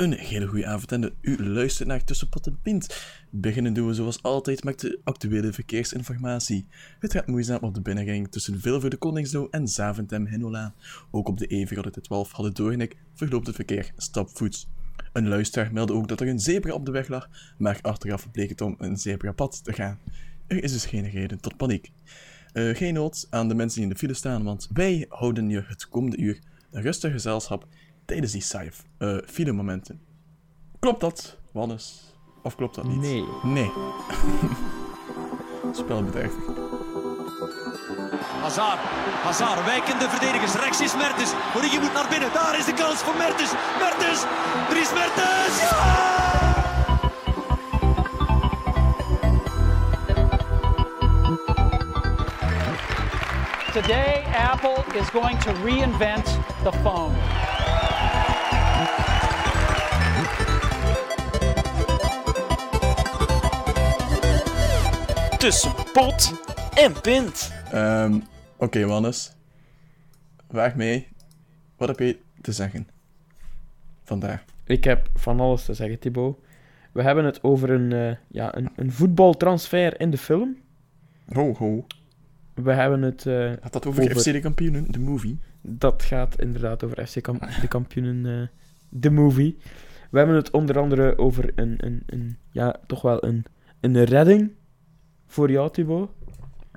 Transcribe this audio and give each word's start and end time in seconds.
Een 0.00 0.12
hele 0.12 0.46
goede 0.46 0.66
avond 0.66 0.92
en 0.92 1.12
u 1.20 1.46
luistert 1.46 1.88
naar 1.88 2.04
Tussenpot 2.04 2.46
en 2.46 2.58
Pint. 2.62 3.04
Beginnen 3.30 3.72
doen 3.72 3.86
we 3.86 3.94
zoals 3.94 4.22
altijd 4.22 4.64
met 4.64 4.80
de 4.80 5.00
actuele 5.04 5.52
verkeersinformatie. 5.52 6.66
Het 6.98 7.12
gaat 7.12 7.26
moeizaam 7.26 7.58
op 7.60 7.74
de 7.74 7.80
binnengang 7.80 8.30
tussen 8.30 8.60
Vilvoorde 8.60 8.96
Koningslo 8.96 9.48
en 9.50 9.68
Zaventem 9.68 10.26
Hinola. 10.26 10.74
Ook 11.10 11.28
op 11.28 11.38
de 11.38 11.66
E412 11.68 12.30
hadden 12.30 12.54
Doornik 12.54 12.96
verloopt 13.14 13.46
het 13.46 13.56
verkeer 13.56 13.92
stapvoets. 13.96 14.68
Een 15.12 15.28
luisteraar 15.28 15.72
meldde 15.72 15.94
ook 15.94 16.08
dat 16.08 16.20
er 16.20 16.28
een 16.28 16.40
zebra 16.40 16.72
op 16.72 16.86
de 16.86 16.92
weg 16.92 17.08
lag, 17.08 17.28
maar 17.58 17.78
achteraf 17.82 18.30
bleek 18.30 18.48
het 18.48 18.60
om 18.60 18.74
een 18.78 18.96
zebrapad 18.96 19.64
te 19.64 19.72
gaan. 19.72 19.98
Er 20.46 20.62
is 20.62 20.72
dus 20.72 20.86
geen 20.86 21.10
reden 21.10 21.40
tot 21.40 21.56
paniek. 21.56 21.90
Uh, 22.52 22.76
geen 22.76 22.94
nood 22.94 23.26
aan 23.30 23.48
de 23.48 23.54
mensen 23.54 23.80
die 23.80 23.88
in 23.88 23.92
de 23.92 23.98
file 23.98 24.14
staan, 24.14 24.44
want 24.44 24.68
wij 24.72 25.06
houden 25.08 25.48
je 25.48 25.64
het 25.66 25.88
komende 25.88 26.16
uur 26.16 26.38
een 26.70 26.82
rustig 26.82 27.12
gezelschap 27.12 27.66
tijdens 28.10 28.32
die 28.32 28.42
saaie 28.42 28.70
uh, 28.98 29.18
file-momenten. 29.26 30.00
Klopt 30.78 31.00
dat, 31.00 31.36
Wannes? 31.52 32.14
Of 32.42 32.56
klopt 32.56 32.74
dat 32.74 32.84
niet? 32.84 33.00
Nee. 33.00 33.24
Nee. 33.42 33.70
Spelbedrijvig. 35.80 36.44
Hazard, 38.40 38.78
Hazard, 39.22 39.64
wijkende 39.64 40.08
verdedigers. 40.08 40.54
Rechts 40.54 40.80
is 40.80 40.96
Mertens. 40.96 41.32
Origi 41.56 41.78
moet 41.78 41.92
naar 41.92 42.08
binnen. 42.08 42.32
Daar 42.32 42.58
is 42.58 42.64
de 42.64 42.74
kans 42.74 42.98
voor 42.98 43.16
Mertens. 43.16 43.52
Mertens, 43.78 44.24
Dries 44.68 44.92
Mertens. 44.92 45.60
Ja! 45.60 46.18
Today, 53.72 54.24
Apple 54.50 54.84
is 55.00 55.08
going 55.10 55.38
to 55.38 55.52
reinvent 55.52 56.24
the 56.64 56.72
phone. 56.82 57.39
Tussen 65.40 65.72
pot 65.92 66.32
en 66.74 67.00
pint. 67.00 67.52
Um, 67.74 68.14
Oké, 68.14 68.24
okay, 68.56 68.86
Wannes. 68.86 69.32
Vraag 70.50 70.74
mee. 70.74 71.08
Wat 71.76 71.88
heb 71.88 71.98
je 71.98 72.18
te 72.40 72.52
zeggen? 72.52 72.88
Vandaag. 74.02 74.44
Ik 74.64 74.84
heb 74.84 75.10
van 75.14 75.40
alles 75.40 75.64
te 75.64 75.74
zeggen, 75.74 75.98
Thibaut. 75.98 76.38
We 76.92 77.02
hebben 77.02 77.24
het 77.24 77.42
over 77.42 77.70
een, 77.70 77.90
uh, 77.90 78.14
ja, 78.28 78.56
een, 78.56 78.70
een 78.76 78.92
voetbaltransfer 78.92 80.00
in 80.00 80.10
de 80.10 80.18
film. 80.18 80.56
Ho, 81.32 81.54
ho. 81.54 81.86
We 82.54 82.72
hebben 82.72 83.02
het... 83.02 83.24
Uh, 83.24 83.52
Gaat 83.60 83.72
dat 83.72 83.86
over, 83.86 84.02
over, 84.02 84.20
FC 84.20 84.24
de 84.24 84.40
Kampioenen, 84.40 84.92
de 84.92 84.98
movie? 84.98 85.38
Dat 85.60 86.02
gaat 86.02 86.40
inderdaad 86.40 86.84
over 86.84 87.06
FC 87.06 87.22
Kamp 87.22 87.48
de 87.60 87.68
Kampioenen, 87.68 88.24
uh, 88.24 88.46
de 88.88 89.10
movie. 89.10 89.56
We 90.10 90.18
hebben 90.18 90.36
het 90.36 90.50
onder 90.50 90.78
andere 90.78 91.18
over 91.18 91.52
een, 91.54 91.74
een, 91.76 92.02
een 92.06 92.36
ja, 92.50 92.76
toch 92.86 93.02
wel 93.02 93.24
een, 93.24 93.44
een 93.80 94.04
redding 94.04 94.58
voor 95.30 95.50
jou, 95.50 95.70
Thibaut. 95.70 96.10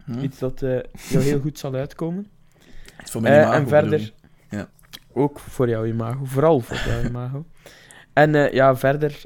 Hm? 0.06 0.20
Iets 0.20 0.40
dat 0.40 0.62
uh, 0.62 0.80
jou 1.10 1.24
heel 1.24 1.40
goed 1.40 1.60
zal 1.60 1.74
uitkomen. 1.74 2.28
Voor 3.04 3.22
mijn 3.22 3.42
imago, 3.42 3.54
en 3.58 3.68
verder... 3.68 4.14
Ja. 4.50 4.70
Ook 5.14 5.40
voor 5.40 5.70
jouw 5.70 5.86
imago. 5.86 6.26
Vooral 6.26 6.60
voor 6.60 6.78
jouw 6.78 7.04
imago. 7.10 7.46
en 8.14 8.32
ja, 8.54 8.76
verder 8.76 9.22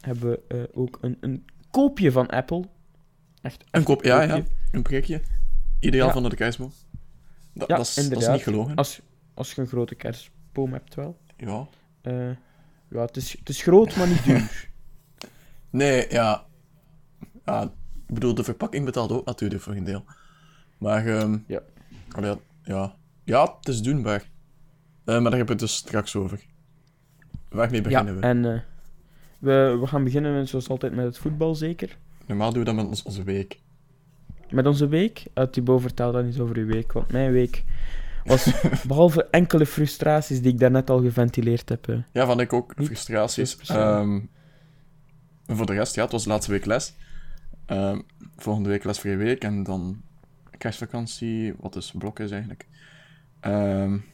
hebben 0.00 0.38
we 0.48 0.68
ook 0.72 0.98
een, 1.00 1.16
een 1.20 1.44
koopje 1.70 2.12
van 2.12 2.28
Apple. 2.28 2.64
Echt, 3.42 3.64
een 3.70 3.82
koop, 3.82 4.04
ja, 4.04 4.22
ja. 4.22 4.42
Een 4.70 4.82
prikje. 4.82 5.20
Ideaal 5.80 6.06
ja. 6.06 6.12
van 6.12 6.22
de 6.22 6.36
kerstboom. 6.36 6.72
Dat, 7.52 7.68
ja, 7.68 7.76
dat, 7.76 7.86
is, 7.86 7.96
inderdaad. 7.96 8.20
dat 8.20 8.28
is 8.30 8.44
niet 8.46 8.54
gelogen. 8.54 8.74
Als, 8.74 9.00
als 9.34 9.52
je 9.52 9.60
een 9.60 9.66
grote 9.66 9.94
kerstboom 9.94 10.72
hebt, 10.72 10.94
wel. 10.94 11.18
Ja. 11.36 11.66
Uh, 12.02 12.30
ja, 12.90 13.00
het 13.00 13.16
is, 13.16 13.38
het 13.38 13.48
is 13.48 13.62
groot, 13.62 13.96
maar 13.96 14.08
niet 14.08 14.24
duur. 14.26 14.70
nee, 15.70 16.06
ja. 16.10 16.46
ja. 17.44 17.72
Ik 18.08 18.14
bedoel, 18.14 18.34
de 18.34 18.44
verpakking 18.44 18.84
betaalt 18.84 19.12
ook 19.12 19.24
natuurlijk 19.24 19.62
voor 19.62 19.74
een 19.74 19.84
deel. 19.84 20.04
Maar, 20.78 21.06
um, 21.06 21.44
ja. 21.46 21.60
Allee, 22.12 22.34
ja. 22.62 22.94
Ja, 23.24 23.54
het 23.58 23.68
is 23.68 23.82
doenbaar. 23.82 24.20
Uh, 24.20 24.26
maar 25.04 25.22
daar 25.22 25.22
hebben 25.22 25.46
we 25.46 25.52
het 25.52 25.58
dus 25.58 25.74
straks 25.74 26.16
over. 26.16 26.40
Waarmee 27.48 27.80
beginnen 27.80 28.14
ja, 28.14 28.20
we? 28.20 28.26
en 28.26 28.44
uh, 28.44 28.60
we, 29.38 29.78
we 29.80 29.86
gaan 29.86 30.04
beginnen 30.04 30.48
zoals 30.48 30.68
altijd 30.68 30.94
met 30.94 31.04
het 31.04 31.18
voetbal, 31.18 31.54
zeker? 31.54 31.96
Normaal 32.26 32.50
doen 32.50 32.58
we 32.58 32.64
dat 32.64 32.74
met 32.74 32.86
ons, 32.86 33.02
onze 33.02 33.22
week. 33.22 33.60
Met 34.50 34.66
onze 34.66 34.88
week? 34.88 35.24
Uh, 35.34 35.44
Thibaut, 35.44 35.80
vertel 35.80 36.12
dan 36.12 36.24
eens 36.24 36.38
over 36.38 36.56
uw 36.56 36.66
week, 36.66 36.92
want 36.92 37.12
mijn 37.12 37.32
week 37.32 37.64
was, 38.24 38.52
behalve 38.88 39.24
enkele 39.30 39.66
frustraties 39.66 40.42
die 40.42 40.52
ik 40.52 40.58
daarnet 40.58 40.90
al 40.90 41.00
geventileerd 41.00 41.68
heb... 41.68 41.88
Uh, 41.88 41.98
ja, 42.12 42.26
van 42.26 42.40
ik 42.40 42.52
ook, 42.52 42.74
frustraties. 42.76 43.70
Um, 43.70 44.30
voor 45.46 45.66
de 45.66 45.72
rest, 45.72 45.94
ja, 45.94 46.02
het 46.02 46.12
was 46.12 46.22
de 46.22 46.28
laatste 46.28 46.50
week 46.50 46.64
les. 46.64 46.94
Um, 47.66 48.04
volgende 48.36 48.68
week 48.68 48.84
lesvrije 48.84 49.16
week 49.16 49.42
en 49.42 49.62
dan 49.62 50.02
kerstvakantie, 50.58 51.54
wat 51.58 51.72
dus 51.72 51.90
blok 51.90 52.18
is 52.20 52.30
eigenlijk. 52.30 52.66
Um, 53.40 54.04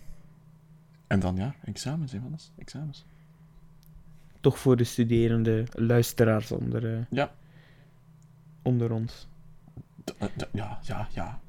en 1.06 1.20
dan, 1.20 1.36
ja, 1.36 1.54
examens, 1.64 2.12
wat 2.12 2.50
Examens. 2.58 3.04
Toch 4.40 4.58
voor 4.58 4.76
de 4.76 4.84
studerende 4.84 5.64
luisteraars 5.70 6.52
onder, 6.52 6.84
uh, 6.84 6.98
ja. 7.10 7.32
onder 8.62 8.92
ons. 8.92 9.28
Ja, 10.52 10.78
ja, 10.82 11.08
ja. 11.10 11.40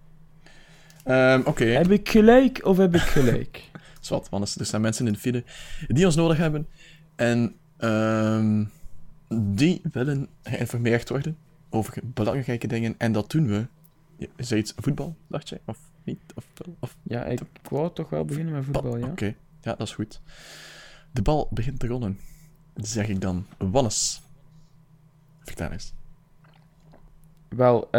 Um, 1.34 1.40
Oké. 1.40 1.50
Okay. 1.50 1.68
Heb 1.68 1.92
ik 1.92 2.10
gelijk 2.10 2.66
of 2.66 2.78
heb 2.78 2.96
ik 2.96 3.02
gelijk? 3.02 3.72
Zwat, 4.00 4.30
want 4.30 4.56
er 4.56 4.66
zijn 4.66 4.82
mensen 4.82 5.08
in 5.08 5.14
de 5.14 5.20
file 5.20 5.44
die 5.88 6.06
ons 6.06 6.16
nodig 6.16 6.38
hebben. 6.38 6.68
En 7.16 7.56
um, 7.80 8.72
die 9.36 9.82
willen 9.92 10.28
geïnformeerd 10.44 11.10
worden 11.10 11.38
over 11.74 12.00
belangrijke 12.04 12.68
dingen. 12.68 12.96
En 12.98 13.12
dat 13.12 13.32
doen 13.32 13.48
we. 13.48 13.68
Is 14.36 14.48
dat 14.48 14.60
iets 14.60 14.74
voetbal, 14.76 15.16
dacht 15.28 15.50
je? 15.50 15.62
Of 15.66 15.80
niet? 16.04 16.20
Of, 16.36 16.46
of, 16.80 16.98
ja, 17.04 17.26
ik 17.26 17.42
wou 17.70 17.94
toch 17.94 18.10
wel 18.10 18.26
beginnen 18.26 18.54
met 18.54 18.64
voetbal, 18.66 18.98
ja. 18.98 19.04
Oké, 19.04 19.12
okay. 19.12 19.36
ja, 19.62 19.76
dat 19.76 19.88
is 19.88 19.94
goed. 19.94 20.22
De 21.12 21.22
bal 21.22 21.48
begint 21.52 21.80
te 21.80 21.88
rollen. 21.88 22.20
Zeg 22.76 23.08
ik 23.08 23.22
dan. 23.22 23.46
Wannes. 23.58 24.22
Vertel 25.40 25.72
eens. 25.72 25.94
Wel, 27.50 27.86
uh, 27.86 27.92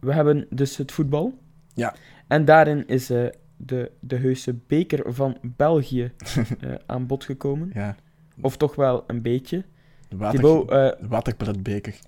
we 0.00 0.12
hebben 0.12 0.46
dus 0.50 0.76
het 0.76 0.92
voetbal. 0.92 1.38
Ja. 1.74 1.94
En 2.26 2.44
daarin 2.44 2.86
is 2.86 3.10
uh, 3.10 3.28
de, 3.56 3.90
de 4.00 4.16
heuse 4.16 4.54
beker 4.66 5.14
van 5.14 5.38
België 5.42 6.12
uh, 6.60 6.74
aan 6.86 7.06
bod 7.06 7.24
gekomen. 7.24 7.70
Ja. 7.74 7.96
Of 8.40 8.56
toch 8.56 8.74
wel 8.74 9.04
een 9.06 9.22
beetje. 9.22 9.64
Water, 10.08 10.40
Thibaut, 10.40 10.96
waterpaletbeker. 11.08 11.98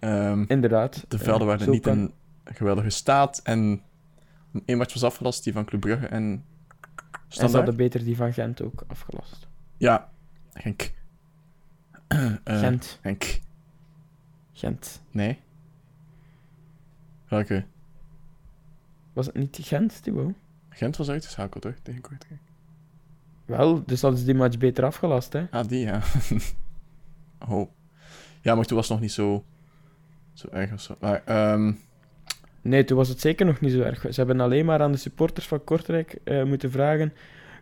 Um, 0.00 0.44
Inderdaad. 0.48 1.04
De 1.08 1.18
velden 1.18 1.46
waren 1.46 1.70
niet 1.70 1.82
kan... 1.82 1.98
in 1.98 2.12
geweldige 2.44 2.90
staat. 2.90 3.40
En 3.44 3.82
één 4.64 4.78
match 4.78 4.92
was 4.92 5.04
afgelast, 5.04 5.44
die 5.44 5.52
van 5.52 5.64
Club 5.64 5.80
Brugge 5.80 6.06
en 6.06 6.44
Standaard. 7.28 7.40
En 7.40 7.48
ze 7.48 7.56
hadden 7.56 7.76
beter 7.76 8.04
die 8.04 8.16
van 8.16 8.32
Gent 8.32 8.62
ook 8.62 8.84
afgelast. 8.86 9.48
Ja, 9.76 10.10
Genk. 10.54 10.92
Gent. 12.44 12.98
Genk. 13.02 13.40
Gent. 14.52 15.02
Nee. 15.10 15.38
Welke? 17.28 17.64
Was 19.12 19.26
het 19.26 19.34
niet 19.34 19.58
Gent, 19.62 20.02
Thibaut? 20.02 20.34
Gent 20.68 20.96
was 20.96 21.10
uitgeschakeld, 21.10 21.62
toch? 21.62 21.74
Tegen 21.82 22.00
Kortrijk. 22.00 22.40
Wel, 23.44 23.84
dus 23.84 24.00
hadden 24.00 24.20
ze 24.20 24.26
die 24.26 24.34
match 24.34 24.58
beter 24.58 24.84
afgelast, 24.84 25.32
hè? 25.32 25.46
Ah, 25.50 25.68
die, 25.68 25.84
ja. 25.84 26.02
oh. 27.48 27.70
Ja, 28.40 28.54
maar 28.54 28.64
toen 28.64 28.76
was 28.76 28.88
het 28.88 28.96
nog 28.96 29.00
niet 29.00 29.12
zo, 29.12 29.44
zo 30.32 30.48
erg 30.52 30.72
of 30.72 30.80
zo. 30.80 30.96
Maar, 31.00 31.52
um... 31.52 31.78
Nee, 32.62 32.84
toen 32.84 32.96
was 32.96 33.08
het 33.08 33.20
zeker 33.20 33.46
nog 33.46 33.60
niet 33.60 33.72
zo 33.72 33.80
erg. 33.80 34.00
Ze 34.00 34.14
hebben 34.14 34.40
alleen 34.40 34.64
maar 34.64 34.80
aan 34.80 34.92
de 34.92 34.98
supporters 34.98 35.48
van 35.48 35.64
Kortrijk 35.64 36.18
uh, 36.24 36.44
moeten 36.44 36.70
vragen... 36.70 37.12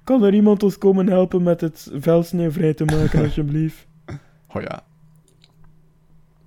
Kan 0.04 0.24
er 0.24 0.34
iemand 0.34 0.62
ons 0.62 0.78
komen 0.78 1.08
helpen 1.08 1.42
met 1.42 1.60
het 1.60 1.90
veldsneeuw 1.94 2.50
vrij 2.50 2.74
te 2.74 2.84
maken, 2.84 3.22
alsjeblieft? 3.24 3.86
Oh 4.48 4.62
ja. 4.62 4.82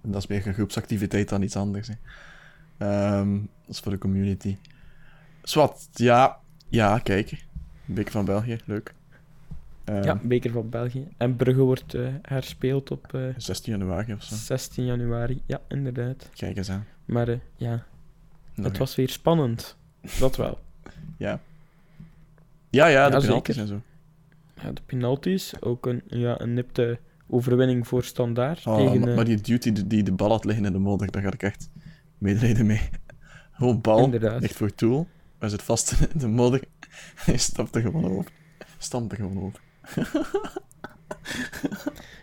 Dat 0.01 0.21
is 0.21 0.27
meer 0.27 0.47
een 0.47 0.53
groepsactiviteit 0.53 1.29
dan 1.29 1.41
iets 1.41 1.55
anders, 1.55 1.89
hè. 2.77 3.19
Um, 3.19 3.49
dat 3.65 3.75
is 3.75 3.79
voor 3.79 3.91
de 3.91 3.97
community. 3.97 4.57
Zwat, 5.43 5.89
ja. 5.93 6.39
Ja, 6.69 6.99
kijk. 6.99 7.45
Beker 7.85 8.11
van 8.11 8.25
België, 8.25 8.57
leuk. 8.65 8.93
Um, 9.91 10.03
ja, 10.03 10.19
Beker 10.23 10.51
van 10.51 10.69
België. 10.69 11.07
En 11.17 11.35
Brugge 11.35 11.61
wordt 11.61 11.93
uh, 11.93 12.07
herspeeld 12.21 12.91
op... 12.91 13.11
Uh, 13.15 13.33
16 13.37 13.71
januari 13.73 14.13
of 14.13 14.23
zo. 14.23 14.35
16 14.35 14.85
januari, 14.85 15.41
ja, 15.45 15.61
inderdaad. 15.67 16.29
Kijk 16.33 16.57
eens 16.57 16.69
aan. 16.69 16.85
Maar 17.05 17.29
uh, 17.29 17.37
ja, 17.55 17.85
Nog 18.55 18.65
het 18.65 18.77
was 18.77 18.95
weer 18.95 19.09
spannend. 19.09 19.77
Dat 20.19 20.35
wel. 20.35 20.59
ja. 21.17 21.39
Ja, 22.69 22.87
ja, 22.87 23.09
de 23.09 23.15
ja, 23.15 23.21
penalties 23.21 23.57
en 23.57 23.67
zo. 23.67 23.81
Ja, 24.61 24.71
de 24.71 24.81
penalties. 24.85 25.61
Ook 25.61 25.85
een, 25.85 26.01
ja, 26.07 26.41
een 26.41 26.53
nipte 26.53 26.99
overwinning 27.27 27.87
voor 27.87 28.03
Standaard. 28.03 28.67
Oh, 28.67 28.75
tegen, 28.77 28.99
maar, 28.99 29.15
maar 29.15 29.25
die 29.25 29.41
duty 29.41 29.71
die, 29.71 29.87
die 29.87 30.03
de 30.03 30.11
bal 30.11 30.29
had 30.29 30.45
liggen 30.45 30.65
in 30.65 30.71
de 30.71 30.79
modder, 30.79 31.11
daar 31.11 31.21
ga 31.21 31.31
ik 31.31 31.43
echt 31.43 31.69
medelijden 32.17 32.65
mee. 32.65 32.89
Gewoon 33.51 33.81
bal, 33.81 34.03
Inderdaad. 34.03 34.41
ligt 34.41 34.55
voor 34.55 34.75
Tool. 34.75 35.07
Hij 35.39 35.49
zit 35.49 35.61
vast 35.61 35.91
in 35.91 36.19
de 36.19 36.27
modder. 36.27 36.63
Hij 37.25 37.37
stapt 37.37 37.75
er 37.75 37.81
gewoon 37.81 38.05
over. 38.05 38.31
Stampt 38.77 39.11
er 39.11 39.17
gewoon 39.17 39.43
over. 39.43 39.59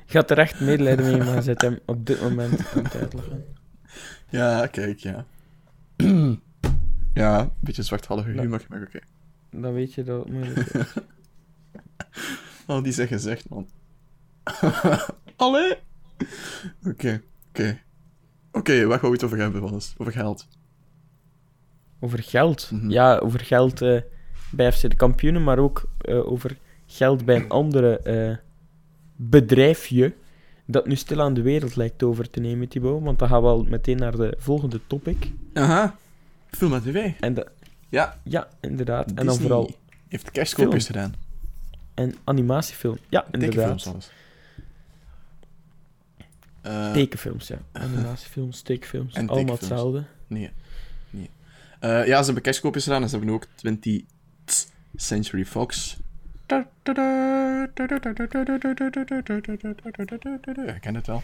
Gaat 0.07 0.31
er 0.31 0.39
echt 0.39 0.61
medelijden 0.61 1.05
mee, 1.05 1.25
maar 1.25 1.43
zit 1.43 1.61
hem 1.61 1.79
op 1.87 2.07
dit 2.07 2.21
moment 2.21 2.73
aan 2.75 2.85
het 2.85 2.95
uitleggen. 2.95 3.45
Ja, 4.31 4.67
kijk, 4.67 4.99
ja. 4.99 5.25
ja, 7.15 7.41
een 7.41 7.51
beetje 7.61 7.83
zwarthallige 7.83 8.31
humor, 8.31 8.65
maar 8.69 8.83
oké. 8.83 8.99
Dan 9.51 9.73
weet 9.73 9.95
je 9.95 10.05
dat 10.05 10.25
het 10.25 10.33
moeilijk 10.33 10.57
is. 10.59 10.95
Al 12.67 12.83
die 12.83 12.93
zijn 12.93 13.09
gezegd, 13.09 13.49
man. 13.49 13.69
Allee! 15.37 15.77
Oké, 16.85 17.23
oké. 17.49 17.81
Oké, 18.53 18.87
waar 18.87 18.99
gaan 18.99 19.09
we 19.09 19.15
het 19.15 19.25
over 19.25 19.39
hebben, 19.39 19.61
Wannes? 19.61 19.95
Over 19.97 20.13
geld. 20.13 20.49
Over 22.01 22.23
geld. 22.23 22.71
Mhm. 22.71 22.91
Ja, 22.91 23.17
over 23.17 23.41
geld 23.41 23.83
eh, 23.83 24.01
bij 24.51 24.73
FC 24.73 24.81
de 24.81 24.97
kampioenen, 24.97 25.45
maar 25.45 25.59
ook 25.59 25.89
eh, 25.99 26.31
over 26.31 26.59
geld 26.91 27.25
bij 27.25 27.37
een 27.37 27.49
andere 27.49 27.99
eh, 27.99 28.37
bedrijfje 29.17 30.15
dat 30.67 30.87
nu 30.87 30.97
stil 30.97 31.21
aan 31.21 31.35
de 31.35 31.43
wereld 31.43 31.77
lijkt 31.77 32.03
over 32.03 32.31
te 32.31 32.41
nemen, 32.41 32.69
Thibaut. 32.69 33.03
Want 33.03 33.19
dan 33.19 33.29
gaan 33.29 33.41
we 33.43 33.49
al 33.49 33.63
meteen 33.63 33.97
naar 33.97 34.17
de 34.17 34.35
volgende 34.39 34.81
topic. 34.87 35.31
Aha. 35.53 35.97
Film 36.51 36.75
en 36.75 36.83
tv. 36.83 37.11
En 37.21 37.35
de, 37.35 37.47
Ja, 37.89 38.21
ja, 38.23 38.49
inderdaad. 38.61 39.09
En 39.09 39.15
dan 39.15 39.27
Disney 39.27 39.43
vooral 39.47 39.71
heeft 40.09 40.31
kerstkoopjes 40.31 40.87
gedaan. 40.87 41.15
een 41.95 42.17
animatiefilm. 42.25 42.99
Ja, 43.09 43.27
inderdaad. 43.31 43.65
films 43.65 43.87
alles. 43.87 44.11
Eh, 46.63 46.93
Tekenfilms, 46.93 47.49
ja. 47.49 47.59
Animatiefilms, 47.73 48.61
tekenfilms, 48.63 49.15
En 49.15 49.29
allemaal 49.29 49.37
tekenfilms. 49.57 49.61
hetzelfde. 49.71 50.05
Nee. 50.27 50.51
nee. 51.11 51.31
Eh, 51.81 52.07
ja, 52.07 52.19
ze 52.19 52.25
hebben 52.25 52.43
kerstkoopjes 52.43 52.85
gedaan 52.85 53.03
en 53.03 53.09
ze 53.09 53.17
hebben 53.17 53.35
ook 53.35 53.47
20th 53.47 54.67
Century 54.97 55.45
Fox. 55.45 55.97
Ik 60.75 60.81
ken 60.81 60.95
het 60.95 61.07
wel. 61.07 61.23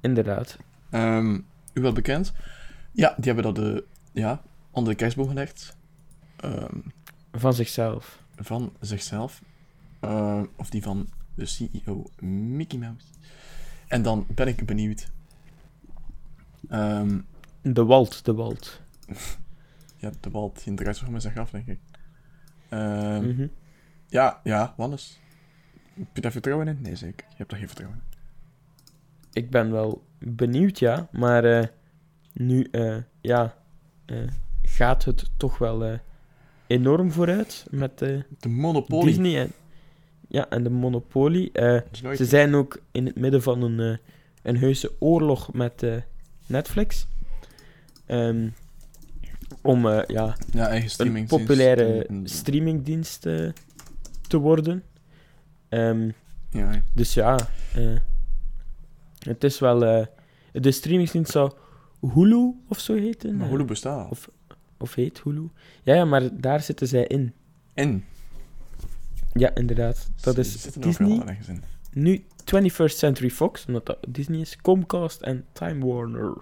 Inderdaad. 0.00 0.58
Ehm, 0.90 1.34
u 1.72 1.80
wel 1.80 1.92
bekend? 1.92 2.32
Ja, 2.92 3.14
die 3.16 3.24
hebben 3.32 3.44
dat 3.44 3.54
de, 3.54 3.84
ja, 4.12 4.42
onder 4.70 4.92
de 4.92 4.98
kerstboom 4.98 5.28
gelegd. 5.28 5.76
Ehm, 6.36 6.78
Van 7.32 7.54
zichzelf. 7.54 8.22
van 8.36 8.72
zichzelf. 8.80 9.42
Eh, 10.00 10.42
of 10.56 10.70
die 10.70 10.82
van 10.82 11.08
de 11.34 11.46
CEO 11.46 12.04
Mickey 12.20 12.78
Mouse. 12.78 13.06
En 13.88 14.02
dan 14.02 14.26
ben 14.28 14.48
ik 14.48 14.66
benieuwd. 14.66 15.10
Ehm, 16.68 17.18
De 17.62 17.84
Walt, 17.84 18.24
de 18.24 18.34
Walt. 18.34 18.80
ja, 19.96 20.10
de 20.20 20.30
bal 20.30 20.52
die 20.64 20.94
zich 20.94 21.08
met 21.08 21.22
zijn 21.22 21.34
graf, 21.34 21.50
denk 21.50 21.66
ik. 21.66 21.78
Ehm, 22.68 23.28
Mhm. 23.28 23.46
Ja, 24.08 24.40
ja, 24.44 24.74
Wannes. 24.76 25.18
Heb 25.94 26.06
je 26.14 26.20
daar 26.20 26.32
vertrouwen 26.32 26.68
in? 26.68 26.78
Nee, 26.80 26.96
zeker. 26.96 27.26
Je 27.28 27.34
hebt 27.36 27.50
daar 27.50 27.58
geen 27.58 27.68
vertrouwen 27.68 28.00
in. 28.10 28.18
Ik 29.32 29.50
ben 29.50 29.70
wel 29.72 30.04
benieuwd, 30.18 30.78
ja. 30.78 31.08
Maar 31.12 31.44
eh, 31.44 31.66
nu, 32.32 32.68
eh, 32.70 32.96
ja, 33.20 33.54
eh, 34.06 34.16
gaat 34.62 35.04
het 35.04 35.30
toch 35.36 35.58
wel 35.58 35.98
enorm 36.66 37.12
vooruit 37.12 37.66
met 37.70 37.98
De 37.98 38.24
Monopoly. 38.48 39.04
Disney 39.06 39.40
en, 39.40 39.52
ja, 40.28 40.48
en 40.48 40.62
de 40.62 40.70
nooit- 42.02 42.18
ze 42.18 42.24
zijn 42.24 42.54
ook 42.54 42.80
in 42.92 43.06
het 43.06 43.16
midden 43.16 43.42
van 43.42 43.62
een, 43.62 43.98
een 44.42 44.56
heuse 44.56 44.92
oorlog 44.98 45.52
met 45.52 45.84
Netflix. 46.46 47.06
Ehm, 48.06 48.48
om 49.62 49.88
ja, 49.88 50.36
ja, 50.50 50.68
eigen 50.68 50.90
streaming. 50.90 51.28
populaire 51.28 52.06
streamingdienst 52.24 53.26
eh, 53.26 53.48
te 54.34 54.40
worden. 54.40 54.82
Ehm, 55.68 56.10
Ja, 56.50 56.72
ja. 56.72 56.82
dus 56.92 57.14
ja, 57.14 57.38
eh, 57.74 57.96
het 59.18 59.44
is 59.44 59.58
wel. 59.58 59.84
eh, 59.84 60.06
de 60.52 60.70
streamingsdienst 60.70 61.30
zou 61.32 61.52
Hulu 62.00 62.52
of 62.68 62.78
zo 62.78 62.94
heten. 62.94 63.36
maar 63.36 63.46
eh, 63.46 63.52
Hulu 63.52 63.64
bestaat 63.64 64.04
al. 64.04 64.08
Of, 64.10 64.30
of 64.78 64.94
heet 64.94 65.20
Hulu. 65.20 65.48
Ja, 65.82 65.94
ja, 65.94 66.04
maar 66.04 66.40
daar 66.40 66.60
zitten 66.60 66.86
zij 66.88 67.06
in. 67.06 67.32
En. 67.74 68.04
Ja, 69.32 69.54
inderdaad. 69.54 70.10
Dat 70.20 70.38
is 70.38 70.62
zitten 70.62 70.80
Disney. 70.80 71.36
in. 71.48 71.62
Nu 71.92 72.24
21st 72.44 72.96
Century 72.98 73.30
Fox, 73.30 73.66
omdat 73.66 73.86
dat 73.86 73.98
Disney 74.08 74.40
is. 74.40 74.56
Comcast 74.56 75.20
en 75.22 75.44
Time 75.52 75.86
Warner. 75.86 76.32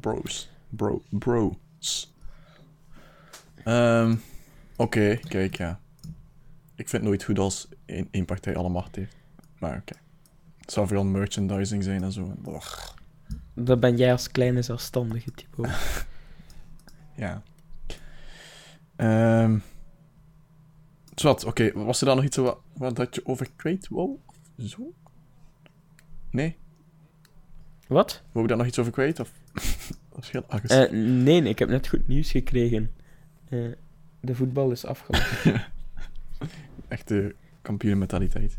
Bros. 0.00 0.50
Bro. 0.68 1.02
Bros. 1.10 2.12
Ehm, 3.64 4.14
Oké, 4.76 5.16
kijk, 5.28 5.56
ja. 5.56 5.80
Ik 6.74 6.88
vind 6.88 6.92
het 6.92 7.02
nooit 7.02 7.22
goed 7.22 7.38
als 7.38 7.68
één, 7.84 8.08
één 8.10 8.24
partij 8.24 8.56
alle 8.56 8.68
macht 8.68 8.96
heeft. 8.96 9.16
Maar 9.58 9.76
oké. 9.76 9.94
Het 10.58 10.72
zou 10.72 10.86
vooral 10.86 11.04
merchandising 11.04 11.82
zijn 11.82 12.02
en 12.02 12.12
zo. 12.12 12.34
Och, 12.44 12.94
Dat 13.54 13.80
ben 13.80 13.96
jij 13.96 14.12
als 14.12 14.30
kleine 14.30 14.62
zelfstandige 14.62 15.30
type. 15.30 15.68
ja. 17.16 17.42
Ehm 18.96 19.58
Zwat, 21.14 21.44
oké. 21.44 21.72
Was 21.74 22.00
er 22.00 22.06
dan 22.06 22.16
nog 22.16 22.24
iets 22.24 22.36
wat, 22.36 22.58
wat 22.76 22.96
dat 22.96 23.14
je 23.14 23.26
over 23.26 23.48
kwijt 23.56 23.88
wou? 23.88 24.18
Of 24.58 24.68
zo? 24.68 24.92
Nee? 26.30 26.56
Wat? 27.86 28.22
Wou 28.32 28.42
je 28.42 28.48
daar 28.48 28.56
nog 28.56 28.66
iets 28.66 28.78
over 28.78 28.92
kwijt? 28.92 29.20
Of... 29.20 29.32
dat 30.12 30.22
is 30.22 30.30
heel 30.30 30.44
agressief. 30.48 30.84
Eh, 30.84 30.90
nee, 30.92 31.42
ik 31.42 31.58
heb 31.58 31.68
net 31.68 31.88
goed 31.88 32.08
nieuws 32.08 32.30
gekregen. 32.30 32.90
Eh, 33.48 33.58
de 34.20 34.34
voetbal 34.34 34.70
is 34.70 34.84
afgelopen. 34.84 35.64
Echte 36.88 37.34
kampioenmentaliteit. 37.62 38.58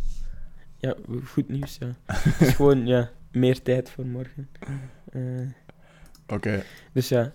ja, 0.78 0.96
goed 1.26 1.50
nieuws, 1.50 1.78
ja. 1.80 1.96
Het 2.06 2.42
is 2.48 2.54
gewoon, 2.54 2.86
ja, 2.88 3.10
meer 3.32 3.62
tijd 3.62 3.90
voor 3.90 4.06
morgen. 4.06 4.50
Eh, 5.12 5.22
Oké. 6.28 6.64
dus 6.92 7.10
ja, 7.10 7.32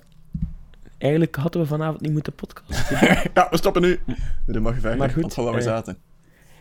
eigenlijk 0.99 1.37
hadden 1.37 1.61
we 1.62 1.67
vanavond 1.67 2.00
niet 2.00 2.12
moeten 2.12 2.33
podcasten. 2.33 2.97
ja, 3.35 3.47
we 3.50 3.56
stoppen 3.56 3.83
nu. 3.83 3.99
Dat 4.47 4.62
mag 4.62 4.75
je 4.75 4.81
verder. 4.81 4.99
Maar 4.99 5.11
goed, 5.11 5.35
waar 5.35 5.53
we 5.53 5.59
eh, 5.59 5.65
zaten. 5.65 5.97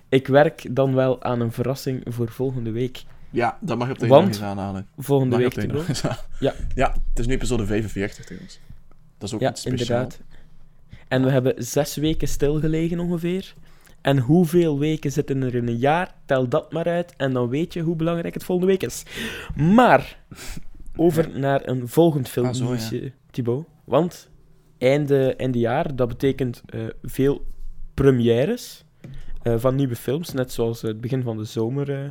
Ik 0.10 0.28
werk 0.28 0.76
dan 0.76 0.94
wel 0.94 1.24
aan 1.24 1.40
een 1.40 1.52
verrassing 1.52 2.02
voor 2.06 2.30
volgende 2.30 2.72
week. 2.72 3.04
Ja, 3.30 3.58
dat 3.62 3.78
mag 3.78 3.88
je 3.88 3.94
op 3.94 4.00
de 4.00 4.08
want- 4.08 4.42
aanhalen. 4.42 4.88
Volgende 4.98 5.38
Mag 5.40 5.56
week, 5.56 5.72
eens 5.88 6.06
aan- 6.06 6.16
Ja. 6.40 6.54
Ja, 6.76 6.92
het 7.10 7.20
is 7.20 7.28
nu 7.28 7.34
episode 7.34 7.66
45 7.66 8.26
trouwens. 8.26 8.60
Dat 9.18 9.28
is 9.30 9.36
ook 9.36 9.42
Ja, 9.42 9.50
iets 9.50 9.62
speciaals. 9.62 9.90
inderdaad. 10.18 10.22
En 11.08 11.24
we 11.24 11.30
hebben 11.32 11.54
zes 11.58 11.96
weken 11.96 12.28
stilgelegen 12.28 13.00
ongeveer. 13.00 13.54
En 14.02 14.20
hoeveel 14.20 14.80
weken 14.80 15.12
zitten 15.12 15.42
er 15.42 15.56
in 15.56 15.68
een 15.68 15.78
jaar? 15.78 16.16
Tel 16.26 16.48
dat 16.48 16.72
maar 16.72 16.88
uit 16.88 17.14
en 17.18 17.34
dan 17.34 17.50
weet 17.50 17.74
je 17.74 17.82
hoe 17.82 17.96
belangrijk 17.96 18.34
het 18.34 18.44
volgende 18.44 18.72
week 18.72 18.84
is. 18.84 19.04
Maar, 19.56 20.20
over 20.96 21.40
naar 21.40 21.68
een 21.68 21.88
volgend 21.88 22.28
Ah, 22.28 22.34
zo, 22.34 22.42
filmnieuwsje, 22.42 23.12
Thibaut. 23.32 23.66
Want 23.84 24.30
einde, 24.78 25.36
einde 25.36 25.60
jaar, 25.60 25.96
dat 25.96 26.08
betekent 26.08 26.62
eh, 26.66 26.86
veel 27.02 27.46
premières 27.94 28.84
eh, 29.42 29.54
van 29.58 29.76
nieuwe 29.76 29.96
films, 29.96 30.34
net 30.34 30.52
zoals 30.52 30.82
het 30.82 31.02
begin 31.02 31.24
van 31.24 31.38
de 31.38 31.44
zomer 31.44 32.04
eh, 32.04 32.10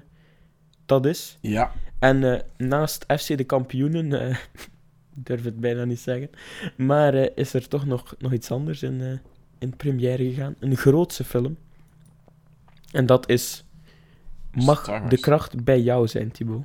dat 0.87 1.07
is. 1.07 1.39
Ja, 1.41 1.73
En 1.99 2.43
naast 2.57 3.05
FC 3.19 3.37
de 3.37 3.45
kampioenen, 3.45 4.13
ik 4.13 4.49
durf 5.29 5.45
het 5.45 5.61
bijna 5.61 5.85
niet 5.85 6.01
zeggen, 6.01 6.31
maar 6.77 7.15
is 7.15 7.55
er 7.55 7.69
toch 7.69 7.87
nog, 7.87 8.15
nog 8.19 8.33
iets 8.33 8.51
anders 8.51 8.83
in, 8.83 9.21
in 9.59 9.77
première 9.77 10.25
gegaan. 10.25 10.55
Een 10.59 10.77
grootse 10.77 11.25
film. 11.25 11.57
En 12.97 13.07
dat 13.07 13.29
is... 13.29 13.65
Mag 14.51 15.09
de 15.09 15.19
kracht 15.19 15.65
bij 15.65 15.81
jou 15.81 16.09
zijn, 16.09 16.31
Thibaut? 16.31 16.65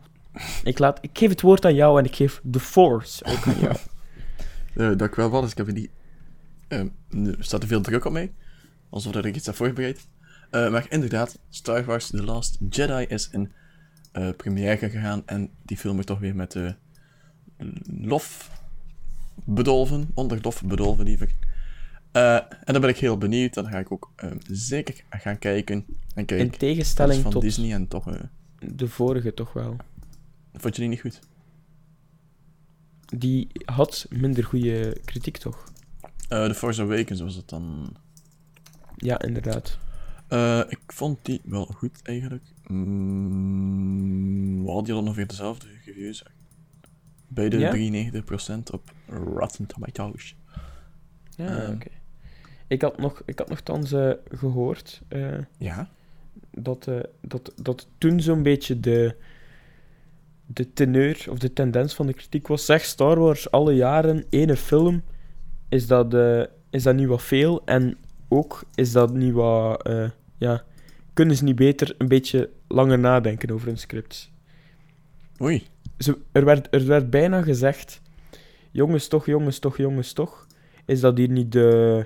Ik, 0.64 0.80
laat, 0.80 0.98
ik 1.02 1.10
geef 1.14 1.30
het 1.30 1.42
woord 1.42 1.66
aan 1.66 1.76
jou 1.76 2.00
en 2.00 2.06
ik 2.06 2.16
geef 2.16 2.42
The 2.52 2.60
Force 2.60 3.26
ook 3.26 3.48
aan 3.48 3.60
jou. 3.60 3.76
ik 5.06 5.16
wel 5.16 5.30
wat, 5.30 5.42
dus 5.42 5.52
ik 5.52 5.58
heb 5.58 5.68
er 5.68 5.74
niet... 5.74 5.90
ehm, 6.68 6.88
er 7.26 7.36
staat 7.40 7.62
er 7.62 7.68
veel 7.68 7.82
druk 7.82 8.06
op 8.06 8.12
mij. 8.12 8.34
Alsof 8.90 9.12
dat 9.14 9.26
ik 9.26 9.36
iets 9.36 9.46
heb 9.46 9.56
voorbereid. 9.56 10.08
Eh, 10.50 10.72
maar 10.72 10.86
inderdaad, 10.90 11.40
Star 11.50 11.84
Wars 11.84 12.08
The 12.08 12.24
Last 12.24 12.58
Jedi 12.70 13.06
is 13.08 13.30
in 13.32 13.52
eh 14.12 14.30
première 14.38 14.90
gegaan. 14.90 15.24
En 15.26 15.50
die 15.66 15.78
film 15.78 16.00
is 16.00 16.06
toch 16.06 16.20
weer 16.20 16.36
met 16.36 16.52
de 16.52 16.76
lof 18.02 18.52
bedolven. 19.46 20.10
Onder 20.14 20.40
lof 20.42 20.64
bedolven, 20.64 21.06
liever. 21.06 21.30
Eh, 22.12 22.36
en 22.36 22.74
dan 22.74 22.82
ben 22.82 22.90
ik 22.90 22.98
heel 22.98 23.18
benieuwd. 23.18 23.54
Dan 23.54 23.66
ga 23.70 23.80
ik 23.80 23.92
ook 23.92 24.12
ehm, 24.16 24.38
zeker 24.50 25.04
gaan 25.10 25.40
kijken. 25.40 25.86
En 26.16 26.26
kijken. 26.26 26.46
In 26.46 26.58
tegenstelling 26.58 27.22
van 27.22 27.32
tot 27.32 27.42
Disney 27.42 27.74
en 27.74 27.88
toch... 27.88 28.08
eh, 28.14 28.22
de 28.60 28.88
vorige 28.88 29.34
toch 29.34 29.54
wel. 29.54 29.76
vond 30.54 30.76
je 30.76 30.82
die 30.82 30.90
niet 30.90 31.02
goed? 31.02 31.20
Die 33.18 33.48
had 33.66 34.06
minder 34.10 34.44
goede 34.44 34.98
kritiek, 35.06 35.38
toch? 35.38 35.64
Eh 36.30 36.46
The 36.46 36.54
Force 36.54 36.82
Awakens 36.82 37.22
was 37.22 37.36
het 37.36 37.50
dan... 37.50 37.96
Ja, 38.96 39.22
inderdaad. 39.22 39.78
Eh, 40.28 40.60
ik 40.68 40.80
vond 40.88 41.20
die 41.22 41.42
wel 41.44 41.66
goed, 41.66 42.00
eigenlijk. 42.04 42.44
Mm, 42.68 44.64
we 44.66 44.72
hadden 44.72 44.96
ongeveer 44.96 45.28
dezelfde 45.28 45.68
reviews. 45.86 46.24
Beide 47.28 47.58
Ja? 47.58 47.72
93% 47.72 48.72
op 48.72 48.92
Rotten 49.08 49.66
Tomatoes. 49.66 50.36
Ja, 51.36 51.46
Ehm. 51.62 51.74
oké. 51.74 51.90
Ik 52.72 52.82
had 52.82 52.98
nog, 52.98 53.22
ik 53.26 53.40
had 53.40 53.50
nogthans 53.50 53.92
eh, 53.92 54.12
gehoord... 54.30 55.02
eh, 55.08 55.38
Ja? 55.58 55.90
dat, 56.52 56.88
eh, 56.88 57.00
dat, 57.22 57.54
dat 57.56 57.88
toen 57.98 58.22
zo'n 58.22 58.44
beetje 58.44 58.80
de, 58.80 59.16
de 60.46 60.74
teneur 60.74 61.26
of 61.30 61.40
de 61.40 61.54
tendens 61.54 61.94
van 61.94 62.06
de 62.08 62.14
kritiek 62.14 62.48
was. 62.48 62.66
Zeg 62.66 62.84
Star 62.84 63.20
Wars 63.20 63.52
alle 63.52 63.74
jaren 63.76 64.26
ene 64.30 64.56
film, 64.56 65.04
is 65.70 65.88
dat, 65.88 66.14
is 66.70 66.84
dat 66.84 66.96
niet 66.96 67.08
wat 67.08 67.22
veel? 67.22 67.62
En 67.66 67.98
ook 68.28 68.64
is 68.76 68.92
dat 68.92 69.14
niet 69.14 69.34
wat. 69.34 69.90
ja, 70.38 70.64
kunnen 71.14 71.36
ze 71.36 71.44
niet 71.44 71.56
beter 71.56 71.96
een 71.98 72.08
beetje 72.08 72.50
langer 72.68 73.00
nadenken 73.00 73.52
over 73.52 73.68
hun 73.68 73.78
scripts? 73.78 74.32
Oei. 75.42 75.68
Ze, 75.98 76.18
er, 76.32 76.46
werd, 76.46 76.68
er 76.74 76.86
werd 76.86 77.10
bijna 77.10 77.42
gezegd: 77.42 78.02
jongens, 78.72 79.08
toch, 79.08 79.26
jongens, 79.26 79.60
toch, 79.60 79.78
jongens, 79.78 80.14
toch. 80.14 80.48
Is 80.86 81.00
dat 81.00 81.18
hier 81.18 81.30
niet 81.30 81.52
de, 81.52 82.06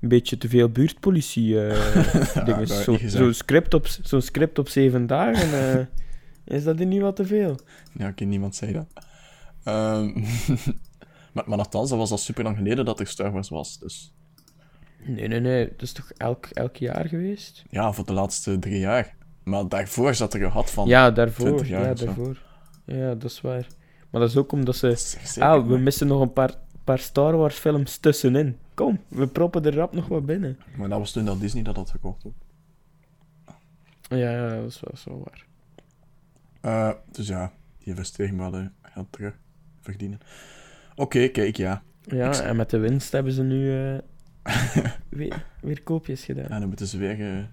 een 0.00 0.08
beetje 0.08 0.38
te 0.38 0.48
veel 0.48 0.68
buurtpolitie 0.68 1.60
eh 1.66 2.04
Ja, 2.34 2.42
dingen? 2.44 2.66
werd 2.66 2.70
Zo-. 2.70 2.98
Zo'n 3.06 3.32
script, 3.34 3.74
op, 3.74 3.86
zo'n 3.86 4.20
script 4.22 4.58
op 4.58 4.68
zeven 4.68 5.06
dagen, 5.06 5.78
eh, 5.78 5.86
is 6.56 6.64
dat 6.64 6.78
niet 6.78 7.00
wat 7.00 7.16
te 7.16 7.24
veel? 7.26 7.58
Ja, 7.98 8.08
oké, 8.08 8.24
niemand 8.24 8.56
zei 8.56 8.72
dat. 8.72 8.86
Ehm, 9.64 10.04
maar, 11.34 11.44
maar 11.46 11.56
nogthans, 11.56 11.88
dat 11.90 11.98
was 11.98 12.10
al 12.10 12.18
super 12.18 12.44
lang 12.44 12.56
geleden 12.56 12.84
dat 12.84 13.00
er 13.00 13.06
Star 13.06 13.32
Wars 13.32 13.48
was. 13.48 13.78
Dus 13.78 14.12
Nee, 15.06 15.28
nee, 15.28 15.40
nee. 15.40 15.68
Dat 15.68 15.82
is 15.82 15.92
toch 15.92 16.10
elk, 16.16 16.46
elk 16.46 16.76
jaar 16.76 17.08
geweest? 17.08 17.64
ja, 17.70 17.92
voor 17.92 18.06
de 18.06 18.12
laatste 18.12 18.58
drie 18.58 18.78
jaar. 18.78 19.14
Maar 19.44 19.68
daarvoor 19.68 20.14
zat 20.14 20.34
er 20.34 20.40
gehad 20.40 20.70
van... 20.70 20.88
ja, 20.88 21.10
daarvoor. 21.10 21.46
20 21.46 21.68
jaar 21.68 21.88
Ja, 21.88 21.96
zo. 21.96 22.04
daarvoor. 22.04 22.42
Ja, 22.84 23.14
dat 23.14 23.30
is 23.30 23.40
waar. 23.40 23.66
Maar 24.10 24.20
dat 24.20 24.30
is 24.30 24.36
ook 24.36 24.52
omdat 24.52 24.76
ze... 24.76 24.96
Ah, 25.38 25.66
we 25.66 25.78
missen 25.78 26.06
nog 26.06 26.20
een 26.20 26.32
paar, 26.32 26.54
paar 26.84 26.98
Star 26.98 27.36
Wars 27.36 27.56
films 27.56 27.96
tussenin. 27.98 28.56
Kom, 28.78 28.98
we 29.08 29.26
proppen 29.26 29.64
er 29.64 29.74
rap 29.74 29.92
nog 29.92 30.08
wat 30.08 30.26
binnen. 30.26 30.58
Maar 30.76 30.88
dat 30.88 30.98
was 30.98 31.12
toen 31.12 31.24
dat 31.24 31.40
Disney 31.40 31.62
dat 31.62 31.76
had 31.76 31.90
gekocht. 31.90 32.24
ook. 32.24 32.34
Ja, 34.08 34.16
ja 34.16 34.48
dat 34.48 34.66
is 34.66 34.80
wel 34.80 34.96
zo 34.96 35.22
waar. 35.24 35.46
Eh, 36.60 36.94
dus 37.10 37.28
ja, 37.28 37.52
die 37.78 37.88
investering 37.88 38.38
wel 38.38 38.54
eh, 38.54 38.66
geld 38.82 39.12
terug 39.12 39.38
verdienen. 39.80 40.18
Oké, 40.94 41.28
kijk, 41.28 41.56
ja. 41.56 41.82
Ja, 42.02 42.40
en 42.42 42.56
met 42.56 42.70
de 42.70 42.78
winst 42.78 43.12
hebben 43.12 43.32
ze 43.32 43.42
nu 43.42 43.72
eh, 43.72 43.98
weer, 45.08 45.44
weer 45.60 45.82
koopjes 45.82 46.24
gedaan. 46.24 46.46
Ja, 46.48 46.58
dan 46.58 46.68
moeten 46.68 46.86
ze 46.86 46.98
weer 46.98 47.36
eh, 47.36 47.44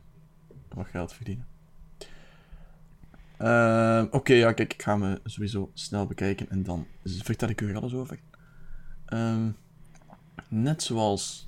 wat 0.69 0.87
geld 0.87 1.13
verdienen. 1.13 1.45
Ehm, 3.37 4.05
Oké, 4.11 4.33
ja, 4.33 4.51
kijk, 4.51 4.73
ik 4.73 4.81
ga 4.81 4.95
me 4.95 5.19
sowieso 5.23 5.71
snel 5.73 6.05
bekijken 6.05 6.49
en 6.49 6.63
dan 6.63 6.87
vertel 7.03 7.49
ik 7.49 7.61
u 7.61 7.69
er 7.69 7.75
alles 7.75 7.93
over. 7.93 8.19
Ehm, 9.05 9.49
net 10.47 10.83
zoals 10.83 11.47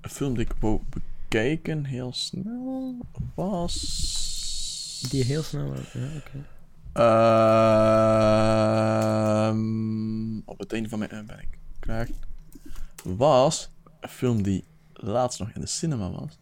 een 0.00 0.10
film 0.10 0.34
die 0.34 0.44
ik 0.44 0.52
wou 0.60 0.80
bekijken, 0.88 1.84
heel 1.84 2.12
snel, 2.12 2.96
was... 3.34 5.06
Die 5.10 5.24
heel 5.24 5.42
snel... 5.42 5.74
Ja, 5.92 6.08
oké. 6.16 6.44
Ehm, 9.50 10.38
op 10.44 10.58
het 10.58 10.72
einde 10.72 10.88
van 10.88 10.98
mijn 10.98 11.26
ben 11.26 11.38
ik 11.38 11.58
klaar. 11.80 12.08
Was 13.04 13.70
een 14.00 14.08
film 14.08 14.42
die 14.42 14.64
laatst 14.92 15.38
nog 15.38 15.50
in 15.54 15.60
de 15.60 15.66
cinema 15.66 16.10
was. 16.10 16.38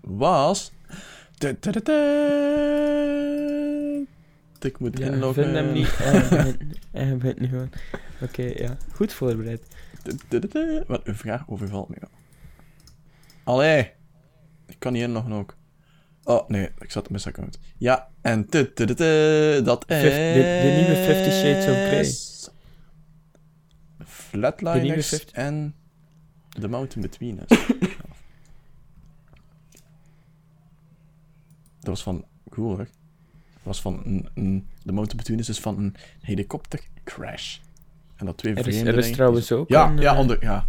Was. 0.00 0.72
Tadadada. 1.38 1.92
Ik 4.60 4.78
moet 4.78 4.98
Ja, 4.98 5.06
ik 5.06 5.12
inloggen. 5.12 5.44
vind 5.44 5.54
hem 5.56 5.72
niet... 5.72 5.96
Hij 6.92 7.16
bent 7.16 7.40
nu 7.40 7.48
gewoon... 7.48 7.70
Oké, 8.20 8.42
ja. 8.42 8.76
Goed 8.92 9.12
voorbereid. 9.12 9.66
Wat 10.86 11.06
een 11.06 11.16
vraag 11.16 11.48
overvalt 11.48 11.88
me. 11.88 11.96
Allee. 13.44 13.92
Ik 14.66 14.76
kan 14.78 14.92
niet 14.92 15.02
inloggen 15.02 15.32
ook. 15.32 15.56
Oh, 16.24 16.48
nee, 16.48 16.70
ik 16.78 16.90
zat 16.90 17.04
op 17.04 17.10
mijn 17.10 17.24
account. 17.24 17.58
Ja, 17.76 18.08
en 18.20 18.46
dat 18.46 19.90
is... 19.90 20.02
De- 20.02 20.72
nieuwe 20.76 21.04
Fifty 21.04 21.30
Shades 21.30 21.66
of 21.66 21.76
Grey. 21.86 22.14
Flatliners 24.06 25.24
en 25.24 25.74
The 26.48 26.68
Mountain 26.68 27.08
Between 27.08 27.38
Us. 27.48 27.66
dat 31.80 31.88
was 31.88 32.02
van... 32.02 32.24
Cool, 32.48 32.68
hoor. 32.68 32.76
Dat 32.76 33.62
was 33.62 33.80
van 33.80 34.02
een, 34.04 34.28
een... 34.34 34.68
The 34.84 34.92
Mountain 34.92 35.16
Between 35.16 35.38
Us 35.38 35.48
is 35.48 35.60
van 35.60 35.78
een 35.78 35.94
helikoptercrash. 36.20 37.58
En 38.16 38.26
dat 38.26 38.36
twee 38.36 38.54
Er 38.54 38.66
is, 38.68 38.80
er 38.80 38.98
is 38.98 39.10
trouwens 39.10 39.52
ook 39.52 39.68
Ja, 39.68 39.88
een, 39.90 39.96
ja, 39.98 40.12
eh, 40.12 40.18
onder... 40.18 40.42
Ja. 40.44 40.66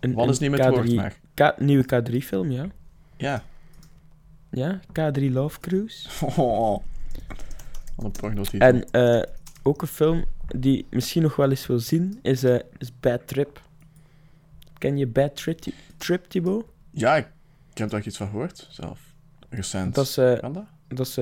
Een- 0.00 0.14
Wat 0.14 0.28
is 0.28 0.38
niet 0.38 0.50
met 0.50 0.64
het 0.64 0.68
woord, 0.74 0.90
K3 0.90 0.94
maar... 0.94 1.16
K- 1.34 1.58
nieuwe 1.60 1.84
K3-film, 1.84 2.50
ja. 2.50 2.66
Ja. 3.16 3.42
Ja, 4.50 4.80
K3 4.92 5.22
Love 5.32 5.60
Cruise. 5.60 6.08
Oh. 6.36 6.78
Wat 7.96 8.04
een 8.04 8.10
pornotitel. 8.10 8.68
En 8.68 8.90
eh, 8.90 9.22
ook 9.62 9.82
een 9.82 9.88
film 9.88 10.24
die 10.56 10.86
misschien 10.90 11.22
nog 11.22 11.36
wel 11.36 11.50
eens 11.50 11.66
wil 11.66 11.78
zien, 11.78 12.18
is, 12.22 12.42
eh, 12.44 12.58
is 12.78 12.92
Bad 13.00 13.26
Trip. 13.26 13.60
Ken 14.78 14.96
je 14.96 15.06
Bad 15.06 15.36
Trip, 15.36 15.58
Trip 15.96 16.24
Thibaut? 16.24 16.64
Ja, 16.90 17.16
ik, 17.16 17.26
ik 17.72 17.78
heb 17.78 17.90
daar 17.90 18.02
iets 18.06 18.16
van 18.16 18.28
gehoord, 18.28 18.66
zelf. 18.70 19.00
Recent. 19.48 19.94
Dat 19.94 20.04
is, 20.06 20.16
eh, 20.16 20.38
Kan 20.38 20.52
dat? 20.52 20.64
dat 20.88 21.06
is 21.06 21.16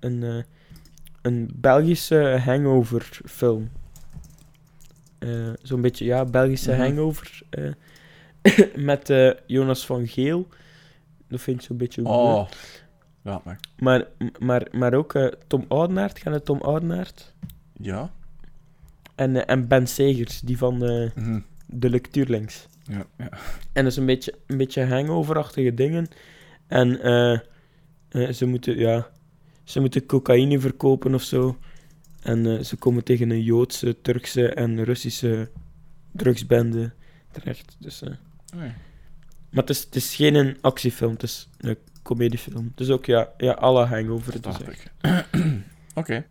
een, 0.00 0.44
een 1.22 1.50
Belgische 1.54 2.40
hangover 2.44 3.20
film. 3.24 3.70
Eh, 5.18 5.50
Zo'n 5.62 5.80
beetje, 5.80 6.04
ja, 6.04 6.24
Belgische 6.24 6.72
Mhm. 6.72 6.80
hangover. 6.80 7.42
eh, 7.50 7.70
met 8.90 9.10
eh, 9.10 9.30
Jonas 9.46 9.86
van 9.86 10.06
Geel. 10.06 10.48
Dat 11.28 11.40
vind 11.40 11.60
ik 11.60 11.66
zo'n 11.66 11.76
beetje... 11.76 12.04
Oh. 12.04 12.48
Laat 13.22 13.44
maar. 13.44 13.60
Maar, 13.78 14.06
maar, 14.38 14.66
maar 14.72 14.94
ook 14.94 15.30
Tom 15.46 15.64
Oudenaard, 15.68 16.18
gaan 16.18 16.32
het 16.32 16.44
Tom 16.44 16.60
Oudenaard? 16.60 17.34
Ja? 17.80 18.10
En, 19.14 19.46
en 19.46 19.68
Ben 19.68 19.86
Segers, 19.86 20.40
die 20.40 20.58
van 20.58 20.76
Mhm. 21.14 21.40
de 21.66 21.90
lectuurlinks. 21.90 22.66
Ja, 22.82 23.04
ja. 23.18 23.28
En 23.72 23.82
dat 23.82 23.86
is 23.92 23.96
een 23.96 24.06
beetje, 24.06 24.34
een 24.46 24.56
beetje 24.56 24.84
hangoverachtige 24.84 25.74
dingen. 25.74 26.08
En 26.66 26.88
ze 28.34 28.46
moeten, 28.46 28.78
ja, 28.78 29.06
ze 29.64 29.80
moeten 29.80 30.06
cocaïne 30.06 30.60
verkopen 30.60 31.14
of 31.14 31.22
zo. 31.22 31.56
En 32.26 32.46
eh, 32.46 32.64
ze 32.64 32.76
komen 32.76 33.04
tegen 33.04 33.30
een 33.30 33.42
Joodse, 33.42 33.96
Turkse 34.02 34.48
en 34.48 34.84
Russische 34.84 35.50
drugsbende 36.12 36.92
terecht. 37.30 37.76
Dus, 37.78 38.02
eh, 38.02 38.10
maar 39.50 39.64
het 39.64 39.70
is, 39.70 39.84
het 39.84 39.96
is 39.96 40.14
geen 40.14 40.34
een 40.34 40.56
actiefilm, 40.60 41.12
het 41.12 41.22
is 41.22 41.48
een 41.58 41.76
comediefilm. 42.02 42.72
Dus 42.74 42.90
ook, 42.90 43.04
ja, 43.04 43.32
ja 43.36 43.52
alle 43.52 43.84
hangover. 43.84 44.42
Dus, 44.42 44.56
eh. 45.00 45.18
Oké. 45.94 46.26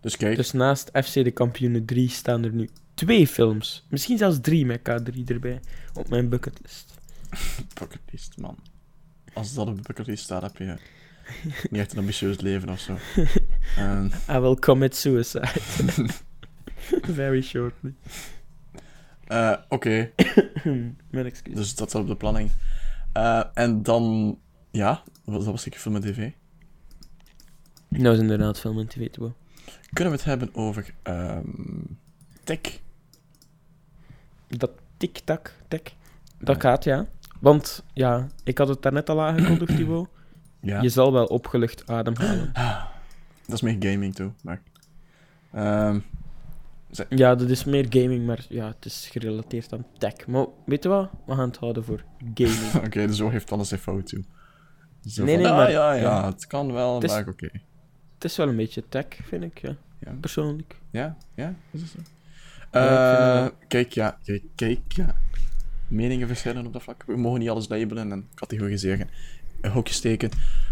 Dus 0.00 0.16
kijk. 0.16 0.36
dus 0.36 0.52
naast 0.52 0.90
FC 0.92 1.12
de 1.12 1.30
Kampioenen 1.30 1.84
3 1.84 2.08
staan 2.08 2.44
er 2.44 2.52
nu 2.52 2.68
twee 2.94 3.26
films. 3.26 3.86
Misschien 3.88 4.18
zelfs 4.18 4.38
drie 4.40 4.66
met 4.66 4.80
K3 4.80 5.24
erbij 5.24 5.60
op 5.94 6.08
mijn 6.08 6.28
bucketlist. 6.28 6.94
Bucketlist, 7.80 8.38
man. 8.38 8.56
Als 9.32 9.54
dat 9.54 9.68
op 9.68 9.76
de 9.76 9.82
bucketlist 9.82 10.24
staat, 10.24 10.42
heb 10.42 10.56
je 10.56 10.76
niet 11.70 11.80
echt 11.80 11.92
een 11.92 11.98
ambitieus 11.98 12.40
leven 12.40 12.68
of 12.68 12.80
zo. 12.80 12.96
I 14.34 14.38
will 14.38 14.54
commit 14.54 14.96
suicide. 14.96 15.48
Very 17.18 17.42
shortly. 17.42 17.94
eh, 19.26 19.56
Oké, 19.68 20.10
Mijn 21.10 21.26
excuus. 21.26 21.54
dus 21.54 21.74
dat 21.74 21.88
staat 21.88 22.02
op 22.02 22.08
de 22.08 22.16
planning. 22.16 22.50
Eh, 23.12 23.42
en 23.54 23.82
dan, 23.82 24.38
ja, 24.70 25.02
dat 25.24 25.44
was 25.44 25.62
zeker 25.62 25.80
film 25.80 25.94
en 25.94 26.00
tv. 26.02 26.30
Nou 27.88 28.14
is 28.14 28.20
inderdaad 28.20 28.60
film 28.60 28.78
en 28.78 28.86
tv 28.88 29.10
te 29.10 29.32
Kunnen 29.92 30.12
we 30.12 30.18
het 30.18 30.24
hebben 30.28 30.54
over 30.54 30.94
ehm 31.02 31.44
tech? 32.44 32.60
Dat 34.48 34.70
tik-tak, 34.96 35.54
tik. 35.68 35.94
Dat 36.38 36.60
gaat, 36.60 36.84
ja. 36.84 37.06
Want, 37.40 37.84
ja, 37.92 38.26
ik 38.44 38.58
had 38.58 38.68
het 38.68 38.82
daarnet 38.82 39.08
al 39.08 39.20
aangekondigd, 39.22 39.76
Thibaut. 39.76 40.08
Ja. 40.60 40.80
Je 40.82 40.88
zal 40.88 41.12
wel 41.12 41.24
opgelucht 41.26 41.86
ademhalen. 41.86 42.52
Dat 43.46 43.54
is 43.54 43.60
meer 43.60 43.76
gaming, 43.92 44.14
toe. 44.14 44.30
Maar, 44.42 44.62
ehm, 45.52 45.98
Ja, 47.08 47.34
dat 47.34 47.48
is 47.50 47.64
meer 47.64 47.86
gaming, 47.90 48.26
maar 48.26 48.46
ja, 48.48 48.66
het 48.66 48.84
is 48.84 49.08
gerelateerd 49.12 49.72
aan 49.72 49.86
tech. 49.98 50.26
Maar 50.26 50.46
weet 50.66 50.82
je 50.82 50.88
wat? 50.88 51.10
We 51.26 51.34
gaan 51.34 51.48
het 51.48 51.56
houden 51.56 51.84
voor 51.84 52.02
gaming. 52.34 52.74
Oké, 52.86 53.06
dus 53.06 53.16
zo 53.16 53.28
heeft 53.30 53.52
alles 53.52 53.68
zijn 53.68 53.80
fout 53.80 54.06
toe. 54.06 54.24
Zo 55.06 55.24
Nee, 55.24 55.34
van, 55.34 55.42
nee, 55.42 55.52
ah, 55.52 55.58
maar- 55.58 55.70
ja, 55.70 55.92
ja, 55.92 56.00
ja. 56.00 56.26
het 56.26 56.46
kan 56.46 56.72
wel, 56.72 56.94
Het 56.94 57.04
is- 57.04 57.10
maar 57.10 57.28
oké. 57.28 57.48
het 58.14 58.24
is 58.24 58.36
wel 58.36 58.48
een 58.48 58.56
beetje 58.56 58.82
tech, 58.88 59.06
vind 59.22 59.42
ik, 59.42 59.58
ja. 59.58 59.76
Ja. 59.98 60.12
Persoonlijk. 60.20 60.76
Ja, 60.90 61.16
ja, 61.34 61.54
is 61.70 61.80
het 61.80 61.90
zo? 61.90 61.98
Ja, 62.72 63.44
Eh, 63.44 63.50
kijk, 63.68 63.92
ja, 63.92 64.18
kijk, 64.24 64.42
kijk, 64.54 64.80
ja. 64.88 65.14
Meningen 65.88 66.26
verschillen 66.26 66.66
op 66.66 66.72
dat 66.72 66.82
vlak. 66.82 67.04
We 67.06 67.16
mogen 67.16 67.40
niet 67.40 67.48
alles 67.48 67.68
labelen 67.68 68.12
en 68.12 68.28
categoriseren. 68.34 69.08
Een 69.60 69.70
hokje 69.70 69.94
steken. 69.94 70.30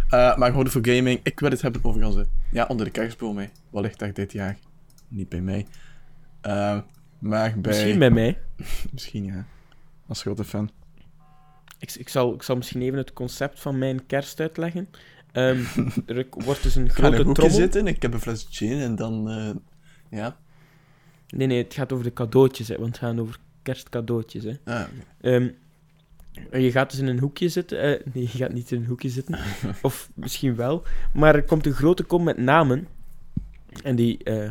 Eh, 0.09 0.37
maar 0.37 0.51
gewoon 0.51 0.69
voor 0.69 0.87
gaming. 0.87 1.21
Ik 1.23 1.41
wil 1.41 1.51
het 1.51 1.63
hebben 1.63 1.85
over 1.85 2.05
onze... 2.05 2.27
Ja, 2.51 2.65
onder 2.67 2.87
de 2.87 2.93
kerstboom, 2.93 3.39
hè. 3.39 3.47
Wellicht 3.71 4.03
echt 4.03 4.17
dit 4.17 4.33
jaar. 4.33 4.59
Niet 5.09 5.29
bij 5.29 5.41
mij. 5.41 5.67
Eh, 6.41 6.79
maar 7.19 7.61
bij... 7.61 7.73
Misschien 7.73 7.99
bij 7.99 8.11
mij. 8.11 8.39
Misschien, 8.93 9.25
ja. 9.25 9.47
Als 10.07 10.23
grote 10.23 10.45
fan. 10.45 10.71
ik, 11.79 11.95
ik, 11.95 12.09
zal, 12.09 12.35
ik 12.35 12.43
zal 12.43 12.57
misschien 12.57 12.83
even 12.83 12.99
het 12.99 13.13
concept 13.13 13.61
van 13.61 13.79
mijn 13.79 14.07
kerst 14.07 14.41
uitleggen. 14.41 14.89
Ehm, 15.33 15.63
er 16.07 16.27
wordt 16.31 16.63
dus 16.63 16.75
een 16.75 16.91
grote 16.91 17.17
een 17.17 17.35
trommel... 17.35 17.57
zitten, 17.57 17.87
ik 17.87 18.03
heb 18.03 18.13
een 18.13 18.21
fles 18.21 18.47
gin 18.51 18.81
en 18.81 18.97
dan... 18.97 19.31
eh, 19.31 19.51
ja. 20.11 20.37
Nee, 21.29 21.47
nee, 21.47 21.63
het 21.63 21.75
gaat 21.75 21.93
over 21.93 22.05
de 22.05 22.13
cadeautjes, 22.13 22.69
hè, 22.69 22.77
want 22.77 22.89
het 22.89 22.99
gaat 22.99 23.19
over 23.19 23.39
kerstcadeautjes. 23.63 24.45
Hè. 24.45 24.55
Ah, 24.65 24.85
je 26.53 26.71
gaat 26.71 26.91
dus 26.91 27.01
in 27.01 27.07
een 27.07 27.19
hoekje 27.19 27.49
zitten. 27.49 27.81
eh, 27.81 28.07
nee, 28.15 28.23
je 28.23 28.39
gaat 28.39 28.53
niet 28.53 28.71
in 28.73 28.81
een 28.81 28.87
hoekje 28.87 29.09
zitten. 29.09 29.39
of 29.83 30.11
misschien 30.15 30.55
wel. 30.57 30.83
Maar 31.15 31.35
er 31.35 31.43
komt 31.45 31.67
een 31.67 31.73
grote 31.73 32.03
kom 32.03 32.23
met 32.25 32.37
namen. 32.39 32.87
En 33.83 33.97
die, 33.97 34.23
eh, 34.25 34.49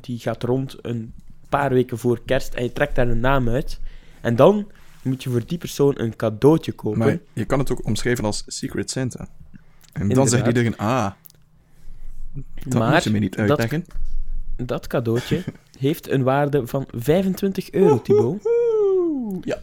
die 0.00 0.18
gaat 0.18 0.42
rond 0.42 0.76
een 0.82 1.12
paar 1.48 1.70
weken 1.70 1.98
voor 1.98 2.20
kerst. 2.24 2.54
En 2.54 2.62
je 2.62 2.72
trekt 2.72 2.94
daar 2.94 3.08
een 3.08 3.20
naam 3.20 3.48
uit. 3.48 3.80
En 4.20 4.36
dan 4.36 4.70
moet 5.02 5.22
je 5.22 5.30
voor 5.30 5.46
die 5.46 5.58
persoon 5.58 5.94
een 6.00 6.16
cadeautje 6.16 6.72
kopen. 6.72 6.98
Maar 6.98 7.18
je 7.32 7.44
kan 7.44 7.58
het 7.58 7.70
ook 7.72 7.84
omschrijven 7.86 8.24
als 8.24 8.44
Secret 8.46 8.90
Santa. 8.90 9.20
En 9.20 9.28
dan 9.92 10.02
Inderdaad. 10.02 10.28
zegt 10.30 10.46
iedereen, 10.46 10.76
ah, 10.76 11.10
dat 12.64 12.78
Maar 12.78 12.92
moet 12.92 13.04
je 13.04 13.10
me 13.10 13.18
niet 13.18 13.36
dat- 13.36 13.48
uitleggen. 13.48 13.84
Dat 14.56 14.86
cadeautje 14.86 15.42
heeft 15.78 16.08
een 16.10 16.22
waarde 16.22 16.66
van 16.66 16.86
25 16.94 17.70
euro, 17.70 18.02
Thibaut. 18.02 18.46
Oeh, 18.46 19.38
Ja. 19.44 19.58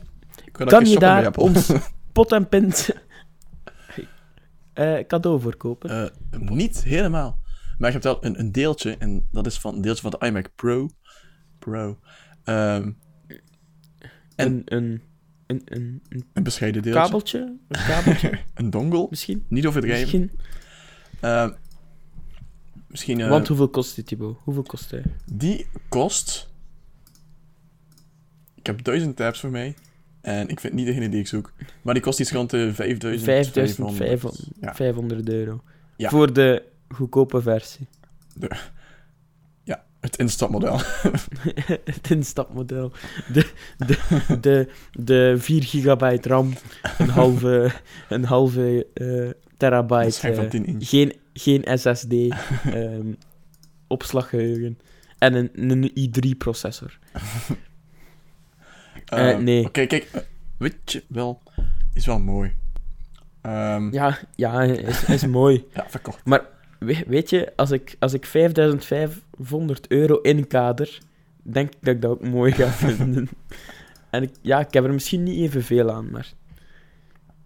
Kan 0.58 0.86
je 0.86 1.00
daar 1.00 1.36
ons 1.36 1.72
pot 2.14 2.32
en 2.32 2.48
pint 2.50 2.90
eh, 4.74 5.00
cadeau 5.08 5.42
voor 5.42 5.56
kopen? 5.58 5.90
Eh, 5.90 6.40
niet 6.40 6.84
helemaal. 6.84 7.40
Maar 7.78 7.88
je 7.88 7.94
hebt 7.94 8.04
wel 8.04 8.26
een, 8.26 8.40
een 8.40 8.52
deeltje, 8.52 8.98
en 8.98 9.28
dat 9.32 9.46
is 9.46 9.60
van 9.60 9.76
een 9.76 9.82
deeltje 9.82 10.02
van 10.02 10.12
de 10.20 10.26
iMac 10.26 10.50
Pro. 10.56 10.90
Pro. 11.60 12.00
Ehm, 12.44 12.92
en- 14.36 14.48
een, 14.56 14.64
een, 14.66 15.02
een, 15.48 15.62
een, 15.66 16.02
een 16.10 16.26
een 16.34 16.44
bescheiden 16.44 16.82
deeltje. 16.82 17.02
kabeltje? 17.02 17.40
Een 17.68 17.86
kabeltje 17.88 18.40
Een 18.54 18.70
dongle. 18.70 19.08
misschien? 19.10 19.46
Niet 19.50 19.66
overdrijven. 19.66 20.20
Misschien. 20.20 20.40
Ehm, 21.20 21.52
misschien 22.88 23.20
eh, 23.22 23.30
Want 23.30 23.48
hoeveel 23.48 23.70
kost 23.70 23.96
dit, 23.96 24.08
Thibaut? 24.08 24.38
Hoeveel 24.44 24.64
kost 24.64 24.92
hij? 24.92 25.04
die 25.34 25.68
kost... 25.90 26.54
Ik 28.56 28.66
heb 28.66 28.84
duizend 28.84 29.16
tabs 29.16 29.40
voor 29.40 29.50
mij. 29.52 29.76
En 30.26 30.50
ik 30.50 30.60
vind 30.60 30.74
niet 30.74 30.86
degene 30.86 31.10
die 31.10 31.20
ik 31.20 31.28
zoek. 31.28 31.54
Maar 31.82 31.94
die 31.94 32.04
kost 32.04 32.20
iets 32.20 32.32
rond 32.32 32.50
de 32.50 32.74
5000. 32.74 33.24
5500 33.24 34.40
Ja. 34.62 34.76
500 34.76 35.30
euro. 35.30 35.62
Ja. 35.98 36.10
Voor 36.10 36.34
de 36.34 36.64
goedkope 36.90 37.42
versie. 37.42 37.88
ja, 39.64 39.84
het 40.00 40.18
instapmodel. 40.18 40.80
het 41.96 42.10
instapmodel. 42.10 42.92
De, 43.34 43.52
de, 43.78 43.98
de, 44.42 44.68
de 44.92 45.36
4 45.38 45.64
gigabyte 45.64 46.30
RAM. 46.30 46.54
Een 46.98 47.10
halve, 47.10 47.72
een 48.10 48.26
halve 48.26 48.88
eh, 48.94 49.30
terabyte. 49.58 50.28
Eh, 50.28 50.50
10 50.50 50.66
inch. 50.66 50.90
geen, 50.90 51.14
geen 51.34 51.80
SSD. 51.80 52.14
ehm, 52.74 53.14
opslaggeheugen. 53.88 54.80
En 55.18 55.34
een, 55.34 55.50
een 55.54 55.90
i3-processor. 55.90 56.98
Eh, 59.06 59.30
Ehm, 59.30 59.44
nee. 59.44 59.66
Oké, 59.66 59.86
kijk. 59.86 60.04
eh, 60.12 60.22
weet 60.58 60.92
je 60.92 61.04
wel... 61.08 61.42
Is 61.94 62.06
wel 62.06 62.20
mooi. 62.20 62.54
Ehm, 63.42 63.94
ja. 63.94 64.18
Ja, 64.36 64.62
ja 64.62 64.62
is, 64.64 65.04
is 65.04 65.26
mooi. 65.26 65.66
verkocht. 65.88 66.22
We- 66.80 67.04
weet 67.08 67.30
je, 67.30 67.54
als 67.56 67.72
ik, 67.72 67.96
als 68.00 68.14
ik 68.14 68.26
5500 68.26 69.88
euro 69.88 70.16
inkader, 70.22 71.00
denk 71.44 71.68
ik 71.74 71.78
dat 71.82 71.96
ik 71.96 72.02
dat 72.02 72.12
ook 72.12 72.28
mooi 72.28 72.52
ga 72.52 72.68
vinden. 72.88 73.30
en 74.10 74.24
ik, 74.24 74.32
ja, 74.42 74.60
ik 74.60 74.74
heb 74.74 74.84
er 74.84 74.94
misschien 74.94 75.24
niet 75.24 75.38
evenveel 75.40 75.92
aan, 75.92 76.12
maar... 76.12 76.34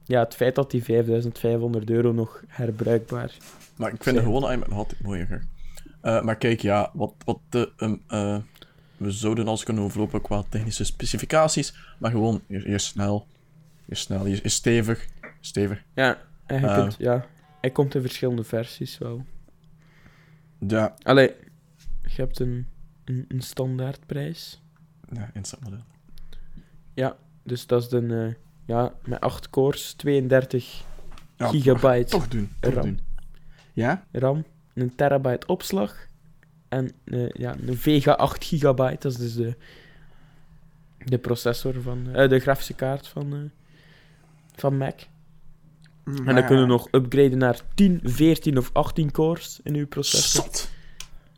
Ja, 0.04 0.20
het 0.24 0.36
feit 0.36 0.56
dat 0.56 0.72
die 0.72 0.84
5500 0.84 1.90
euro 1.90 2.12
nog 2.12 2.44
herbruikbaar... 2.48 3.32
Maar 3.78 3.94
ik 3.94 4.04
vind 4.04 4.16
de 4.16 4.22
gewone 4.24 4.54
iMac 4.54 4.68
nog 4.68 4.78
altijd 4.78 5.02
mooier. 5.02 5.44
Eh, 6.02 6.22
maar 6.22 6.36
kijk, 6.36 6.62
ja, 6.62 6.90
wat, 6.94 7.14
wat 7.26 7.40
de, 7.50 7.72
ehm, 7.78 7.96
eh, 8.08 8.38
we 9.00 9.12
zouden 9.12 9.48
alles 9.48 9.64
kunnen 9.64 9.84
overlopen 9.84 10.22
qua 10.22 10.44
technische 10.50 10.84
specificaties, 10.84 11.74
maar 11.98 12.12
gewoon, 12.12 12.42
je, 12.48 12.78
snel, 12.78 13.28
je 13.86 13.96
snel, 13.96 14.26
je 14.26 14.42
is 14.42 14.54
stevig, 14.54 15.08
stevig. 15.40 15.84
Ja, 15.94 16.18
en 16.46 16.62
je 16.62 16.68
Eh. 16.68 16.76
kunt, 16.78 16.96
ja, 17.00 17.26
hij 17.62 17.70
komt 17.70 17.96
in 17.96 18.02
verschillende 18.02 18.44
versies 18.44 18.98
wel. 18.98 19.26
Ja, 20.68 20.96
Allee, 21.04 21.32
je 22.04 22.22
hebt 22.22 22.40
een, 22.40 22.68
een, 23.06 23.26
een 23.28 23.42
standaardprijs. 23.42 24.62
ja 25.12 25.30
instapmodel. 25.34 25.84
Dus 27.44 27.68
dat 27.68 27.82
is 27.82 27.90
de... 27.90 28.26
eh, 28.36 28.44
ja, 28.66 28.94
met 29.06 29.20
8 29.20 29.50
cores, 29.50 29.94
32 29.94 30.84
Ja, 31.38 31.48
gigabyte 31.48 32.10
Toch 32.10 32.28
doen, 32.28 32.50
toch 32.60 32.74
RAM. 32.74 32.84
doen. 32.84 33.00
Ja? 33.74 34.04
RAM, 34.12 34.44
een 34.74 34.96
terabyte 34.96 35.48
opslag 35.48 36.08
en 36.70 36.92
eh, 37.04 37.30
ja, 37.30 37.56
een 37.66 37.78
Vega 37.78 38.12
8 38.12 38.44
gigabyte. 38.46 38.98
Dat 39.00 39.12
is 39.12 39.18
dus 39.18 39.34
de, 39.36 39.56
de 41.06 41.18
processor 41.18 41.82
van... 41.82 42.10
eh, 42.14 42.30
de 42.30 42.40
grafische 42.40 42.74
kaart 42.74 43.08
van, 43.08 43.34
eh, 43.34 43.40
van 44.56 44.78
Mac. 44.78 45.00
En 46.06 46.36
dan 46.36 46.46
kunnen 46.46 46.62
we 46.64 46.70
nog 46.70 46.88
upgraden 46.92 47.38
naar 47.38 47.62
10, 47.76 48.00
14 48.04 48.58
of 48.58 48.70
18 48.74 49.12
cores 49.12 49.60
in 49.64 49.76
uw 49.76 49.88
processor. 49.88 50.44
Zot. 50.44 50.70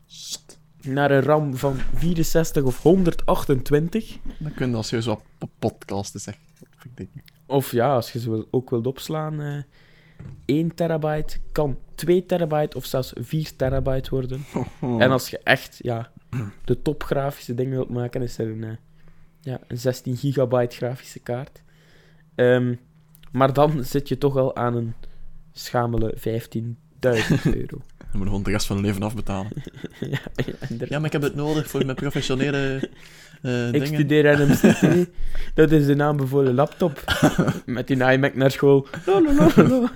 Zot. 0.06 0.58
Naar 0.82 1.10
een 1.10 1.22
RAM 1.22 1.56
van 1.56 1.76
64 1.94 2.62
of 2.62 2.82
128. 2.82 4.18
Dan 4.38 4.54
kun 4.54 4.70
je 4.70 4.76
al 4.76 4.82
serieus 4.82 5.06
wat 5.06 5.22
po- 5.38 5.50
podcasten 5.58 6.20
zeggen. 6.20 6.42
Of 7.46 7.72
ja, 7.72 7.94
als 7.94 8.12
je 8.12 8.20
ze 8.20 8.46
ook 8.50 8.70
wilt 8.70 8.86
opslaan, 8.86 9.64
1 10.44 10.74
terabyte 10.74 11.38
kan 11.52 11.78
2 11.94 12.26
terabyte 12.26 12.76
of 12.76 12.84
zelfs 12.84 13.12
4 13.20 13.56
terabyte 13.56 14.10
worden. 14.10 14.44
En 14.80 15.10
als 15.10 15.30
je 15.30 15.38
echt 15.38 15.78
ja, 15.82 16.10
de 16.64 16.82
topgrafische 16.82 17.54
dingen 17.54 17.72
wilt 17.72 17.90
maken, 17.90 18.22
is 18.22 18.38
er 18.38 18.50
een, 18.50 18.64
eh, 18.64 18.76
ja, 19.40 19.60
een 19.68 19.78
16 19.78 20.16
gigabyte 20.16 20.76
grafische 20.76 21.18
kaart. 21.18 21.62
Ehm, 22.34 22.74
maar 23.32 23.52
dan 23.52 23.84
zit 23.84 24.08
je 24.08 24.18
toch 24.18 24.36
al 24.36 24.56
aan 24.56 24.76
een 24.76 24.94
schamele 25.52 26.14
15.000 26.16 27.44
euro. 27.60 27.80
Dan 27.98 28.20
moet 28.20 28.20
je 28.20 28.24
gewoon 28.24 28.42
de 28.42 28.50
rest 28.50 28.66
van 28.66 28.76
je 28.76 28.82
leven 28.82 29.02
afbetalen. 29.02 29.52
ja. 30.00 30.20
Ja, 30.88 30.98
maar 30.98 31.06
ik 31.06 31.12
heb 31.12 31.22
het 31.22 31.34
nodig 31.34 31.70
voor 31.70 31.84
mijn 31.84 31.96
professionele 31.96 32.90
eh 33.42 33.66
Ik 33.66 33.72
dingen. 33.72 33.86
studeer 33.86 34.38
NMCT. 34.38 35.10
Dat 35.54 35.70
is 35.70 35.86
de 35.86 35.94
naam 35.94 36.26
voor 36.26 36.44
de 36.44 36.52
laptop. 36.52 37.04
Met 37.66 37.86
die 37.86 38.04
iMac 38.12 38.34
naar 38.34 38.50
school. 38.50 38.86
Lalalala. 39.06 39.90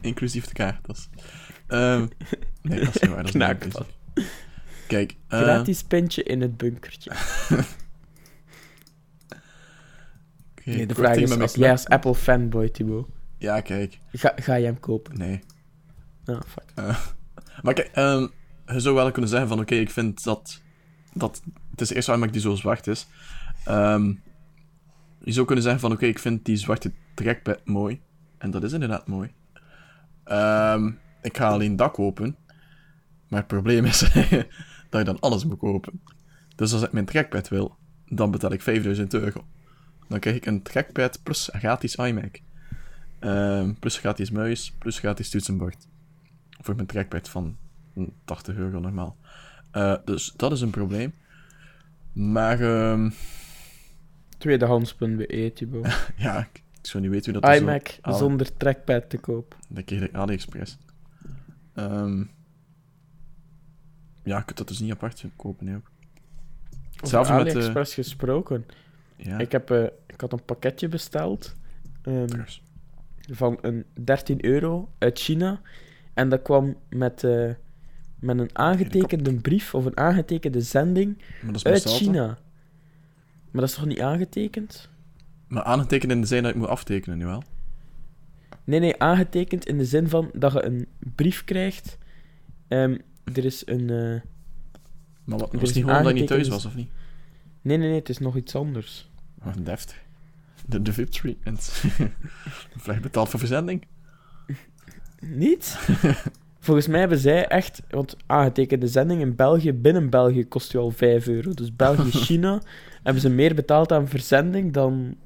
Inclusief 0.00 0.46
de 0.46 0.52
kaart. 0.52 0.86
Dat 0.86 0.96
is... 0.96 1.08
Ehm, 1.66 2.06
nee, 2.62 2.80
dat 2.84 2.94
is 2.94 3.00
niet 3.00 3.10
waar. 3.10 3.62
Dat 3.72 3.86
is. 4.14 4.24
Kijk, 4.86 5.16
eh, 5.28 5.40
Gratis 5.40 5.82
pintje 5.82 6.22
in 6.22 6.40
het 6.40 6.56
bunkertje. 6.56 7.10
Nee, 10.64 10.86
de 10.86 10.94
vraag 10.94 11.16
is, 11.16 11.38
als 11.38 11.54
jij 11.54 11.70
als 11.70 11.86
Apple 11.88 12.14
fanboy, 12.14 12.68
Thibaut, 12.68 13.06
Ja, 13.38 13.60
kijk. 13.60 13.98
ga, 14.12 14.32
ga 14.36 14.54
je 14.54 14.64
hem 14.64 14.80
kopen? 14.80 15.18
Nee. 15.18 15.40
Ah, 16.24 16.40
fuck. 16.46 16.96
Maar 17.62 17.74
kijk, 17.74 17.90
ehm, 17.92 18.26
je 18.66 18.80
zou 18.80 18.94
wel 18.94 19.10
kunnen 19.10 19.30
zeggen 19.30 19.48
van, 19.48 19.60
oké, 19.60 19.74
ik 19.74 19.90
vind 19.90 20.24
dat, 20.24 20.60
dat... 21.18 21.42
Het 21.70 21.80
is 21.80 21.88
de 21.88 21.94
eerste 21.94 22.12
iMac 22.12 22.32
die 22.32 22.40
zo 22.40 22.54
zwart 22.54 22.86
is. 22.86 23.06
Ehm, 23.64 24.12
je 25.18 25.32
zou 25.32 25.46
kunnen 25.46 25.64
zeggen 25.64 25.80
van, 25.80 25.92
oké, 25.92 26.06
ik 26.06 26.18
vind 26.18 26.44
die 26.44 26.56
zwarte 26.56 26.92
trackpad 27.14 27.60
mooi. 27.64 28.00
En 28.38 28.50
dat 28.50 28.62
is 28.62 28.72
inderdaad 28.72 29.06
mooi. 29.06 29.32
Ehm, 30.24 30.90
ik 31.22 31.36
ga 31.36 31.48
alleen 31.48 31.76
dat 31.76 31.92
kopen. 31.92 32.36
Maar 33.28 33.38
het 33.38 33.48
probleem 33.48 33.84
is 33.84 33.98
dat 34.90 34.98
je 34.98 35.04
dan 35.04 35.20
alles 35.20 35.44
moet 35.44 35.58
kopen. 35.58 36.00
Dus 36.56 36.72
als 36.72 36.82
ik 36.82 36.92
mijn 36.92 37.04
trackpad 37.04 37.48
wil, 37.48 37.76
dan 38.08 38.30
betaal 38.30 38.52
ik 38.52 38.62
5000 38.62 39.14
euro. 39.14 39.44
Dan 40.08 40.18
krijg 40.18 40.36
ik 40.36 40.46
een 40.46 40.62
trackpad 40.62 41.22
plus 41.22 41.48
gratis 41.52 41.94
iMac. 41.94 42.40
Ehm, 43.18 43.72
plus 43.74 43.98
gratis 43.98 44.30
muis, 44.30 44.72
plus 44.78 44.98
gratis 44.98 45.30
toetsenbord 45.30 45.88
voor 46.60 46.74
mijn 46.74 46.86
trackpad 46.86 47.28
van 47.28 47.56
80 48.24 48.56
euro 48.56 48.80
normaal. 48.80 49.16
Eh, 49.76 49.94
dus 50.04 50.32
dat 50.36 50.52
is 50.52 50.60
een 50.60 50.70
probleem. 50.70 51.14
Maar 52.12 52.60
ehm, 52.60 53.10
Tweedehands.be, 54.38 55.52
Thibaut. 55.54 56.10
ja, 56.16 56.38
ik, 56.38 56.62
zou 56.82 57.02
niet 57.02 57.12
weten 57.12 57.32
hoe 57.32 57.40
dat 57.40 57.50
is. 57.50 57.60
iMac 57.60 57.98
zonder 58.02 58.56
trackpad 58.56 59.10
te 59.10 59.18
koop. 59.18 59.56
Dan 59.68 59.84
kreeg 59.84 60.02
ik 60.02 60.14
AliExpress. 60.14 60.78
Ehm, 61.74 62.18
ja, 64.22 64.36
je 64.36 64.44
kunt 64.44 64.58
dat 64.58 64.68
dus 64.68 64.78
niet 64.78 64.90
apart 64.92 65.24
kopen. 65.36 65.74
Ook. 65.74 65.90
Hetzelfde 66.96 67.32
met, 67.32 67.46
eh, 67.46 67.52
AliExpress 67.52 67.94
gesproken. 67.94 68.66
Ja, 69.16 69.38
Ik, 69.38 69.52
heb, 69.52 69.70
eh, 69.70 69.82
ik 70.06 70.20
had 70.20 70.32
een 70.32 70.44
pakketje 70.44 70.88
besteld 70.88 71.54
trouwens. 72.02 72.62
van 73.30 73.58
een 73.60 73.84
13 74.04 74.44
euro 74.44 74.88
uit 74.98 75.18
China. 75.18 75.60
En 76.14 76.28
dat 76.28 76.42
kwam 76.42 76.76
met, 76.88 77.24
met 78.26 78.38
een 78.38 78.50
aangetekende 78.58 79.34
brief 79.34 79.74
of 79.74 79.84
een 79.84 79.96
aangetekende 79.96 80.60
zending 80.60 81.18
uit 81.62 81.82
China. 81.84 82.26
Maar 83.50 83.60
dat 83.60 83.70
is 83.70 83.74
toch 83.74 83.86
niet 83.86 84.00
aangetekend? 84.00 84.88
Maar 85.48 85.62
aangetekend 85.62 86.12
in 86.12 86.20
de 86.20 86.26
zin 86.26 86.42
dat 86.42 86.50
ik 86.52 86.56
moet 86.56 86.68
aftekenen, 86.68 87.18
nu 87.18 87.24
wel. 87.24 87.42
Nee, 88.64 88.80
nee, 88.80 89.00
aangetekend 89.02 89.66
in 89.66 89.78
de 89.78 89.84
zin 89.84 90.08
van 90.08 90.30
dat 90.34 90.52
je 90.52 90.64
een 90.64 90.86
brief 91.14 91.44
krijgt. 91.44 91.98
Ehm, 92.68 92.98
er 93.34 93.44
is 93.44 93.66
een... 93.66 93.90
eh, 93.90 94.20
Maar 95.24 95.38
wat, 95.38 95.52
was 95.52 95.62
is 95.62 95.72
niet 95.74 95.84
gewoon 95.84 96.02
dat 96.02 96.12
je 96.12 96.18
niet 96.18 96.28
thuis 96.28 96.48
was, 96.48 96.64
of 96.66 96.74
niet? 96.74 96.90
Nee, 97.62 97.76
nee, 97.76 97.88
nee, 97.88 97.98
het 97.98 98.08
is 98.08 98.18
nog 98.18 98.36
iets 98.36 98.54
anders. 98.54 99.10
Oh, 99.44 99.52
deftig. 99.60 100.02
De, 100.66 100.82
de 100.82 100.92
VIP-treatment. 100.92 101.82
Vleg 102.76 103.00
betaald 103.00 103.28
voor 103.28 103.38
verzending. 103.38 103.86
Niet? 105.20 105.78
Volgens 106.66 106.86
mij 106.86 107.00
hebben 107.00 107.18
zij 107.18 107.46
echt... 107.46 107.82
Want 107.88 108.16
aangetekende 108.26 108.88
zending 108.88 109.20
in 109.20 109.36
België, 109.36 109.72
binnen 109.72 110.10
België, 110.10 110.46
kost 110.46 110.72
je 110.72 110.78
al 110.78 110.90
5 110.90 111.26
euro. 111.26 111.52
Dus 111.52 111.76
België-China 111.76 112.62
hebben 113.02 113.22
ze 113.22 113.28
meer 113.28 113.54
betaald 113.54 113.92
aan 113.92 114.08
verzending 114.08 114.72
dan... 114.72 115.16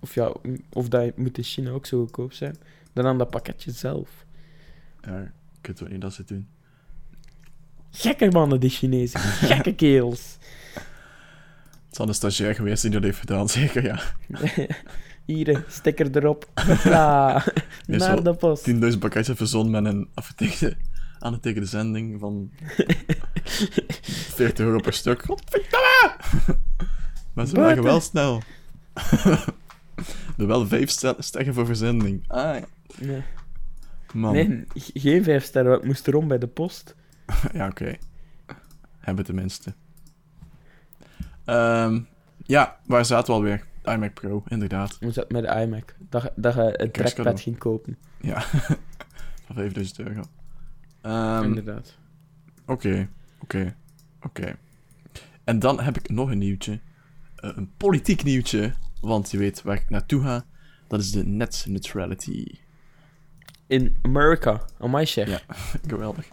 Of 0.00 0.14
ja, 0.14 0.32
of 0.72 0.88
dat 0.88 1.16
moet 1.16 1.38
in 1.38 1.44
China 1.44 1.70
ook 1.70 1.86
zo 1.86 2.00
goedkoop 2.00 2.32
zijn. 2.32 2.56
Dan 2.92 3.06
aan 3.06 3.18
dat 3.18 3.30
pakketje 3.30 3.70
zelf. 3.70 4.24
Ja, 5.00 5.18
ik 5.60 5.66
weet 5.66 5.80
wel 5.80 5.88
niet 5.88 6.00
dat 6.00 6.12
ze 6.12 6.20
het 6.20 6.28
doen. 6.28 6.48
Gekke 7.90 8.30
mannen, 8.30 8.60
die 8.60 8.70
Chinezen. 8.70 9.20
Gekke 9.50 9.74
kerels. 9.74 10.38
Het 11.86 11.96
zal 11.96 12.08
een 12.08 12.14
stagiair 12.14 12.54
geweest 12.54 12.82
die 12.82 12.90
dat 12.90 13.02
heeft 13.02 13.18
gedaan, 13.18 13.48
zeker, 13.58 13.84
ja. 13.84 14.00
Hier, 15.26 15.48
een 15.48 15.64
sticker 15.68 16.16
erop. 16.16 16.50
Ja, 16.84 17.44
naar 17.86 18.22
de 18.22 18.34
post. 18.34 18.70
10.000 18.70 18.76
pakketjes 18.98 19.36
verzonnen 19.36 19.82
met 19.82 19.92
een 19.94 20.08
afgetekende, 20.14 20.76
aangetekende 21.18 21.66
zending 21.66 22.20
van 22.20 22.50
40 24.36 24.58
euro 24.66 24.78
per 24.80 24.92
stuk. 24.92 25.22
Godverdomme! 25.22 26.16
Maar 27.34 27.46
ze 27.46 27.54
Buiten. 27.54 27.84
wel 27.84 28.00
snel. 28.00 28.42
Er 30.38 30.46
wel 30.46 30.66
vijf 30.66 30.90
stel- 30.90 31.14
sterren 31.18 31.54
voor 31.54 31.66
verzending. 31.66 32.24
Ah, 32.28 32.56
ja. 32.56 32.64
Nee, 32.98 33.22
man. 34.12 34.32
nee, 34.32 34.64
ge- 34.74 34.90
geen 35.00 35.24
vijf 35.24 35.44
sterren. 35.44 35.68
want 35.70 35.80
Het 35.82 35.90
moest 35.90 36.08
erom 36.08 36.28
bij 36.28 36.38
de 36.38 36.46
post. 36.46 36.94
Ja, 37.52 37.66
oké. 37.66 37.96
Hebben 38.98 39.24
tenminste. 39.24 39.74
Ehm 41.44 42.00
ja, 42.44 42.76
waar 42.86 43.04
zaten 43.04 43.26
we 43.26 43.32
alweer? 43.32 43.64
iMac 43.86 44.14
Pro, 44.14 44.42
inderdaad. 44.48 44.96
Hoe 45.00 45.12
zat 45.12 45.24
het 45.24 45.32
met 45.32 45.42
de 45.42 45.60
iMac? 45.60 45.94
Dat, 46.08 46.22
je- 46.22 46.32
dat 46.36 46.54
je 46.54 46.80
een 46.82 46.90
trackpad 46.90 47.40
ging 47.40 47.58
kopen. 47.58 47.96
Ja, 48.20 48.40
van 49.46 49.54
5000 49.54 49.98
euro. 49.98 50.22
Ehm, 51.00 51.44
Inderdaad. 51.44 51.96
Oké, 52.66 53.08
oké, 53.40 53.76
oké. 54.22 54.56
En 55.44 55.58
dan 55.58 55.80
heb 55.80 55.96
ik 55.98 56.08
nog 56.10 56.30
een 56.30 56.38
nieuwtje. 56.38 56.80
Eh, 57.36 57.50
een 57.54 57.70
politiek 57.76 58.24
nieuwtje. 58.24 58.72
Want 59.00 59.30
je 59.30 59.38
weet 59.38 59.62
waar 59.62 59.76
ik 59.76 59.90
naartoe 59.90 60.22
ga. 60.22 60.44
Dat 60.86 61.00
is 61.00 61.10
de 61.10 61.26
net 61.26 61.64
neutrality. 61.68 62.46
In 63.66 63.96
America. 64.02 64.62
Amai, 64.78 65.06
chef. 65.06 65.28
Ja. 65.28 65.40
Geweldig. 65.88 66.28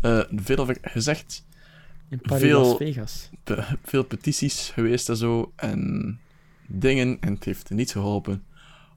Eh, 0.00 0.20
veel 0.30 0.56
over 0.56 0.76
gezegd. 0.82 1.46
In 2.08 2.20
Paris, 2.20 2.42
Veel- 2.42 2.60
Las 2.66 2.76
Vegas. 2.76 3.30
pe- 3.44 3.64
veel 3.82 4.04
petities 4.04 4.70
geweest 4.70 5.08
en 5.08 5.16
zo. 5.16 5.52
En 5.56 6.18
dingen. 6.66 7.20
En 7.20 7.34
het 7.34 7.44
heeft 7.44 7.70
niet 7.70 7.92
geholpen. 7.92 8.44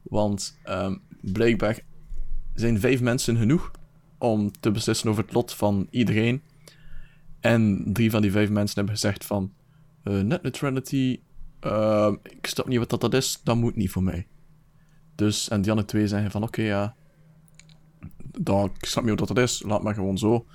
Want 0.02 0.58
ehm, 0.64 0.96
blijkbaar 1.22 1.80
zijn 2.54 2.80
vijf 2.80 3.02
mensen 3.02 3.38
genoeg 3.38 3.72
om 4.18 4.52
te 4.60 4.72
beslissen 4.72 5.10
over 5.10 5.24
het 5.24 5.34
lot 5.34 5.54
van 5.54 5.88
iedereen. 5.90 6.42
En 7.40 7.84
drie 7.94 8.12
van 8.12 8.22
die 8.22 8.32
vijf 8.32 8.50
mensen 8.50 8.76
hebben 8.76 8.94
gezegd 8.94 9.26
van... 9.26 9.54
eh, 10.04 10.20
net 10.20 10.42
neutrality, 10.42 11.20
ehm, 11.60 12.16
ik 12.24 12.48
snap 12.48 12.68
niet 12.68 12.78
wat 12.78 12.90
dat, 12.90 13.02
dat 13.02 13.14
is, 13.14 13.40
dat 13.44 13.56
moet 13.56 13.76
niet 13.76 13.92
voor 13.92 14.04
mij. 14.04 14.28
Dus, 15.16 15.50
en 15.50 15.62
die 15.62 15.70
andere 15.70 15.88
twee 15.88 16.08
zeggen 16.08 16.32
van, 16.32 16.44
oké, 16.44 16.62
ja... 16.62 16.96
Ik 18.80 18.86
snap 18.86 19.04
niet 19.04 19.20
wat 19.20 19.28
dat 19.28 19.38
is, 19.38 19.64
laat 19.66 19.84
maar 19.84 19.94
gewoon 19.94 20.18
zo. 20.18 20.46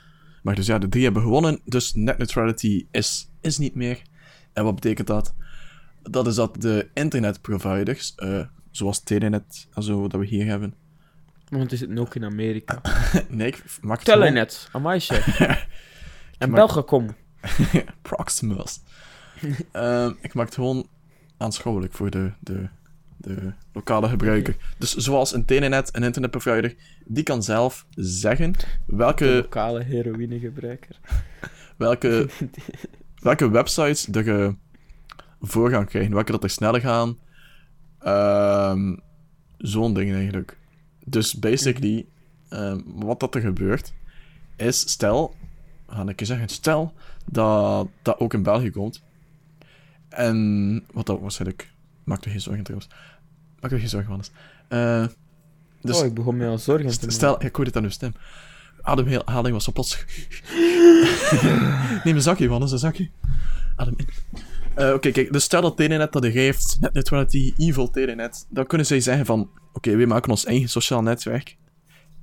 Maar 0.43 0.55
dus 0.55 0.67
ja, 0.67 0.79
de 0.79 0.89
drie 0.89 1.05
hebben 1.05 1.23
gewonnen, 1.23 1.61
dus 1.65 1.95
net 1.95 2.19
neutrality 2.19 2.87
is, 2.91 3.31
is 3.41 3.59
niet 3.59 3.75
meer. 3.75 4.03
En 4.53 4.65
wat 4.65 4.75
betekent 4.75 5.07
dat? 5.07 5.35
Dat 6.11 6.27
is 6.27 6.35
dat 6.35 6.61
de 6.63 6.89
internetproviders, 6.95 8.15
eh, 8.15 8.41
zoals 8.71 9.03
Telenet 9.03 9.69
en 9.75 9.83
zo, 9.83 10.09
dat 10.09 10.21
we 10.21 10.27
hier 10.27 10.47
hebben... 10.47 10.75
Want 11.49 11.71
het 11.71 11.83
is 11.83 11.99
ook 11.99 12.15
in 12.15 12.25
Amerika. 12.25 12.81
Nee, 13.29 13.47
ik 13.49 13.63
maak 13.81 13.97
het 13.97 14.07
Telenet. 14.07 14.69
Amai, 14.73 15.01
chef. 15.07 15.41
en 16.39 16.49
maak- 16.51 16.59
Belgacom. 16.59 17.15
Proximus. 18.03 18.81
Ehm, 19.73 20.13
ik 20.21 20.35
maak 20.35 20.47
het 20.47 20.55
gewoon 20.55 20.89
aanschouwelijk 21.37 21.93
voor 21.93 22.11
de, 22.11 22.33
de, 22.41 22.69
de 23.17 23.53
lokale 23.73 24.09
gebruiker. 24.09 24.57
Dus 24.79 24.95
zoals 24.95 25.35
een 25.35 25.45
telenet, 25.45 25.97
een 25.97 26.03
internetprovider, 26.03 26.75
die 27.07 27.23
kan 27.23 27.43
zelf 27.43 27.87
zeggen 27.97 28.53
De 28.53 28.59
welke, 28.87 29.25
lokale 29.25 29.83
heroïnegebruiker. 29.83 30.99
welke, 31.77 32.29
welke 33.19 33.51
websites 33.51 34.07
er 34.13 34.25
je 34.25 34.55
voorgang 35.43 35.87
krijgen, 35.87 36.15
welke 36.15 36.33
dat 36.33 36.43
er 36.43 36.51
sneller 36.51 36.81
gaan. 36.81 37.19
Ehm, 37.99 38.97
Zo'n 39.59 39.95
ding 39.95 40.13
eigenlijk. 40.13 40.59
Dus 41.05 41.35
basically, 41.35 42.07
ehm, 42.49 42.81
wat 42.85 43.21
dat 43.21 43.35
er 43.35 43.41
gebeurt, 43.41 43.93
is 44.57 44.91
stel, 44.91 45.35
ga 45.89 46.09
ik 46.09 46.21
eens 46.21 46.29
zeggen, 46.29 46.49
stel 46.49 46.93
dat 47.25 47.89
dat 48.03 48.19
ook 48.19 48.35
in 48.35 48.43
België 48.43 48.71
komt. 48.71 49.03
En 50.09 50.85
wat 50.93 51.07
dat 51.07 51.21
waarschijnlijk, 51.21 51.73
maak 52.05 52.25
er 52.25 52.31
geen 52.31 52.41
zorgen 52.41 52.65
trouwens. 52.65 52.91
Maak 53.61 53.73
er 53.73 53.79
geen 53.79 53.89
zorgen, 53.89 54.09
Hannes. 54.09 54.31
Eh 54.69 55.07
dus 55.83 56.01
oh, 56.01 56.07
ik 56.07 56.15
begon 56.15 56.37
me 56.37 56.47
al 56.47 56.59
zorgen 56.59 56.91
te 56.91 56.95
maken. 56.95 57.13
Stel, 57.13 57.45
ik 57.45 57.57
hoor 57.57 57.65
dit 57.65 57.77
aan 57.77 57.83
uw 57.83 57.91
stem. 57.91 58.15
Ademhaling 58.81 59.55
was 59.55 59.65
zo 59.65 59.73
plots. 59.73 60.05
Neem 62.05 62.15
een 62.15 62.23
zakje, 62.23 62.49
Wannes, 62.49 62.73
een 62.73 62.79
zakje. 62.79 63.11
Adem 63.77 63.95
in. 63.97 64.07
Eh, 64.75 64.93
Oké, 64.93 65.11
kijk, 65.11 65.33
dus 65.33 65.45
stel 65.45 65.63
dat 65.63 65.77
Telenet 65.77 66.13
dat 66.13 66.25
heeft, 66.25 66.77
net 66.81 66.93
neutrality, 66.93 67.53
evil 67.57 67.91
Telenet, 67.91 68.47
dan 68.51 68.67
kunnen 68.67 68.87
zij 68.87 69.01
zeggen 69.01 69.27
van, 69.27 69.51
oké, 69.73 69.97
wij 69.97 70.07
maken 70.07 70.31
ons 70.31 70.45
eigen 70.45 70.69
sociaal 70.69 71.03
netwerk. 71.03 71.57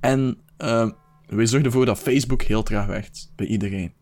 En 0.00 0.38
eh, 0.56 0.90
wij 1.26 1.46
zorgen 1.46 1.66
ervoor 1.66 1.86
dat 1.86 1.98
Facebook 1.98 2.42
heel 2.42 2.62
traag 2.62 2.86
werkt, 2.86 3.32
bij 3.36 3.46
iedereen. 3.46 3.92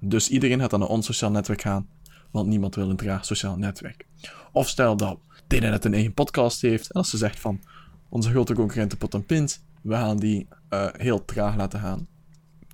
Dus 0.00 0.28
iedereen 0.28 0.60
gaat 0.60 0.70
dan 0.70 0.80
naar 0.80 0.88
ons 0.88 1.06
sociaal 1.06 1.30
netwerk 1.30 1.60
gaan, 1.60 1.88
want 2.30 2.46
niemand 2.46 2.74
wil 2.74 2.90
een 2.90 2.96
traag 2.96 3.24
sociaal 3.24 3.56
netwerk. 3.56 4.06
Of 4.52 4.68
stel 4.68 4.96
dat 4.96 5.18
Telenet 5.46 5.84
een 5.84 5.94
eigen 5.94 6.14
podcast 6.14 6.60
heeft, 6.60 6.90
en 6.90 6.94
als 6.94 7.10
ze 7.10 7.16
zegt 7.16 7.40
van, 7.40 7.60
onze 8.08 8.30
grote 8.30 8.54
concurrenten 8.54 8.98
Pot 8.98 9.14
en 9.14 9.24
Pint, 9.24 9.64
we 9.82 9.94
gaan 9.94 10.16
die 10.18 10.48
eh, 10.68 10.88
heel 10.92 11.24
traag 11.24 11.56
laten 11.56 11.80
gaan. 11.80 12.08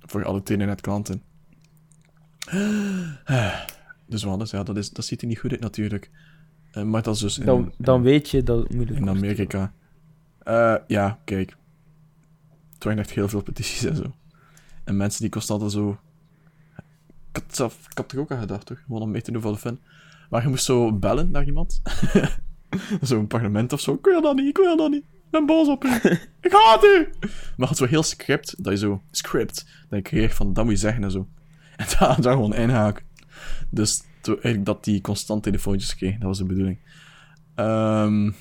Voor 0.05 0.25
alle 0.25 0.43
Telenet-klanten. 0.43 1.21
Dus 4.21 4.37
dus 4.37 4.51
ja, 4.51 4.63
dat, 4.63 4.77
is, 4.77 4.89
dat 4.89 5.05
ziet 5.05 5.21
er 5.21 5.27
niet 5.27 5.39
goed 5.39 5.51
uit 5.51 5.59
natuurlijk. 5.59 6.09
Eh, 6.71 6.83
maar 6.83 7.01
dat 7.01 7.15
is 7.15 7.21
dus 7.21 7.37
in, 7.37 7.45
Dan, 7.45 7.73
dan 7.77 8.01
weet 8.01 8.29
je 8.29 8.43
dat 8.43 8.63
het 8.63 8.73
moeilijk 8.73 8.99
in. 8.99 9.09
Amerika. 9.09 9.73
Eh, 10.39 10.75
ja, 10.87 11.19
kijk. 11.23 11.49
Er 12.79 12.89
waren 12.89 12.99
echt 12.99 13.11
heel 13.11 13.29
veel 13.29 13.43
petities 13.43 13.83
en 13.83 13.95
zo. 13.95 14.13
En 14.83 14.97
mensen 14.97 15.21
die 15.21 15.29
constant 15.29 15.71
zo... 15.71 15.97
Ik 17.31 17.41
had, 17.41 17.55
zelf, 17.55 17.87
ik 17.89 17.97
had 17.97 18.11
er 18.11 18.19
ook 18.19 18.31
aan 18.31 18.39
gedacht, 18.39 18.65
toch? 18.65 18.79
Gewoon 18.85 19.01
om 19.01 19.11
mee 19.11 19.21
te 19.21 19.31
doen 19.31 19.41
voor 19.41 19.51
de 19.51 19.57
fun. 19.57 19.79
Maar 20.29 20.41
je 20.41 20.47
moest 20.47 20.65
zo 20.65 20.93
bellen 20.93 21.31
naar 21.31 21.45
iemand. 21.45 21.81
Zo'n 23.01 23.27
parlement 23.27 23.73
of 23.73 23.79
zo. 23.79 23.93
Ik 23.93 24.05
wil 24.05 24.21
dat 24.21 24.35
niet, 24.35 24.47
ik 24.47 24.57
wil 24.57 24.77
dat 24.77 24.89
niet. 24.89 25.03
Ik 25.03 25.29
ben 25.29 25.45
boos 25.45 25.67
op 25.67 25.83
u. 25.83 25.89
ik 26.47 26.51
haat 26.51 26.83
u. 26.83 27.09
Maar 27.57 27.67
het 27.67 27.77
zo 27.77 27.85
heel 27.85 28.03
script, 28.03 28.63
dat 28.63 28.73
je 28.73 28.79
zo... 28.79 29.01
Script, 29.11 29.65
dat 29.89 29.99
je 29.99 30.01
kreeg 30.01 30.35
van, 30.35 30.53
dat 30.53 30.63
moet 30.63 30.73
je 30.73 30.79
zeggen 30.79 31.03
en 31.03 31.11
zo. 31.11 31.27
En 31.75 31.85
daar, 31.99 32.21
daar 32.21 32.33
gewoon 32.33 32.55
inhaken. 32.55 33.05
Dus 33.69 34.03
eigenlijk 34.25 34.65
dat 34.65 34.83
die 34.83 35.01
constant 35.01 35.43
telefoontjes 35.43 35.95
kreeg, 35.95 36.13
dat 36.13 36.27
was 36.27 36.37
de 36.37 36.45
bedoeling. 36.45 36.77
Ehm 37.55 38.31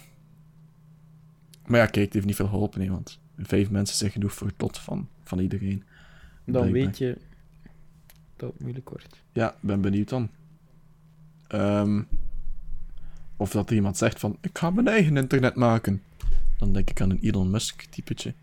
maar 1.66 1.80
ja, 1.80 1.86
kijk, 1.86 2.04
het 2.04 2.14
heeft 2.14 2.26
niet 2.26 2.36
veel 2.36 2.46
geholpen, 2.46 2.78
nee, 2.78 2.90
want 2.90 3.20
vijf 3.36 3.70
mensen 3.70 3.96
zijn 3.96 4.10
genoeg 4.10 4.32
voor 4.32 4.46
het 4.46 4.60
lot 4.60 4.78
van, 4.78 5.08
van 5.22 5.38
iedereen. 5.38 5.84
Dan 6.44 6.44
Blijkbaar. 6.44 6.72
weet 6.72 6.98
je 6.98 7.18
dat 8.36 8.52
het 8.52 8.60
moeilijk 8.60 8.88
wordt. 8.88 9.22
Ja, 9.32 9.54
ben 9.60 9.80
benieuwd 9.80 10.08
dan. 10.08 10.30
Ehm, 11.46 12.02
of 13.36 13.50
dat 13.50 13.70
er 13.70 13.76
iemand 13.76 13.96
zegt 13.96 14.20
van, 14.20 14.38
ik 14.40 14.58
ga 14.58 14.70
mijn 14.70 14.88
eigen 14.88 15.16
internet 15.16 15.54
maken. 15.54 16.02
Dan 16.58 16.72
denk 16.72 16.90
ik 16.90 17.00
aan 17.00 17.10
een 17.10 17.20
Elon 17.20 17.50
Musk 17.50 17.82
typetje. 17.82 18.34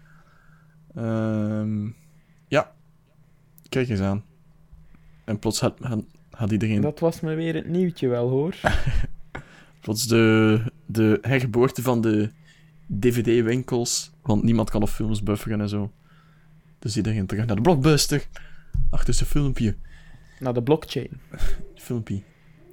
Ehm, 0.95 1.89
ja, 2.47 2.73
kijk 3.69 3.89
eens 3.89 3.99
aan. 3.99 4.23
En 5.23 5.39
plots 5.39 5.59
had, 5.59 5.79
had, 6.39 6.51
iedereen... 6.51 6.81
Dat 6.81 6.99
was 6.99 7.19
me 7.19 7.33
weer 7.33 7.53
het 7.55 7.67
nieuwtje 7.67 8.07
wel, 8.07 8.29
hoor. 8.29 8.55
Plots 9.81 10.07
de, 10.07 10.61
de 10.85 11.17
hergeboorte 11.21 11.81
van 11.81 12.01
de 12.01 12.29
DVD-winkels. 12.87 14.11
Want 14.21 14.43
niemand 14.43 14.69
kan 14.69 14.81
op 14.81 14.89
films 14.89 15.23
bufferen 15.23 15.61
en 15.61 15.69
zo. 15.69 15.91
Dus 16.79 16.97
iedereen 16.97 17.25
terug 17.25 17.45
naar 17.45 17.55
de 17.55 17.61
blockbuster. 17.61 18.27
Achter 18.89 19.13
zijn 19.13 19.29
filmpje. 19.29 19.75
Naar 20.39 20.53
de 20.53 20.63
blockchain. 20.63 21.09
Filmpje. 21.75 22.21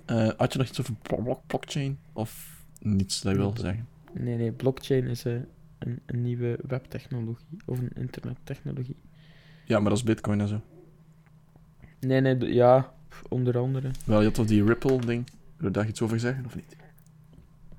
Eh, 0.05 0.29
had 0.37 0.53
je 0.53 0.59
nog 0.59 0.69
iets 0.69 0.81
over 0.81 0.95
blo- 1.03 1.23
blo- 1.23 1.43
blockchain? 1.47 1.99
Of 2.13 2.63
Niets 2.81 3.21
dat 3.23 3.37
wil 3.37 3.55
zeggen. 3.57 3.87
Nee, 4.13 4.37
nee, 4.37 4.53
blockchain 4.53 5.07
is 5.07 5.25
eh, 5.25 5.33
een, 5.79 6.01
een 6.07 6.23
nieuwe 6.23 6.59
webtechnologie 6.67 7.47
of 7.65 7.79
een 7.79 7.91
internettechnologie. 7.95 8.97
Ja, 9.65 9.79
maar 9.81 9.89
dat 9.89 9.99
is 9.99 10.05
bitcoin 10.05 10.41
en 10.41 10.49
zo. 10.49 10.61
Nee, 12.01 12.21
nee, 12.21 12.55
ja, 12.55 12.93
onder 13.29 13.59
andere. 13.59 13.91
Wel, 14.05 14.19
je 14.19 14.25
had 14.25 14.35
toch 14.35 14.47
die 14.47 14.65
Ripple-ding? 14.65 15.27
Wil 15.57 15.69
je 15.69 15.75
daar 15.75 15.89
iets 15.89 16.03
over 16.03 16.21
zeggen, 16.21 16.45
of 16.45 16.55
niet? 16.55 16.77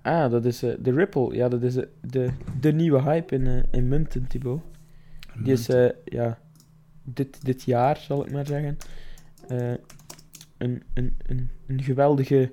Ah, 0.07 0.31
dat 0.31 0.45
is 0.45 0.63
eh, 0.63 0.73
de 0.79 0.91
Ripple. 0.91 1.35
Ja, 1.35 1.49
dat 1.49 1.63
is 1.63 1.75
eh, 1.75 1.85
de, 2.01 2.29
de 2.59 2.71
nieuwe 2.71 3.01
hype 3.01 3.35
in, 3.35 3.47
eh, 3.47 3.63
in 3.71 3.87
munten, 3.87 4.27
Thibaut. 4.27 4.61
Die 5.43 5.53
is, 5.53 5.67
ja, 6.05 6.39
dit, 7.03 7.45
dit 7.45 7.63
jaar, 7.63 7.97
zal 7.97 8.25
ik 8.25 8.31
maar 8.31 8.45
zeggen, 8.45 8.77
een, 10.57 10.83
een, 10.93 11.15
een, 11.25 11.49
een 11.67 11.83
geweldige 11.83 12.51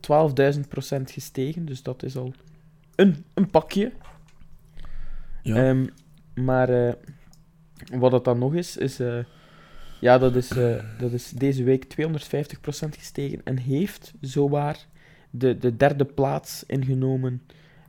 12.000% 0.00 1.02
gestegen. 1.04 1.64
Dus 1.64 1.82
dat 1.82 2.02
is 2.02 2.16
al 2.16 2.32
een, 2.94 3.24
een 3.34 3.50
pakje. 3.50 3.92
Ja. 5.42 5.56
Ehm, 5.56 5.86
maar 6.34 6.96
wat 7.92 8.12
het 8.12 8.24
dan 8.24 8.38
nog 8.38 8.54
is, 8.54 8.76
is... 8.76 9.00
ja, 10.02 10.18
dat 10.18 10.36
is, 10.36 10.50
eh, 10.50 10.84
dat 10.98 11.12
is 11.12 11.30
deze 11.30 11.62
week 11.64 11.84
250% 11.84 12.96
gestegen 12.96 13.40
en 13.44 13.58
heeft 13.58 14.12
zowaar 14.20 14.86
de, 15.30 15.58
de 15.58 15.76
derde 15.76 16.04
plaats 16.04 16.64
ingenomen 16.66 17.42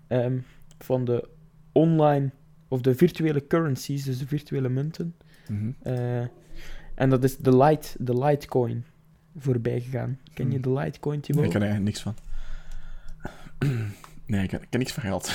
ehm, 0.08 0.38
van 0.78 1.06
de 1.06 1.30
online 1.72 2.32
of 2.68 2.82
de 2.82 2.96
virtuele 2.96 3.48
currencies, 3.48 4.04
dus 4.04 4.18
de 4.18 4.28
virtuele 4.28 4.70
munten. 4.70 5.16
Mhm. 5.48 5.72
Eh, 5.82 6.20
en 6.96 7.10
dat 7.10 7.24
is 7.24 7.38
de 7.38 7.58
Light, 7.58 7.96
de 8.00 8.26
Litecoin 8.26 8.86
voorbij 9.38 9.80
gegaan. 9.82 10.20
Ken 10.34 10.46
je 10.52 10.60
Hmm. 10.60 10.62
de 10.62 10.82
Litecoin, 10.82 11.16
Nee, 11.16 11.24
Thibaut? 11.24 11.46
ik 11.46 11.52
ken 11.52 11.62
er 11.62 11.68
eigenlijk 11.68 11.96
niks 11.96 12.02
van. 12.02 12.16
Nee, 14.26 14.44
ik 14.44 14.50
ken, 14.50 14.62
ik 14.62 14.68
ken 14.70 14.80
niks 14.80 14.92
van 14.92 15.04
geld. 15.04 15.28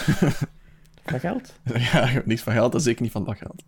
Van 1.04 1.20
geld? 1.20 1.60
ja, 1.64 2.02
ik 2.06 2.12
heb 2.12 2.26
niks 2.26 2.42
van 2.42 2.52
geld 2.52 2.74
en 2.74 2.80
zeker 2.80 3.02
niet 3.02 3.12
van 3.12 3.24
dat 3.24 3.36
geld. 3.36 3.62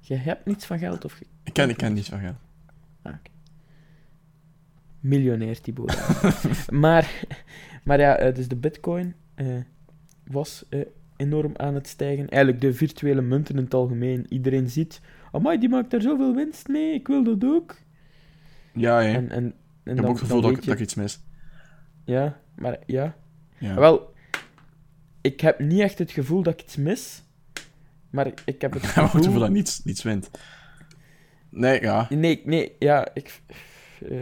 Je 0.00 0.14
hebt 0.14 0.46
niets 0.46 0.66
van 0.66 0.78
geld 0.78 1.04
of. 1.04 1.20
Ik 1.50 1.56
ken, 1.56 1.68
ik 1.68 1.76
ken 1.76 1.92
niets 1.92 2.08
van 2.08 2.18
geld. 2.20 2.36
Ah, 3.02 3.12
oké. 3.12 3.30
Miljonair 5.00 5.60
Thibaut. 5.60 5.96
maar, 6.84 7.24
maar 7.84 7.98
ja, 8.00 8.16
eh, 8.16 8.34
dus 8.34 8.48
de 8.48 8.56
bitcoin 8.56 9.14
eh, 9.34 9.46
was 10.26 10.64
eh, 10.68 10.80
enorm 11.16 11.52
aan 11.56 11.74
het 11.74 11.86
stijgen. 11.86 12.28
Eigenlijk 12.28 12.62
de 12.62 12.72
virtuele 12.74 13.20
munten 13.20 13.56
in 13.56 13.64
het 13.64 13.74
algemeen. 13.74 14.26
Iedereen 14.28 14.68
ziet, 14.70 15.00
amai, 15.32 15.58
die 15.58 15.68
maakt 15.68 15.90
daar 15.90 16.00
zoveel 16.02 16.34
winst 16.34 16.68
mee, 16.68 16.94
ik 16.94 17.06
wil 17.06 17.24
dat 17.24 17.44
ook. 17.44 17.76
Ja, 18.74 19.00
hè. 19.02 19.12
En, 19.12 19.30
en, 19.30 19.44
en 19.44 19.46
ik 19.46 19.54
heb 19.84 19.96
dan- 19.96 20.04
ook 20.04 20.10
het 20.10 20.20
gevoel 20.20 20.40
dat, 20.40 20.50
ik- 20.50 20.64
dat 20.64 20.74
ik 20.74 20.80
iets 20.80 20.94
mis. 20.94 21.20
Ja, 22.04 22.40
maar 22.56 22.78
ja. 22.86 23.16
Ja. 23.58 23.74
Wel, 23.74 24.14
ik 25.20 25.40
heb 25.40 25.58
niet 25.60 25.80
echt 25.80 25.98
het 25.98 26.10
gevoel 26.10 26.42
dat 26.42 26.52
ik 26.52 26.62
iets 26.62 26.76
mis. 26.76 27.22
Maar 28.10 28.26
ik 28.44 28.60
heb 28.60 28.72
het 28.72 28.82
ook 28.82 28.82
het 28.82 28.90
gevoel... 29.04 29.22
gevoel 29.22 29.38
dat 29.40 29.48
ik 29.48 29.54
niets, 29.54 29.84
niets 29.84 30.02
wint. 30.02 30.30
Nee, 31.50 31.80
ja. 31.80 32.06
Nee, 32.10 32.42
nee, 32.44 32.72
ja, 32.78 33.08
ik... 33.14 33.40
eh, 34.08 34.18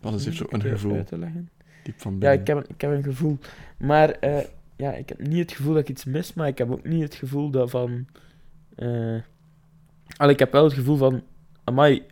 Dat 0.00 0.14
is 0.14 0.36
zo 0.36 0.44
een 0.48 0.60
het 0.60 0.68
gevoel. 0.70 0.94
uit 0.96 1.06
te 1.06 1.18
leggen? 1.18 1.50
Diep 1.82 2.00
van 2.00 2.12
Ja, 2.12 2.18
binnen. 2.18 2.40
ik 2.40 2.46
heb, 2.46 2.56
een- 2.56 2.66
ik 2.74 2.80
heb 2.80 2.90
een 2.90 3.02
gevoel. 3.02 3.38
Maar 3.76 4.10
eh, 4.10 4.44
ja, 4.76 4.92
ik 4.92 5.08
heb 5.08 5.18
niet 5.26 5.38
het 5.38 5.52
gevoel 5.52 5.72
dat 5.74 5.82
ik 5.82 5.88
iets 5.88 6.04
mis, 6.04 6.34
maar 6.34 6.48
ik 6.48 6.58
heb 6.58 6.70
ook 6.70 6.84
niet 6.84 7.02
het 7.02 7.14
gevoel 7.14 7.50
dat 7.50 7.70
van... 7.70 8.06
eh 8.76 9.16
al, 10.16 10.28
ik 10.28 10.38
heb 10.38 10.52
wel 10.52 10.64
het 10.64 10.72
gevoel 10.72 10.96
van... 10.96 11.22
Amai, 11.64 12.02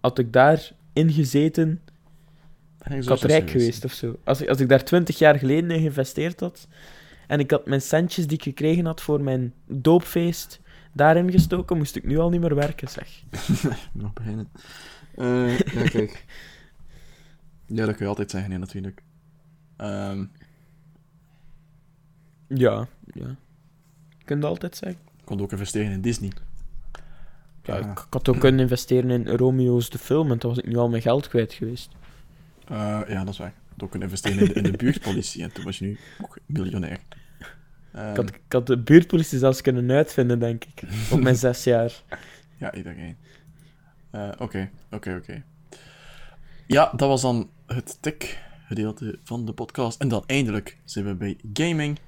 had 0.00 0.18
ik 0.18 0.32
daar 0.32 0.70
ingezeten, 0.92 1.80
ik 2.90 3.04
had 3.04 3.22
rijk 3.22 3.50
geweest 3.50 3.84
of 3.84 3.92
zo. 3.92 4.16
Als 4.24 4.40
ik, 4.40 4.48
als 4.48 4.60
ik 4.60 4.68
daar 4.68 4.84
twintig 4.84 5.18
jaar 5.18 5.38
geleden 5.38 5.70
in 5.70 5.78
geïnvesteerd 5.80 6.40
had, 6.40 6.68
en 7.26 7.40
ik 7.40 7.50
had 7.50 7.66
mijn 7.66 7.80
centjes 7.82 8.26
die 8.26 8.36
ik 8.36 8.42
gekregen 8.42 8.84
had 8.86 9.00
voor 9.00 9.20
mijn 9.22 9.52
doopfeest 9.66 10.60
daarin 10.94 11.30
gestoken, 11.30 11.76
moest 11.76 11.96
ik 11.96 12.04
nu 12.04 12.18
al 12.18 12.30
niet 12.30 12.40
meer 12.40 12.54
werken, 12.54 12.88
zeg. 12.88 13.22
Nog 13.92 14.12
beginnen. 14.12 14.48
Eh, 15.14 15.58
ja, 15.58 15.88
kijk. 15.88 16.24
Ja, 17.66 17.86
dat 17.86 17.94
kun 17.94 18.04
je 18.04 18.10
altijd 18.10 18.30
zeggen, 18.30 18.50
hè, 18.52 18.58
natuurlijk. 18.58 19.02
Ehm, 19.76 20.24
Ja, 22.48 22.88
ja. 23.14 23.36
Je 24.18 24.24
kunt 24.24 24.42
dat 24.42 24.50
altijd 24.50 24.76
zeggen. 24.76 24.98
ik 25.18 25.24
kon 25.24 25.40
ook 25.40 25.52
investeren 25.52 25.92
in 25.92 26.00
Disney. 26.00 26.32
Ja, 27.62 27.76
ik, 27.76 28.06
had 28.10 28.28
ook 28.28 28.40
kunnen 28.40 28.60
investeren 28.60 29.10
in 29.10 29.36
Romeo's 29.36 29.90
de 29.90 29.98
film, 29.98 30.30
en 30.30 30.38
toen 30.38 30.50
was 30.50 30.58
ik 30.58 30.66
nu 30.66 30.76
al 30.76 30.88
mijn 30.88 31.02
geld 31.02 31.28
kwijt 31.28 31.52
geweest. 31.52 31.90
Eh, 32.64 33.00
ja, 33.08 33.24
dat 33.24 33.28
is 33.32 33.38
waar. 33.38 33.48
Ik 33.48 33.54
had 33.70 33.82
ook 33.82 33.90
kunnen 33.90 34.08
investeren 34.08 34.38
in 34.38 34.46
de, 34.46 34.54
in 34.54 34.62
de 34.62 34.76
buurtpolitie 34.84 35.42
en 35.42 35.52
toen 35.52 35.64
was 35.64 35.78
je 35.78 35.84
nu 35.84 35.98
ook 36.22 36.38
miljonair. 36.46 36.98
Ehm, 37.94 38.10
Ik 38.10 38.16
had, 38.16 38.28
ik 38.30 38.40
had 38.52 38.66
de 38.66 38.78
buurtpolitie 38.78 39.38
zelfs 39.38 39.60
kunnen 39.60 39.90
uitvinden, 39.90 40.38
denk 40.38 40.64
ik. 40.64 40.82
Op 41.10 41.20
mijn 41.20 41.36
zes 41.46 41.64
jaar. 41.64 42.02
Ja, 42.56 42.74
iedereen. 42.74 43.16
Eh, 44.10 44.28
Oké, 44.38 44.70
oké, 44.90 45.14
oké. 45.14 45.42
Ja, 46.66 46.92
dat 46.96 47.08
was 47.08 47.22
dan 47.22 47.50
het 47.66 47.98
tech-gedeelte 48.00 49.18
van 49.24 49.46
de 49.46 49.52
podcast. 49.52 50.00
En 50.00 50.08
dan 50.08 50.24
eindelijk 50.26 50.78
zijn 50.84 51.04
we 51.04 51.14
bij 51.14 51.36
gaming. 51.52 51.98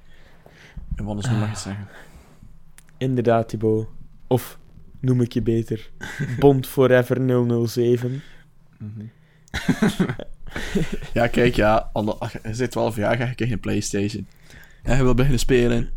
En 0.95 1.03
wat 1.05 1.17
is 1.17 1.29
nu 1.29 1.35
mag 1.35 1.49
je 1.49 1.55
zeggen? 1.57 1.87
Inderdaad, 2.97 3.49
Thibaut. 3.49 3.87
Of 4.27 4.59
noem 4.99 5.21
ik 5.21 5.33
je 5.33 5.41
beter. 5.41 5.89
Bond 6.39 6.67
Forever 6.67 7.17
007. 7.69 8.21
Ja, 11.13 11.27
kijk, 11.27 11.55
ja. 11.55 11.89
alle- 11.93 12.17
Je 12.43 12.53
zit 12.53 12.71
12 12.71 12.95
jaar, 12.95 13.19
je 13.27 13.35
krijgt 13.35 13.53
een 13.53 13.59
PlayStation. 13.59 14.27
Ja, 14.87 14.95
je 14.95 15.03
wil 15.03 15.13
beginnen 15.13 15.39
spelen. 15.39 15.89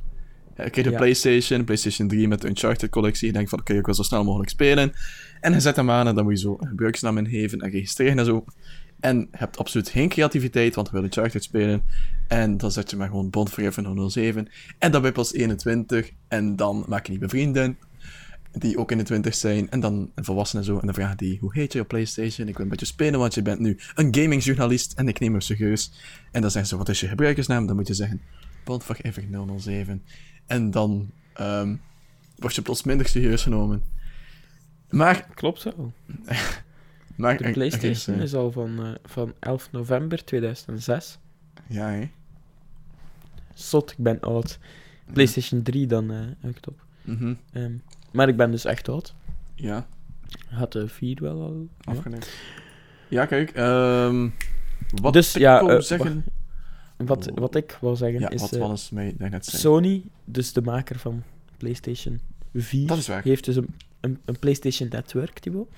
Je 0.56 0.70
krijgt 0.70 0.76
een 0.76 0.90
Ja. 0.90 0.98
PlayStation, 0.98 1.64
PlayStation 1.64 2.08
3 2.08 2.28
met 2.28 2.40
de 2.40 2.48
Uncharted-collectie. 2.48 3.26
Je 3.26 3.32
denkt 3.32 3.50
van, 3.50 3.58
oké, 3.60 3.74
ik 3.74 3.84
wil 3.84 3.94
zo 3.94 4.02
snel 4.02 4.24
mogelijk 4.24 4.50
spelen. 4.50 4.92
En 5.40 5.52
je 5.52 5.60
zet 5.60 5.76
hem 5.76 5.90
aan 5.90 6.06
en 6.06 6.14
dan 6.14 6.24
moet 6.24 6.32
je 6.32 6.40
zo 6.40 6.56
een 6.60 6.68
gebruiksnaam 6.68 7.18
ingeven 7.18 7.58
en 7.60 7.70
registreren 7.70 8.18
en 8.18 8.24
zo. 8.24 8.44
En 9.00 9.18
je 9.18 9.26
hebt 9.30 9.58
absoluut 9.58 9.88
geen 9.88 10.08
creativiteit, 10.08 10.74
want 10.74 10.86
je 10.86 10.92
wil 10.92 11.02
Uncharted 11.02 11.42
spelen. 11.42 11.82
En 12.28 12.56
dan 12.56 12.72
zet 12.72 12.90
je 12.90 12.96
maar 12.96 13.08
gewoon 13.08 13.30
Bond 13.30 13.50
Forever 13.50 14.10
007. 14.10 14.48
En 14.78 14.90
dan 14.90 15.00
ben 15.00 15.10
je 15.10 15.16
pas 15.16 15.32
21. 15.32 16.10
En 16.28 16.56
dan 16.56 16.84
maak 16.88 17.06
je 17.06 17.12
nieuwe 17.12 17.28
vrienden. 17.28 17.78
Die 18.52 18.78
ook 18.78 18.90
in 18.90 18.98
de 18.98 19.04
20 19.04 19.34
zijn. 19.34 19.70
En 19.70 19.80
dan 19.80 20.10
een 20.14 20.24
volwassene 20.24 20.60
en 20.60 20.66
zo. 20.66 20.78
En 20.78 20.86
dan 20.86 20.94
vragen 20.94 21.16
die, 21.16 21.38
hoe 21.40 21.54
heet 21.54 21.72
je 21.72 21.80
op 21.80 21.88
PlayStation? 21.88 22.48
Ik 22.48 22.54
wil 22.54 22.64
een 22.64 22.70
beetje 22.70 22.86
spelen, 22.86 23.20
want 23.20 23.34
je 23.34 23.42
bent 23.42 23.60
nu 23.60 23.78
een 23.94 24.14
gamingjournalist. 24.14 24.92
En 24.92 25.08
ik 25.08 25.20
neem 25.20 25.32
hem 25.32 25.40
serieus. 25.40 25.92
En 26.32 26.40
dan 26.40 26.50
zeggen 26.50 26.70
ze, 26.70 26.76
wat 26.76 26.88
is 26.88 27.00
je 27.00 27.08
gebruikersnaam? 27.08 27.66
Dan 27.66 27.76
moet 27.76 27.86
je 27.86 27.94
zeggen, 27.94 28.20
Bond 28.70 28.84
Forever 28.84 29.24
007. 29.58 30.02
En 30.46 30.70
dan 30.70 31.10
ehm, 31.32 31.76
word 32.36 32.54
je 32.54 32.62
plots 32.62 32.82
minder 32.82 33.08
serieus 33.08 33.42
genomen. 33.42 33.82
Maar, 34.88 35.26
Klopt 35.34 35.62
wel. 35.62 35.92
maar 37.16 37.36
De 37.36 37.50
PlayStation 37.50 38.16
eh, 38.16 38.22
is 38.22 38.34
al 38.34 38.52
van, 38.52 38.84
eh, 38.84 38.94
van 39.04 39.34
11 39.38 39.72
november 39.72 40.24
2006. 40.24 41.18
Ja, 41.66 41.88
hè. 41.88 42.10
Zot, 43.54 43.90
ik 43.90 43.98
ben 43.98 44.20
oud. 44.20 44.58
PlayStation 45.12 45.62
3 45.62 45.86
dan 45.86 46.10
eh 46.10 46.18
uit 46.42 46.68
op. 46.68 46.84
Mhm. 47.02 47.34
Ehm, 47.52 47.72
maar 48.12 48.28
ik 48.28 48.36
ben 48.36 48.50
dus 48.50 48.64
echt 48.64 48.88
oud. 48.88 49.14
Ja, 49.54 49.86
Had 50.48 50.72
de 50.72 50.88
4 50.88 51.18
wel 51.20 51.40
al. 51.42 51.68
ja. 51.80 51.92
afgeleid. 51.92 52.30
Ja, 53.08 53.26
kijk. 53.26 53.50
ehm 53.50 54.28
wat 54.90 55.12
Dus, 55.12 55.34
ik 55.34 55.40
ja, 55.40 55.60
eh, 55.60 55.80
zeggen... 55.80 56.24
Wat, 57.06 57.30
wat 57.34 57.54
ik 57.54 57.78
wil 57.80 57.96
zeggen 57.96 58.20
Ja, 58.20 58.28
is... 58.28 58.40
wat 58.40 58.52
eh, 58.52 58.68
mij 58.90 59.14
zei. 59.18 59.40
Sony, 59.40 60.02
dus 60.24 60.52
de 60.52 60.62
maker 60.62 60.98
van 60.98 61.22
PlayStation 61.56 62.20
4, 62.54 62.86
Dat 62.86 62.98
is 62.98 63.08
waar. 63.08 63.22
heeft 63.22 63.44
dus 63.44 63.56
een, 63.56 63.74
een, 64.00 64.18
een 64.24 64.38
PlayStation 64.38 64.88
Network, 64.88 65.38
Thibaut. 65.38 65.68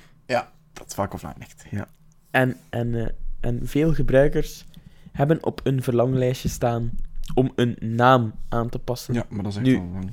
Dat 0.73 0.87
is 0.87 0.95
vaak 0.95 1.15
of 1.15 1.23
laat 1.23 1.39
echt. 1.39 1.65
Ja. 1.71 1.89
En, 2.31 2.57
en, 2.71 2.95
eh, 2.95 3.09
en 3.41 3.61
veel 3.67 3.95
gebruikers 3.95 4.65
hebben 5.13 5.45
op 5.45 5.61
een 5.65 5.83
verlanglijstje 5.83 6.49
staan 6.49 6.91
om 7.35 7.53
een 7.55 7.77
naam 7.81 8.35
aan 8.49 8.69
te 8.69 8.79
passen. 8.79 9.15
ja, 9.15 9.27
maar 9.29 9.43
dat 9.43 9.53
is 9.53 9.59
echt 9.59 9.67
Nu- 9.67 9.77
al 9.79 9.85
lang. 9.93 10.11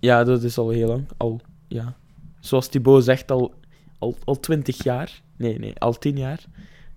Ja, 0.00 0.24
dat 0.24 0.42
is 0.42 0.58
al 0.58 0.68
heel 0.70 0.88
lang. 0.88 1.06
Al, 1.16 1.40
ja. 1.68 1.96
Zoals 2.40 2.68
Thibaut 2.68 3.04
zegt, 3.04 3.30
al, 3.30 3.54
al, 3.98 4.16
al 4.24 4.40
20 4.40 4.82
jaar. 4.82 5.22
Nee, 5.36 5.58
nee, 5.58 5.78
al 5.78 5.98
10 5.98 6.16
jaar. 6.16 6.44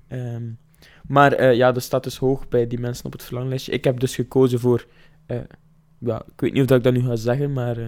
Ehm, 0.07 0.43
maar 1.07 1.33
eh, 1.33 1.53
ja, 1.55 1.71
dat 1.71 1.83
staat 1.83 2.03
dus 2.03 2.17
hoog 2.17 2.47
bij 2.47 2.67
die 2.67 2.79
mensen 2.79 3.05
op 3.05 3.11
het 3.11 3.23
verlanglijstje. 3.23 3.71
Ik 3.71 3.83
heb 3.83 3.99
dus 3.99 4.15
gekozen 4.15 4.59
voor... 4.59 4.85
eh, 5.25 5.39
ja, 5.99 6.21
ik 6.33 6.39
weet 6.41 6.53
niet 6.53 6.61
of 6.61 6.67
dat 6.67 6.77
ik 6.77 6.83
dat 6.83 6.93
nu 6.93 7.01
ga 7.01 7.15
zeggen, 7.15 7.53
maar... 7.53 7.77
eh, 7.77 7.85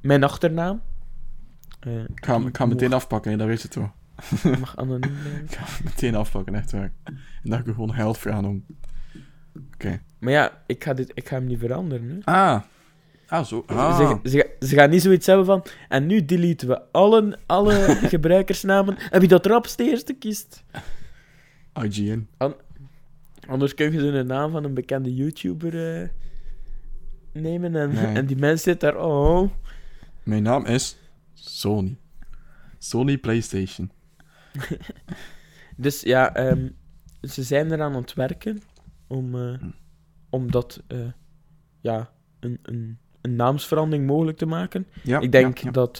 mijn 0.00 0.24
achternaam. 0.24 0.80
Ik 2.16 2.24
ga, 2.24 2.36
ik 2.36 2.56
ga 2.56 2.66
meteen 2.66 2.92
afpakken, 2.92 3.30
hè, 3.30 3.36
dat 3.36 3.46
weet 3.46 3.62
je 3.62 3.68
toch. 3.68 3.90
mag 4.58 4.76
anoniem 4.76 5.00
blijven. 5.20 5.44
Ik 5.48 5.50
ga 5.54 5.66
meteen 5.84 6.14
afpakken, 6.14 6.54
echt 6.54 6.72
waar. 6.72 6.92
En 7.04 7.18
dat 7.42 7.58
ik 7.58 7.66
er 7.66 7.74
gewoon 7.74 7.94
geld 7.94 8.18
voor 8.18 8.32
aan 8.32 8.44
om. 8.46 8.64
Oké. 9.74 10.00
Maar 10.18 10.32
ja, 10.32 10.62
ik 10.66 10.84
ga, 10.84 10.94
dit, 10.94 11.10
ik 11.14 11.28
ga 11.28 11.34
hem 11.36 11.46
niet 11.46 11.58
veranderen. 11.58 12.08
Hè. 12.10 12.32
Ah. 12.32 12.60
Ah, 13.26 13.44
zo. 13.44 13.64
Ah. 13.66 13.96
Ze, 14.22 14.30
ze, 14.30 14.66
ze 14.66 14.74
gaan 14.74 14.90
niet 14.90 15.02
zoiets 15.02 15.26
hebben 15.26 15.46
van... 15.46 15.64
En 15.88 16.06
nu 16.06 16.24
deleten 16.24 16.68
we 16.68 16.92
alle, 16.92 17.38
alle 17.46 17.72
gebruikersnamen. 18.14 18.96
En 19.10 19.20
wie 19.20 19.28
dat 19.28 19.46
rapste 19.46 19.84
eerste 19.84 20.12
kiest... 20.12 20.64
IGN. 21.82 22.28
Anders 23.48 23.74
kun 23.74 23.92
je 23.92 24.00
zo 24.00 24.06
een 24.06 24.26
naam 24.26 24.50
van 24.50 24.64
een 24.64 24.74
bekende 24.74 25.14
YouTuber 25.14 26.00
eh, 26.02 26.08
nemen 27.32 27.76
en, 27.76 27.92
Nee. 27.92 28.14
en 28.18 28.26
die 28.26 28.36
mens 28.36 28.62
zit 28.62 28.80
daar, 28.80 28.96
oh. 28.96 29.50
Mijn 30.22 30.42
naam 30.42 30.64
is 30.64 30.96
Sony. 31.34 31.96
Sony 32.78 33.18
PlayStation. 33.18 33.90
Dus 35.76 36.00
ja, 36.00 36.34
ehm, 36.34 36.68
ze 37.20 37.42
zijn 37.42 37.72
eraan 37.72 37.94
aan 37.94 38.00
het 38.00 38.14
werken 38.14 38.62
om, 39.06 39.34
eh, 39.34 39.62
om 40.30 40.50
dat, 40.50 40.82
eh, 40.86 40.98
ja, 41.80 42.10
een, 42.40 42.58
een, 42.62 42.98
een 43.20 43.36
naamsverandering 43.36 44.06
mogelijk 44.06 44.38
te 44.38 44.46
maken. 44.46 44.86
Ja, 45.02 45.20
Ik 45.20 45.32
denk 45.32 45.58
ja, 45.58 45.64
ja. 45.66 45.70
dat 45.70 45.98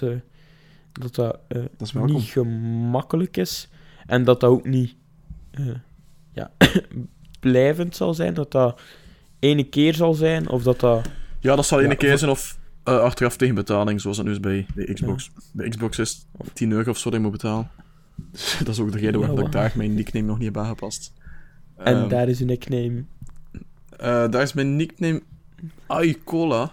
dat, 0.93 1.15
dat 1.15 1.41
Dat 1.49 1.81
is 1.81 1.93
niet 1.93 2.23
gemakkelijk 2.23 3.37
is 3.37 3.69
en 4.07 4.25
dat 4.25 4.41
dat 4.41 4.51
ook 4.51 4.67
niet 4.67 4.97
eh, 5.55 5.65
ja, 6.33 6.51
blijvend 7.41 7.97
zal 7.97 8.15
zijn. 8.15 8.35
Dat 8.35 8.51
dat 8.53 8.81
ene 9.39 9.65
keer 9.69 9.95
zal 9.95 10.15
zijn 10.15 10.49
of 10.49 10.63
dat 10.63 10.81
dat. 10.81 11.09
Ja, 11.41 11.57
dat 11.57 11.67
zal 11.67 11.79
Ja, 11.79 11.85
ene 11.85 11.97
keer 11.97 12.19
zijn 12.19 12.31
of 12.31 12.59
eh, 12.85 12.99
achteraf 13.01 13.37
tegen 13.37 13.55
betaling, 13.55 14.01
zoals 14.01 14.17
het 14.17 14.27
nu 14.27 14.33
is 14.33 14.41
bij, 14.41 14.67
bij 14.75 14.85
Xbox. 14.85 15.31
Bij 15.53 15.69
Xbox 15.69 15.99
is 15.99 16.27
het 16.43 16.55
10 16.55 16.71
euro 16.73 16.91
of 16.91 16.99
zo 16.99 17.11
dat 17.11 17.19
je 17.19 17.25
moet 17.25 17.33
betalen. 17.33 17.71
Dus 18.33 18.57
dat 18.65 18.69
is 18.69 18.81
ook 18.81 18.93
de 18.93 18.99
reden 18.99 19.21
waarom 19.21 19.39
Ja, 19.39 19.45
ik 19.47 19.53
daar 19.53 19.73
mijn 19.77 19.95
nickname 19.95 20.27
nog 20.27 20.37
niet 20.39 20.47
heb 20.55 20.57
aangepast. 20.59 21.13
En 21.77 21.97
Ehm, 21.97 22.09
daar 22.09 22.29
is 22.29 22.41
een 22.41 22.47
nickname. 22.47 23.05
eh, 23.97 24.29
daar 24.31 24.43
is 24.43 24.53
mijn 24.53 24.77
nickname 24.77 25.23
iCola 26.01 26.73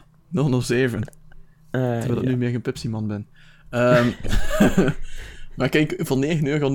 007. 0.62 1.00
Ah, 1.72 1.82
Terwijl 2.00 2.18
ik 2.18 2.24
ja. 2.24 2.30
nu 2.30 2.38
meer 2.38 2.50
geen 2.50 2.62
Pepsi-man 2.62 3.08
ben. 3.08 3.28
Ehm, 3.70 4.10
maar 5.56 5.70
kijk, 5.70 5.94
voor 5.98 6.18
9,99 6.26 6.44
euro 6.44 6.72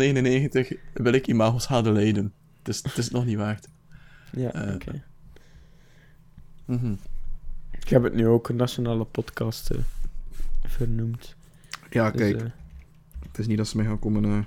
wil 0.92 1.12
ik 1.12 1.26
Imagos 1.26 1.66
Hade 1.66 1.92
Leiden. 1.92 2.32
Het 2.58 2.68
is, 2.68 2.82
het 2.82 2.98
is 2.98 3.10
nog 3.10 3.24
niet 3.24 3.36
waard. 3.36 3.68
Ja, 4.32 4.52
eh, 4.52 4.74
oké. 4.74 5.02
Mhm. 6.64 6.94
Ik 7.80 7.88
heb 7.88 8.02
het 8.02 8.14
nu 8.14 8.26
ook 8.26 8.48
een 8.48 8.56
nationale 8.56 9.04
podcast 9.04 9.70
eh, 9.70 9.78
vernoemd. 10.64 11.34
Ja, 11.90 12.10
Dus, 12.10 12.20
kijk. 12.20 12.36
eh, 12.40 12.46
Het 13.28 13.38
is 13.38 13.46
niet 13.46 13.56
dat 13.56 13.68
ze 13.68 13.76
mij 13.76 13.86
gaan 13.86 13.98
komen... 13.98 14.24
eh 14.24 14.38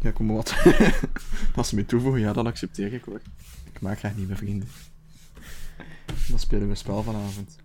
Ja, 0.00 0.10
kom 0.10 0.26
maar 0.26 0.36
wat. 0.36 0.54
Als 1.56 1.68
ze 1.68 1.74
mij 1.74 1.84
toevoegen, 1.84 2.20
ja, 2.20 2.32
dan 2.32 2.46
accepteer 2.46 2.92
ik 2.92 3.04
hoor. 3.04 3.20
Ik 3.72 3.80
maak 3.80 3.98
graag 3.98 4.16
nieuwe 4.16 4.36
vrienden. 4.36 4.68
Dan 6.28 6.38
spelen 6.38 6.68
we 6.68 6.74
spel 6.74 7.02
vanavond. 7.02 7.56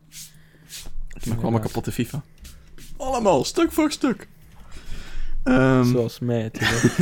Ik 1.13 1.26
maak 1.26 1.26
allemaal 1.38 1.52
Helaas. 1.52 1.65
kapotte 1.67 1.91
FIFA. 1.91 2.24
Allemaal, 2.98 3.44
stuk 3.44 3.72
voor 3.72 3.92
stuk. 3.92 4.28
Ehm, 5.44 5.84
zoals 5.84 6.20
mij 6.20 6.52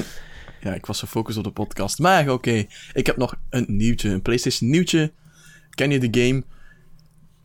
ja, 0.64 0.74
ik 0.74 0.86
was 0.86 1.00
gefocust 1.00 1.38
op 1.38 1.44
de 1.44 1.52
podcast. 1.52 2.00
Maar 2.00 2.30
oké, 2.30 2.66
ik 2.94 3.06
heb 3.06 3.18
nog 3.18 3.36
een 3.50 3.66
nieuwtje. 3.68 4.10
Een 4.10 4.22
PlayStation 4.22 4.70
nieuwtje. 4.70 5.12
Ken 5.70 5.92
je 5.92 6.10
de 6.10 6.22
game 6.22 6.44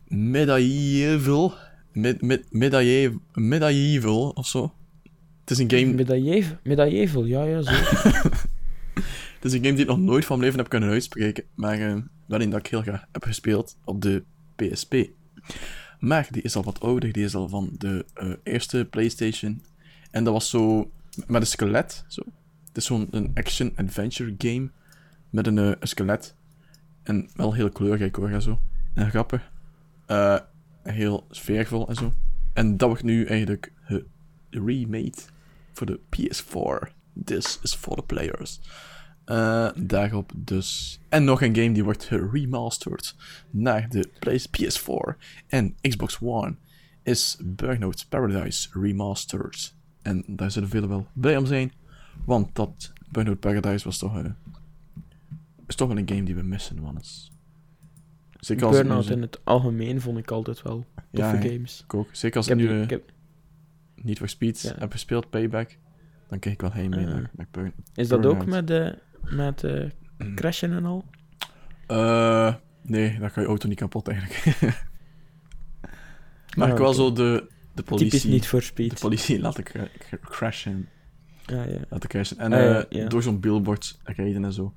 Medieval? 0.07 1.53
Med, 1.91 2.21
med, 2.21 2.45
medieval, 2.49 3.19
medieval 3.33 4.29
of 4.29 4.47
zo? 4.47 4.73
Het 5.41 5.51
is 5.51 5.57
een 5.57 5.71
game 5.71 5.93
Medieval, 5.93 6.57
medieval, 6.63 7.25
ja, 7.25 7.43
ja, 7.43 7.61
zo. 7.61 7.71
Het 9.35 9.45
is 9.45 9.53
een 9.53 9.63
game 9.63 9.73
die 9.73 9.83
ik 9.83 9.87
nog 9.87 9.99
nooit 9.99 10.25
van 10.25 10.37
mijn 10.37 10.49
leven 10.49 10.59
heb 10.59 10.69
kunnen 10.69 10.89
uitspreken, 10.89 11.43
maar 11.55 11.77
wel 12.25 12.41
een 12.41 12.49
dat 12.49 12.59
ik 12.59 12.67
heel 12.67 12.81
graag 12.81 13.05
heb 13.11 13.23
gespeeld 13.23 13.77
op 13.83 14.01
de 14.01 14.23
PSP. 14.55 14.95
Maar 15.99 16.27
die 16.31 16.41
is 16.41 16.55
al 16.55 16.63
wat 16.63 16.79
ouder, 16.79 17.11
die 17.11 17.23
is 17.23 17.35
al 17.35 17.49
van 17.49 17.69
de 17.77 18.05
eh, 18.13 18.31
eerste 18.43 18.87
PlayStation. 18.89 19.63
En 20.11 20.23
dat 20.23 20.33
was 20.33 20.49
zo 20.49 20.91
met 21.27 21.41
een 21.41 21.47
skelet. 21.47 22.05
Zo. 22.07 22.23
Het 22.67 22.77
is 22.77 22.85
zo'n 22.85 23.31
action-adventure 23.33 24.35
game 24.37 24.69
met 25.29 25.47
een, 25.47 25.57
eh, 25.57 25.71
een 25.79 25.87
skelet. 25.87 26.35
En 27.03 27.29
wel 27.33 27.53
heel 27.53 27.69
kleurrijk 27.69 28.15
hoor, 28.15 28.29
en 28.29 28.41
zo. 28.41 28.59
En 28.93 29.09
grappig. 29.09 29.51
Eh, 30.05 30.39
heel 30.83 31.27
sfeervol 31.29 31.87
en 31.87 31.95
zo. 31.95 32.13
En 32.53 32.77
dat 32.77 32.87
wordt 32.87 33.03
nu 33.03 33.25
eigenlijk 33.25 33.71
remade 34.49 35.17
voor 35.73 35.87
de 35.87 35.99
PS4. 36.09 36.93
This 37.23 37.59
is 37.61 37.75
for 37.75 37.95
the 37.95 38.03
players. 38.03 38.59
Eh, 39.27 39.69
daarop 39.75 40.31
dus. 40.35 40.99
En 41.09 41.23
nog 41.23 41.41
een 41.41 41.55
game 41.55 41.71
die 41.71 41.83
wordt 41.83 42.03
geremasterd 42.03 43.15
naar 43.49 43.89
de 43.89 44.09
Play- 44.19 44.39
PS4 44.39 45.17
en 45.47 45.75
Xbox 45.81 46.17
One. 46.21 46.55
Is 47.03 47.37
Burnout 47.43 48.05
Paradise 48.09 48.69
Remastered. 48.71 49.73
En 50.01 50.23
daar 50.27 50.51
zullen 50.51 50.69
velen 50.69 50.89
wel 50.89 51.07
blij 51.13 51.37
om 51.37 51.45
zijn. 51.45 51.71
Want 52.25 52.55
dat 52.55 52.93
Burnout 53.11 53.39
Paradise 53.39 53.83
was 53.85 53.97
toch, 53.97 54.15
een 54.15 54.35
is 55.67 55.75
toch 55.75 55.87
wel 55.87 55.97
een 55.97 56.09
game 56.09 56.23
die 56.23 56.35
we 56.35 56.41
missen, 56.43 56.79
mannes. 56.81 57.31
Zeker 58.39 58.65
als 58.65 58.75
het 58.75 58.83
nu 58.85 58.89
Burnout 58.93 59.09
in 59.15 59.21
het 59.21 59.39
algemeen 59.45 60.01
vond 60.01 60.17
ik 60.17 60.31
altijd 60.31 60.61
wel 60.61 60.85
toffe 61.11 61.35
Ja, 61.35 61.41
games. 61.41 61.81
ik 61.83 61.93
ook. 61.93 62.07
Zeker 62.11 62.37
als 62.37 62.47
Ik 62.47 62.55
nu 62.55 62.69
eh, 62.69 62.81
ik 62.81 62.89
heb- 62.89 63.11
voor 64.17 64.29
Speed 64.29 64.61
Ja. 64.61 64.75
heb 64.79 64.91
gespeeld, 64.91 65.29
Payback, 65.29 65.77
dan 66.27 66.39
kijk 66.39 66.53
ik 66.53 66.61
wel 66.61 66.71
heen 66.71 66.89
mee 66.89 67.05
Ah. 67.05 67.11
naar, 67.13 67.29
naar 67.35 67.47
Burn- 67.51 67.73
is 67.93 68.07
dat 68.07 68.25
ook 68.25 68.37
Burnout. 68.37 68.47
met, 68.47 68.67
de 68.67 68.97
met 69.21 69.63
eh, 69.63 69.89
crashen 70.35 70.71
en 70.71 70.85
al? 70.85 71.05
Eh, 71.87 72.55
nee, 72.81 73.19
dan 73.19 73.31
ga 73.31 73.41
je 73.41 73.47
auto 73.47 73.67
niet 73.67 73.77
kapot 73.77 74.07
eigenlijk. 74.07 74.45
maar 76.57 76.67
Ah, 76.67 76.71
ik 76.71 76.77
wel 76.77 76.87
oké. 76.87 76.95
zo 76.95 77.13
de, 77.13 77.47
de 77.73 77.83
politie... 77.83 78.09
Typisch 78.09 78.23
niet 78.31 78.47
voor 78.47 78.59
De 78.59 78.65
speed. 78.65 78.99
politie 78.99 79.39
laten 79.39 79.63
cra- 79.63 79.87
cra- 79.97 80.17
crashen. 80.21 80.89
Ah, 81.45 81.69
ja. 81.69 81.79
Laten 81.89 82.09
crashen. 82.09 82.37
En 82.37 82.53
Ah, 82.53 82.59
ja, 82.59 82.83
eh, 82.85 82.99
ja. 83.01 83.07
door 83.07 83.23
zo'n 83.23 83.39
billboard 83.39 83.99
rijden 84.03 84.43
en 84.45 84.53
zo. 84.53 84.73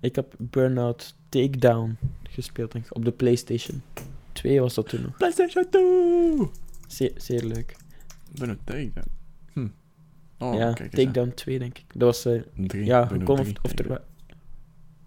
Ik 0.00 0.14
heb 0.16 0.34
Burnout 0.38 1.16
Takedown 1.28 1.96
gespeeld, 2.22 2.72
denk 2.72 2.84
ik. 2.84 2.96
Op 2.96 3.04
de 3.04 3.12
PlayStation 3.12 3.82
2 4.32 4.60
was 4.60 4.74
dat 4.74 4.88
toen 4.88 5.02
nog. 5.02 5.16
PlayStation 5.16 5.66
2! 5.70 6.48
Zeer, 6.86 7.12
zeer 7.16 7.44
leuk. 7.44 7.76
Burnout 8.38 8.58
Takedown. 8.64 9.08
Oh, 10.40 10.54
ja, 10.54 10.72
kijk 10.72 10.78
eens 10.78 10.82
aan. 10.82 10.90
Takedown 10.90 11.34
2, 11.34 11.58
denk 11.58 11.78
ik. 11.78 11.84
Dat 11.94 12.02
was... 12.02 12.24
eh 12.24 12.42
Drie, 12.54 12.84
ja, 12.84 13.10
kon 13.24 13.38
of, 13.38 13.40
drie, 13.40 13.56
of 13.62 13.78
er 13.78 14.00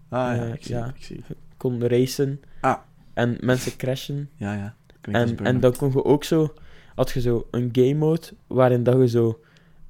Ah, 0.08 0.36
ja, 0.36 0.44
eh, 0.44 0.52
ik 0.52 0.62
zie 0.62 0.74
ja. 0.74 0.86
het, 0.86 0.96
ik 0.96 1.02
zie 1.02 1.22
het. 1.26 1.36
kon 1.56 1.86
racen. 1.86 2.40
Ah. 2.60 2.76
En 3.14 3.36
mensen 3.40 3.76
crashen. 3.76 4.30
Ja, 4.36 4.54
ja. 4.54 4.74
En, 5.00 5.38
en 5.38 5.60
dan 5.60 5.76
kon 5.76 5.90
je 5.90 6.04
ook 6.04 6.24
zo... 6.24 6.54
Had 6.94 7.10
je 7.10 7.20
zo 7.20 7.46
een 7.50 7.68
game 7.72 7.94
mode 7.94 8.26
waarin 8.46 8.82
dat 8.82 8.96
je 9.00 9.08
zo 9.08 9.40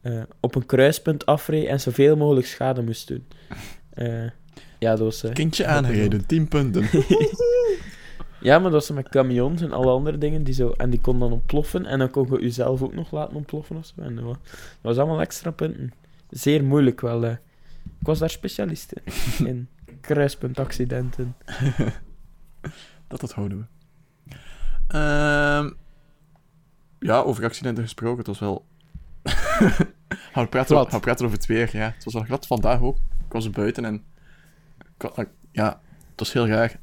eh, 0.00 0.22
op 0.40 0.54
een 0.54 0.66
kruispunt 0.66 1.26
afreed 1.26 1.66
en 1.66 1.80
zoveel 1.80 2.16
mogelijk 2.16 2.46
schade 2.46 2.82
moest 2.82 3.08
doen. 3.08 3.24
Eh, 3.94 4.22
ja, 4.78 4.90
dat 4.96 4.98
was... 4.98 5.24
Kindje 5.32 5.66
aangereden, 5.66 6.26
10 6.26 6.48
punten. 6.48 6.82
Ja, 8.44 8.58
maar 8.58 8.70
dat 8.70 8.86
was 8.86 8.96
met 8.96 9.08
camions 9.08 9.62
en 9.62 9.72
alle 9.72 9.90
andere 9.90 10.18
dingen. 10.18 10.44
Die 10.44 10.54
zo, 10.54 10.70
en 10.70 10.90
die 10.90 11.00
kon 11.00 11.18
dan 11.18 11.32
ontploffen. 11.32 11.86
En 11.86 11.98
dan 11.98 12.10
kon 12.10 12.26
je 12.30 12.40
jezelf 12.40 12.82
ook 12.82 12.94
nog 12.94 13.10
laten 13.10 13.36
ontploffen 13.36 13.76
of 13.76 13.86
zo. 13.86 14.00
En 14.02 14.14
dat 14.14 14.24
wa- 14.24 14.30
dat 14.30 14.40
was 14.80 14.98
allemaal 14.98 15.20
extra 15.20 15.50
punten. 15.50 15.92
Zeer 16.30 16.64
moeilijk 16.64 17.00
wel. 17.00 17.24
Ik 17.24 17.38
was 17.98 18.18
daar 18.18 18.30
specialist 18.30 18.92
in. 18.92 19.46
in 19.46 19.68
kruispuntaccidenten. 20.00 21.36
dat 23.08 23.20
dat 23.20 23.32
houden 23.32 23.58
we. 23.58 23.64
Ehm, 24.88 25.70
ja, 26.98 27.18
over 27.20 27.44
accidenten 27.44 27.82
gesproken, 27.82 28.18
het 28.18 28.26
was 28.26 28.38
wel... 28.38 28.64
gaan, 30.32 30.44
we 30.44 30.48
praten, 30.48 30.76
Glad. 30.76 30.88
gaan 30.88 30.98
we 30.98 31.04
praten 31.04 31.24
over 31.24 31.36
het 31.38 31.46
weer, 31.46 31.70
ja. 31.72 31.92
Het 31.94 32.04
was 32.04 32.14
wel 32.14 32.22
glad 32.22 32.46
vandaag 32.46 32.80
ook. 32.80 32.96
Ik 32.96 33.32
was 33.32 33.50
buiten 33.50 33.84
en... 33.84 34.02
ik 34.98 35.28
ja, 35.52 35.80
het 36.10 36.18
was 36.18 36.32
heel 36.32 36.46
raar. 36.48 36.80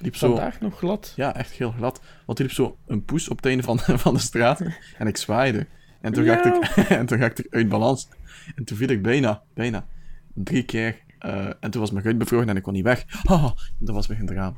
Liep 0.00 0.16
zo... 0.16 0.26
Vandaag 0.26 0.60
nog 0.60 0.78
glad. 0.78 1.12
Ja, 1.16 1.34
echt 1.34 1.50
heel 1.52 1.70
glad. 1.70 2.00
Want 2.26 2.38
er 2.38 2.44
liep 2.44 2.54
zo 2.54 2.76
een 2.86 3.04
poes 3.04 3.28
op 3.28 3.36
het 3.36 3.46
einde 3.46 3.62
van, 3.62 3.78
van 3.78 4.14
de 4.14 4.20
straat. 4.20 4.60
En 4.98 5.06
ik 5.06 5.16
zwaaide. 5.16 5.66
En 6.00 6.12
toen, 6.12 6.24
raakte 6.24 6.48
ik, 6.48 6.86
en 6.88 7.06
toen 7.06 7.18
raakte 7.18 7.42
ik 7.44 7.54
uit 7.54 7.68
balans. 7.68 8.08
En 8.54 8.64
toen 8.64 8.76
viel 8.76 8.88
ik 8.88 9.02
bijna, 9.02 9.42
bijna, 9.54 9.86
drie 10.34 10.62
keer. 10.62 10.96
eh, 11.18 11.46
en 11.60 11.70
toen 11.70 11.80
was 11.80 11.90
mijn 11.90 12.04
ruit 12.04 12.18
bevroren 12.18 12.48
en 12.48 12.56
ik 12.56 12.62
kon 12.62 12.72
niet 12.72 12.84
weg. 12.84 13.04
Haha, 13.28 13.54
dat 13.78 13.94
was 13.94 14.08
in 14.08 14.16
het 14.20 14.30
raam. 14.30 14.56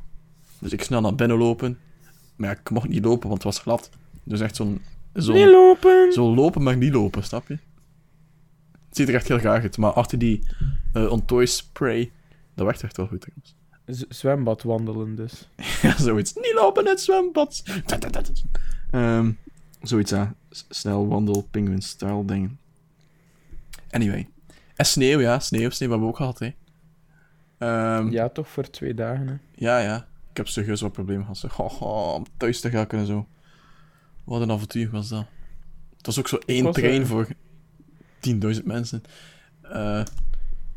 Dus 0.58 0.72
ik 0.72 0.82
snel 0.82 1.00
naar 1.00 1.14
binnen 1.14 1.38
lopen. 1.38 1.78
Maar 2.36 2.50
ik 2.50 2.70
mocht 2.70 2.88
niet 2.88 3.04
lopen, 3.04 3.28
want 3.28 3.42
het 3.42 3.52
was 3.54 3.58
glad. 3.62 3.90
Dus 4.22 4.40
echt 4.40 4.56
zo'n... 4.56 4.70
Niet 5.12 5.24
Zo'n 5.24 5.50
lopen! 5.50 6.12
zo 6.12 6.34
lopen, 6.34 6.62
maar 6.62 6.76
niet 6.76 6.92
lopen, 6.92 7.24
snap 7.24 7.48
je? 7.48 7.58
Het 8.88 8.96
ziet 8.98 9.08
er 9.08 9.14
echt 9.14 9.28
heel 9.28 9.38
graag 9.38 9.62
uit. 9.62 9.76
Maar 9.78 9.92
achter 9.92 10.18
die 10.18 10.46
eh 10.92 11.10
Ontoy 11.10 11.46
spray, 11.46 12.10
dat 12.54 12.66
werkt 12.66 12.82
echt 12.82 12.96
wel 12.96 13.06
goed 13.06 13.20
trouwens. 13.20 13.56
Z- 13.94 14.02
zwembad 14.08 14.62
wandelen 14.62 15.14
dus. 15.14 15.48
Ja, 15.82 15.98
zoiets. 15.98 16.34
Niet 16.34 16.52
lopen 16.54 16.82
in 16.84 16.88
het 16.90 17.00
zwembad. 17.00 17.62
Ehm, 18.90 19.30
zoiets, 19.82 20.10
ja. 20.10 20.34
S- 20.50 20.64
Snel 20.68 21.08
wandel, 21.08 21.46
penguin 21.50 21.82
style 21.82 22.24
dingen. 22.24 22.58
Anyway. 23.90 24.28
En 24.74 24.84
sneeuw, 24.86 25.20
ja. 25.20 25.38
Sneeuw, 25.38 25.70
sneeuw 25.70 25.88
hebben 25.88 26.06
we 26.06 26.12
ook 26.12 26.16
gehad, 26.18 26.38
hè. 26.38 26.46
Ehm, 27.58 28.04
ja. 28.06 28.10
Ja, 28.10 28.28
toch 28.28 28.48
voor 28.48 28.70
twee 28.70 28.94
dagen. 28.94 29.26
Hè. 29.28 29.34
ja, 29.54 29.96
Ik 30.30 30.36
heb 30.36 30.48
serieus 30.48 30.80
wat 30.80 30.92
problemen 30.92 31.22
gehad. 31.22 31.38
zeg. 31.38 31.58
Oh, 31.60 31.82
oh, 31.82 32.14
om 32.14 32.24
thuis 32.36 32.60
te 32.60 32.70
gaan 32.70 32.88
en 32.88 33.06
zo. 33.06 33.26
Wat 34.24 34.40
een 34.40 34.50
avontuur 34.50 34.90
was 34.90 35.08
dat. 35.08 35.24
Het 35.96 36.06
was 36.06 36.18
ook 36.18 36.28
zo 36.28 36.38
één 36.46 36.64
was, 36.64 36.74
trein 36.74 37.00
eh, 37.02 37.06
voor 37.08 37.28
10.000 38.20 38.64
mensen. 38.64 39.02
Eh, 39.62 40.04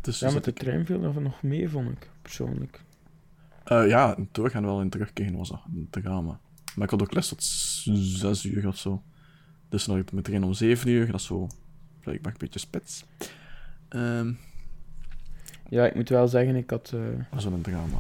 Dus 0.02 0.20
Ja, 0.20 0.26
zat 0.26 0.34
met 0.34 0.44
de 0.44 0.54
trein 0.54 0.86
viel 0.86 1.02
dat 1.02 1.14
nog 1.16 1.42
mee, 1.44 1.70
vond 1.70 1.90
ik, 1.90 2.10
persoonlijk. 2.22 2.82
Eh, 3.64 3.88
ja, 3.88 4.16
doorgaan 4.32 4.66
wel 4.66 4.82
in 4.82 4.90
terugkeren 4.90 5.38
was 5.38 5.50
dat 5.50 5.62
een 5.76 5.88
drama. 5.90 6.40
Maar 6.76 6.84
ik 6.86 6.90
had 6.92 7.02
ook 7.02 7.14
les 7.14 7.28
tot 7.28 7.44
zes 7.44 8.44
uur 8.46 8.68
of 8.68 8.78
zo. 8.78 9.04
Dus 9.70 9.86
dan 9.86 9.96
had 9.98 10.14
ik 10.14 10.24
train 10.24 10.44
om 10.44 10.54
zeven 10.54 10.90
uur. 10.90 11.06
Dat 11.12 11.20
is 11.20 11.26
zo 11.26 11.48
blijkbaar 12.00 12.32
een 12.32 12.38
beetje 12.38 12.60
spits. 12.60 13.04
Ehm 13.90 14.32
Ja, 15.70 15.86
ik 15.86 15.96
moet 15.96 16.10
wel 16.10 16.28
zeggen, 16.28 16.56
ik, 16.56 16.70
had, 16.70 16.92
eh, 16.94 17.00
dat 17.18 17.26
was 17.32 17.44
wel 17.44 17.54
een 17.54 17.62
drama. 17.62 17.98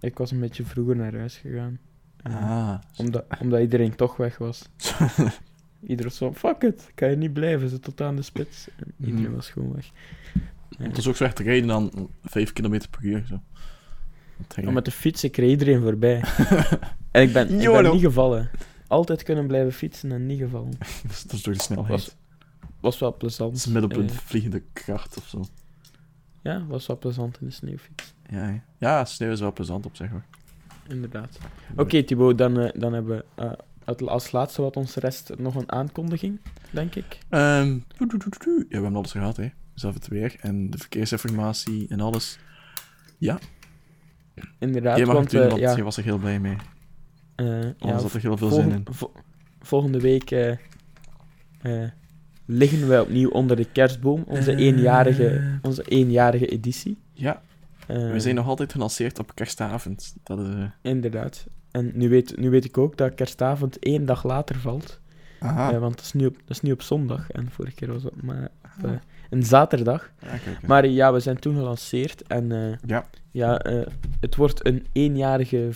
ik 0.00 0.18
was 0.18 0.30
een 0.30 0.40
beetje 0.40 0.64
vroeger 0.64 0.96
naar 0.96 1.14
huis 1.16 1.36
gegaan. 1.36 1.78
Eh, 2.22 2.34
Ah. 2.34 2.78
omdat, 2.96 3.24
omdat 3.40 3.60
iedereen 3.60 3.94
toch 3.96 4.16
weg 4.16 4.38
was. 4.38 4.68
Iedereen 5.80 6.04
was 6.04 6.16
zo, 6.16 6.32
fuck 6.34 6.62
it, 6.62 6.90
kan 6.94 7.10
je 7.10 7.16
niet 7.16 7.32
blijven, 7.32 7.68
ze 7.68 7.80
tot 7.80 8.00
aan 8.00 8.16
de 8.16 8.22
spits. 8.22 8.68
En 8.76 8.92
iedereen 9.00 9.22
Mhm. 9.22 9.34
was 9.34 9.50
gewoon 9.50 9.72
weg. 9.74 9.90
Het 10.78 10.96
was 10.96 11.08
ook 11.08 11.16
zo 11.16 11.24
echt 11.24 11.38
rijden 11.38 11.68
dan 11.68 12.10
5 12.22 12.52
km 12.52 12.80
per 12.90 13.04
uur. 13.04 13.24
Zo. 13.26 13.40
Maar 14.64 14.72
met 14.72 14.84
de 14.84 14.90
fiets, 14.90 15.24
ik 15.24 15.36
reed 15.36 15.50
iedereen 15.50 15.80
voorbij. 15.82 16.24
en 17.10 17.22
ik 17.22 17.32
ben, 17.32 17.60
ik 17.60 17.70
ben 17.82 17.92
niet 17.92 18.00
gevallen. 18.02 18.50
Altijd 18.86 19.22
kunnen 19.22 19.46
blijven 19.46 19.72
fietsen 19.72 20.12
en 20.12 20.26
niet 20.26 20.38
gevallen. 20.38 20.70
dat, 21.26 21.32
is, 21.32 21.42
door 21.42 21.52
de 21.54 21.60
snelheid. 21.62 21.88
Was, 21.90 22.14
was 22.80 22.98
wel 22.98 23.10
dat 23.10 23.18
plezant. 23.18 23.56
is 23.56 23.66
middelpunt 23.66 24.10
Eh, 24.10 24.16
vliegende 24.16 24.62
kracht 24.72 25.16
of 25.16 25.26
zo. 25.28 25.44
ja, 26.42 26.66
was 26.66 26.86
wel 26.86 26.98
plezant 26.98 27.40
in 27.40 27.46
de 27.46 27.52
sneeuwfiets. 27.52 28.14
Ja, 28.30 28.62
ja, 28.78 29.04
sneeuw 29.04 29.30
is 29.30 29.40
wel 29.40 29.52
plezant 29.52 29.86
op 29.86 29.96
zich 29.96 30.10
hoor. 30.10 30.22
Inderdaad. 30.88 31.38
Oké, 31.76 32.02
Thibaut, 32.02 32.38
dan, 32.38 32.58
eh, 32.60 32.80
dan 32.80 32.92
hebben 32.92 33.16
we 33.16 33.24
eh, 33.42 33.50
het- 33.84 34.06
als 34.06 34.32
laatste 34.32 34.62
wat 34.62 34.76
ons 34.76 34.94
rest 34.94 35.30
nog 35.38 35.54
een 35.54 35.72
aankondiging, 35.72 36.40
denk 36.70 36.94
ik. 36.94 37.18
Ehm. 37.28 37.78
Ja, 37.98 38.06
we 38.06 38.64
hebben 38.68 38.96
alles 38.96 39.10
gehad, 39.10 39.36
hè. 39.36 39.48
Zelf 39.74 39.94
het 39.94 40.08
weer 40.08 40.36
en 40.40 40.70
de 40.70 40.78
verkeersinformatie 40.78 41.86
en 41.88 42.00
alles. 42.00 42.38
Inderdaad, 44.58 44.96
Jij 44.96 45.06
mag 45.06 45.14
want, 45.14 45.32
het 45.32 45.40
doen, 45.40 45.42
eh, 45.42 45.48
want 45.48 45.60
ja, 45.70 45.76
je 45.76 45.82
was 45.82 45.96
er 45.96 46.04
heel 46.04 46.18
blij 46.18 46.40
mee. 46.40 46.56
Anders 47.36 47.74
ja, 47.78 47.92
had 47.92 48.12
er 48.12 48.20
heel 48.20 48.36
veel 48.36 48.50
zin 48.50 48.70
in. 48.70 48.86
vo- 48.90 49.12
volgende 49.60 50.00
week 50.00 50.30
eh, 50.30 50.52
liggen 52.46 52.88
wij 52.88 53.00
opnieuw 53.00 53.30
onder 53.30 53.56
de 53.56 53.64
kerstboom, 53.72 54.24
onze, 54.26 54.56
eenjarige, 54.56 55.58
onze 55.62 55.82
eenjarige 55.82 56.46
editie. 56.46 56.98
Ja, 57.12 57.42
we 57.86 58.20
zijn 58.20 58.34
nog 58.34 58.46
altijd 58.46 58.72
gelanceerd 58.72 59.18
op 59.18 59.34
kerstavond. 59.34 60.16
Dat, 60.22 60.38
Inderdaad. 60.82 61.46
En 61.70 61.90
nu 61.94 62.08
weet, 62.08 62.36
nu 62.36 62.50
weet 62.50 62.64
ik 62.64 62.78
ook 62.78 62.96
dat 62.96 63.14
kerstavond 63.14 63.78
één 63.78 64.04
dag 64.06 64.24
later 64.24 64.56
valt. 64.56 65.00
aha. 65.40 65.78
Want 65.78 65.96
dat 65.96 66.04
is, 66.04 66.12
nu 66.12 66.26
op, 66.26 66.34
dat 66.34 66.56
is 66.56 66.60
nu 66.60 66.72
op 66.72 66.82
zondag. 66.82 67.30
En 67.30 67.50
vorige 67.50 67.74
keer 67.74 67.92
was 67.92 68.02
het 68.02 68.22
maar 68.22 68.48
op 68.78 68.84
eh, 68.84 68.90
een 69.28 69.42
zaterdag. 69.42 70.10
Ja, 70.20 70.28
kijk, 70.28 70.42
hè. 70.44 70.66
Maar 70.66 70.86
ja, 70.86 71.12
we 71.12 71.20
zijn 71.20 71.38
toen 71.38 71.54
gelanceerd. 71.56 72.22
En 72.26 72.52
eh, 72.52 72.76
Ja. 72.86 73.06
ja, 73.30 73.58
eh, 73.58 73.86
het 74.20 74.36
wordt 74.36 74.66
een 74.66 74.86
eenjarige 74.92 75.68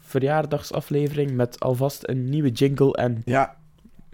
verjaardagsaflevering 0.00 1.30
met 1.30 1.60
alvast 1.60 2.08
een 2.08 2.28
nieuwe 2.30 2.50
jingle 2.50 2.92
en 2.96 3.22
ja, 3.24 3.56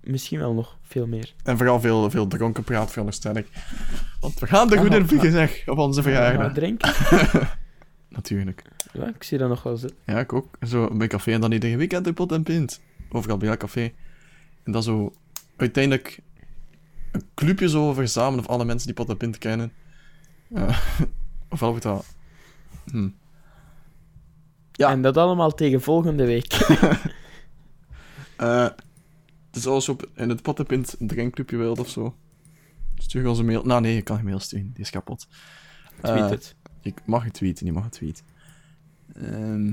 misschien 0.02 0.38
wel 0.38 0.52
nog 0.54 0.76
veel 0.82 1.06
meer. 1.06 1.34
en 1.44 1.56
vooral 1.56 1.80
veel, 1.80 2.10
veel 2.10 2.26
dronken 2.26 2.64
praat, 2.64 2.90
veronderstel 2.90 3.36
ik. 3.36 3.46
Want 4.20 4.38
we 4.38 4.46
gaan 4.46 4.70
er 4.70 4.76
Ah, 4.78 4.82
goed 4.84 4.94
in 4.94 5.02
ah. 5.02 5.08
vliegen, 5.08 5.30
zeg, 5.32 5.62
op 5.68 5.78
onze 5.78 6.02
verjaardag. 6.02 6.46
we 6.48 6.52
drinken? 6.54 6.92
Natuurlijk. 8.08 8.62
Ja, 8.92 9.08
ik 9.08 9.22
zie 9.22 9.38
dat 9.38 9.48
nog 9.48 9.62
wel 9.62 9.76
zitten. 9.76 9.98
Ja, 10.06 10.18
ik 10.18 10.32
ook. 10.32 10.58
Zo 10.66 10.90
bij 10.96 11.06
café 11.06 11.32
en 11.32 11.40
dan 11.40 11.52
iedere 11.52 11.76
weekend 11.76 12.06
in 12.06 12.14
pot 12.14 12.32
en 12.32 12.42
pint. 12.42 12.80
Overal 13.10 13.36
bij 13.36 13.48
elk 13.48 13.58
café. 13.58 13.92
En 14.64 14.72
dan 14.72 14.82
zo 14.82 15.12
uiteindelijk 15.56 16.18
een 17.14 17.28
clubje 17.34 17.68
zo 17.68 17.92
verzamelen 17.92 18.44
van 18.44 18.54
alle 18.54 18.64
mensen 18.64 18.86
die 18.86 18.96
pot 18.96 19.08
en 19.08 19.16
pint 19.16 19.38
kennen. 19.38 19.72
Ja. 20.48 20.78
Ofwel 21.48 21.68
wordt 21.68 21.84
dat... 21.84 22.06
Hm. 22.90 23.08
Ja. 24.72 24.90
En 24.90 25.02
dat 25.02 25.16
allemaal 25.16 25.54
tegen 25.54 25.80
volgende 25.80 26.24
week. 26.24 26.52
Eh, 28.36 28.62
het 29.46 29.56
is 29.56 29.66
als 29.66 29.86
je 29.86 29.92
op, 29.92 30.10
in 30.14 30.28
het 30.28 30.42
pot 30.42 30.58
en 30.58 30.66
pint 30.66 30.96
een 30.98 31.06
drinkclubje 31.06 31.56
wilt 31.56 31.78
of 31.78 31.88
zo. 31.88 32.16
Stuur 32.94 33.28
ons 33.28 33.38
een 33.38 33.44
mail. 33.44 33.62
Nou 33.64 33.80
nee, 33.80 33.94
je 33.94 34.02
kan 34.02 34.16
geen 34.16 34.24
mail 34.24 34.38
sturen. 34.38 34.70
Die 34.72 34.82
is 34.84 34.90
kapot. 34.90 35.28
Tweet 36.00 36.18
Eh, 36.18 36.28
het. 36.30 36.54
Je 36.80 36.94
mag 37.04 37.24
het 37.24 37.32
tweeten, 37.32 37.66
je 37.66 37.72
mag 37.72 37.84
het 37.84 37.92
tweeten. 37.92 38.24
Ehm, 39.14 39.72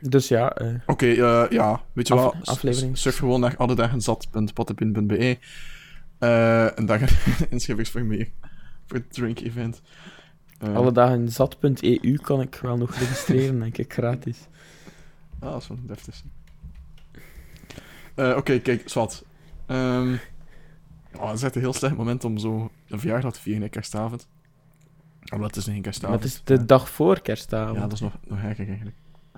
Dus 0.00 0.28
ja, 0.28 0.52
eh, 0.52 0.74
Oké, 0.86 1.06
eh, 1.06 1.44
ja, 1.50 1.82
weet 1.92 2.08
je 2.08 2.14
Af- 2.14 2.20
wel, 2.20 2.34
aflevering. 2.44 2.98
surf 2.98 3.16
gewoon 3.16 3.40
naar 3.40 3.56
alledagenzat.pottenpin.be 3.56 5.38
eh 6.18 6.78
en 6.78 6.86
daar 6.86 7.02
een 7.02 7.46
inschrijvingsformulier 7.50 8.28
voor 8.86 8.96
het 8.96 9.12
drink 9.12 9.38
event. 9.40 9.82
Eh, 10.58 10.74
alle 10.74 10.92
dagen 10.92 11.28
zat.eu 11.28 12.16
kan 12.22 12.40
ik 12.40 12.58
wel 12.62 12.76
nog 12.76 12.94
registreren, 12.94 13.58
denk 13.60 13.78
ik, 13.78 13.92
gratis. 13.92 14.38
Ah, 15.38 15.50
dat 15.52 15.62
is 15.62 15.68
wel 15.68 15.78
deftig. 15.86 16.22
Oké, 18.36 18.58
kijk, 18.58 18.88
zwart. 18.88 19.24
Ehm 19.66 20.14
oh, 21.16 21.26
het 21.28 21.36
is 21.36 21.42
echt 21.42 21.54
een 21.54 21.60
heel 21.60 21.72
slecht 21.72 21.96
moment 21.96 22.24
om 22.24 22.38
zo 22.38 22.70
een 22.88 23.00
verjaardag 23.00 23.32
te 23.32 23.40
vieren, 23.40 23.70
kerstavond. 23.70 24.28
Omdat 25.32 25.54
het 25.54 25.56
is 25.56 25.66
Maar 25.72 25.80
kerstavond. 25.80 26.22
het 26.22 26.32
is 26.32 26.40
de 26.44 26.64
dag 26.64 26.88
voor 26.90 27.20
kerstavond. 27.20 27.74
Ja, 27.76 27.82
dat 27.82 27.92
is 27.92 28.00
nog, 28.00 28.12
nog 28.28 28.40
eigenlijk. 28.42 28.82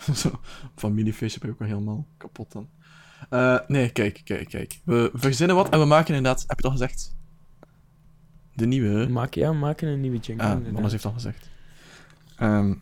Familiefeestje 0.77 1.41
ben 1.41 1.49
ik 1.49 1.55
ook 1.55 1.61
wel 1.61 1.69
helemaal 1.69 2.07
kapot 2.17 2.53
dan. 2.53 2.69
Eh, 3.31 3.59
nee, 3.67 3.91
kijk, 3.91 4.21
kijk, 4.25 4.49
kijk. 4.49 4.81
We 4.85 5.11
verzinnen 5.15 5.57
wat 5.57 5.69
en 5.69 5.79
we 5.79 5.85
maken 5.85 6.15
inderdaad, 6.15 6.41
heb 6.41 6.49
je 6.49 6.55
het 6.57 6.65
al 6.65 6.71
gezegd? 6.71 7.17
De 8.55 8.67
nieuwe. 8.67 9.07
We 9.07 9.13
maken, 9.13 9.41
ja, 9.41 9.51
we 9.51 9.57
maken 9.57 9.89
een 9.89 10.01
nieuwe 10.01 10.19
jingle. 10.19 10.47
Ah. 10.47 10.73
Mannes 10.73 10.93
heeft 10.93 11.05
al 11.05 11.13
gezegd. 11.13 11.51
Ehm, 12.37 12.75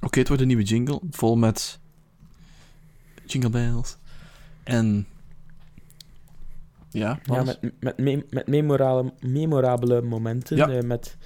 Oké, 0.00 0.18
het 0.18 0.28
wordt 0.28 0.42
een 0.42 0.48
nieuwe 0.48 0.62
jingle, 0.62 1.00
vol 1.10 1.36
met 1.36 1.80
jingle 3.24 3.50
bells. 3.50 3.96
En... 4.62 5.06
Ja, 6.90 7.18
Ja, 7.22 7.42
met, 7.42 7.60
met, 7.80 7.98
me- 7.98 8.26
met 8.30 8.46
memorale, 8.46 9.12
memorabele 9.20 10.02
momenten. 10.02 10.56
Ja. 10.56 10.68
eh, 10.68 10.82
met 10.82 11.16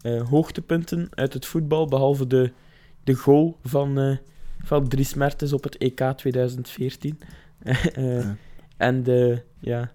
eh, 0.00 0.28
hoogtepunten 0.28 1.08
uit 1.10 1.32
het 1.32 1.46
voetbal, 1.46 1.86
behalve 1.86 2.26
de, 2.26 2.52
de 3.04 3.14
goal 3.14 3.58
van, 3.64 4.18
van 4.64 4.88
Dries 4.88 5.14
Mertens 5.14 5.52
op 5.52 5.62
het 5.62 5.76
EK 5.76 6.12
2014. 6.16 7.18
Eh, 7.62 8.20
Ja. 8.20 8.36
En 8.76 9.02
de, 9.02 9.42
ja, 9.58 9.90